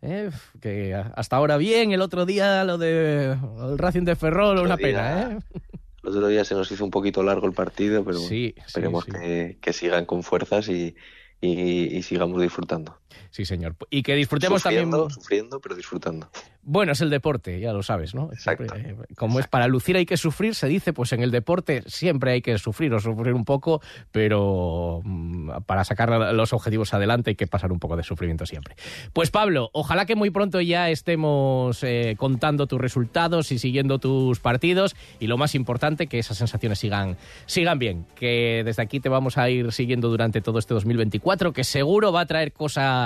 eh, 0.00 0.30
que 0.62 0.94
hasta 0.94 1.36
ahora 1.36 1.58
bien, 1.58 1.92
el 1.92 2.00
otro 2.00 2.24
día 2.24 2.64
lo 2.64 2.78
de 2.78 3.32
el 3.32 3.76
Racing 3.78 4.04
de 4.04 4.16
Ferrol, 4.16 4.58
una 4.60 4.76
día- 4.76 4.86
pena, 4.86 5.22
¿eh? 5.32 5.38
El 6.02 6.10
otro 6.10 6.28
día 6.28 6.44
se 6.44 6.54
nos 6.54 6.70
hizo 6.70 6.84
un 6.84 6.92
poquito 6.92 7.24
largo 7.24 7.48
el 7.48 7.52
partido, 7.52 8.04
pero 8.04 8.18
sí, 8.18 8.54
esperemos 8.64 9.04
sí. 9.06 9.10
Que, 9.10 9.58
que 9.60 9.72
sigan 9.72 10.04
con 10.06 10.22
fuerzas 10.22 10.68
y, 10.68 10.94
y- 11.40 11.96
y 11.96 12.02
sigamos 12.04 12.40
disfrutando. 12.40 12.96
Sí, 13.30 13.44
señor. 13.44 13.76
Y 13.90 14.02
que 14.02 14.14
disfrutemos 14.14 14.62
sufriendo, 14.62 14.98
también. 14.98 15.14
Sufriendo, 15.14 15.60
pero 15.60 15.74
disfrutando. 15.74 16.30
Bueno, 16.68 16.92
es 16.92 17.00
el 17.00 17.10
deporte, 17.10 17.60
ya 17.60 17.72
lo 17.72 17.84
sabes, 17.84 18.12
¿no? 18.12 18.30
Siempre, 18.36 18.66
eh, 18.74 18.96
como 19.16 19.38
es 19.38 19.46
para 19.46 19.68
lucir 19.68 19.96
hay 19.96 20.04
que 20.04 20.16
sufrir, 20.16 20.56
se 20.56 20.66
dice, 20.66 20.92
pues 20.92 21.12
en 21.12 21.22
el 21.22 21.30
deporte 21.30 21.84
siempre 21.86 22.32
hay 22.32 22.42
que 22.42 22.58
sufrir 22.58 22.92
o 22.92 22.98
sufrir 22.98 23.34
un 23.34 23.44
poco, 23.44 23.80
pero 24.10 25.00
mm, 25.04 25.62
para 25.64 25.84
sacar 25.84 26.10
los 26.34 26.52
objetivos 26.52 26.92
adelante 26.92 27.30
hay 27.30 27.36
que 27.36 27.46
pasar 27.46 27.70
un 27.70 27.78
poco 27.78 27.96
de 27.96 28.02
sufrimiento 28.02 28.46
siempre. 28.46 28.74
Pues 29.12 29.30
Pablo, 29.30 29.70
ojalá 29.74 30.06
que 30.06 30.16
muy 30.16 30.30
pronto 30.30 30.60
ya 30.60 30.90
estemos 30.90 31.84
eh, 31.84 32.16
contando 32.18 32.66
tus 32.66 32.80
resultados 32.80 33.52
y 33.52 33.60
siguiendo 33.60 34.00
tus 34.00 34.40
partidos 34.40 34.96
y 35.20 35.28
lo 35.28 35.38
más 35.38 35.54
importante, 35.54 36.08
que 36.08 36.18
esas 36.18 36.38
sensaciones 36.38 36.80
sigan, 36.80 37.16
sigan 37.46 37.78
bien, 37.78 38.06
que 38.16 38.62
desde 38.64 38.82
aquí 38.82 38.98
te 38.98 39.08
vamos 39.08 39.38
a 39.38 39.48
ir 39.48 39.70
siguiendo 39.70 40.08
durante 40.08 40.40
todo 40.40 40.58
este 40.58 40.74
2024, 40.74 41.52
que 41.52 41.62
seguro 41.62 42.10
va 42.10 42.22
a 42.22 42.26
traer 42.26 42.52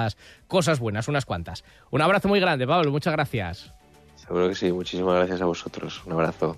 cosas, 0.01 0.17
cosas 0.47 0.79
buenas, 0.79 1.09
unas 1.09 1.25
cuantas. 1.25 1.65
Un 1.91 2.03
abrazo 2.03 2.29
muy 2.29 2.41
grande, 2.41 2.67
Pablo, 2.67 2.91
muchas 2.91 3.13
gracias. 3.13 3.73
Seguro 4.17 4.49
que 4.49 4.55
sí. 4.55 4.71
Muchísimas 4.73 5.17
gracias 5.17 5.41
a 5.41 5.45
vosotros. 5.45 6.03
Un 6.07 6.13
abrazo. 6.13 6.57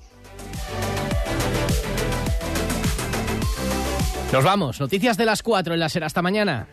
Nos 4.33 4.45
vamos. 4.45 4.81
Noticias 4.81 5.17
de 5.17 5.25
las 5.27 5.43
4 5.43 5.75
en 5.75 5.81
la 5.81 5.89
SER. 5.89 6.05
Hasta 6.05 6.23
mañana. 6.23 6.67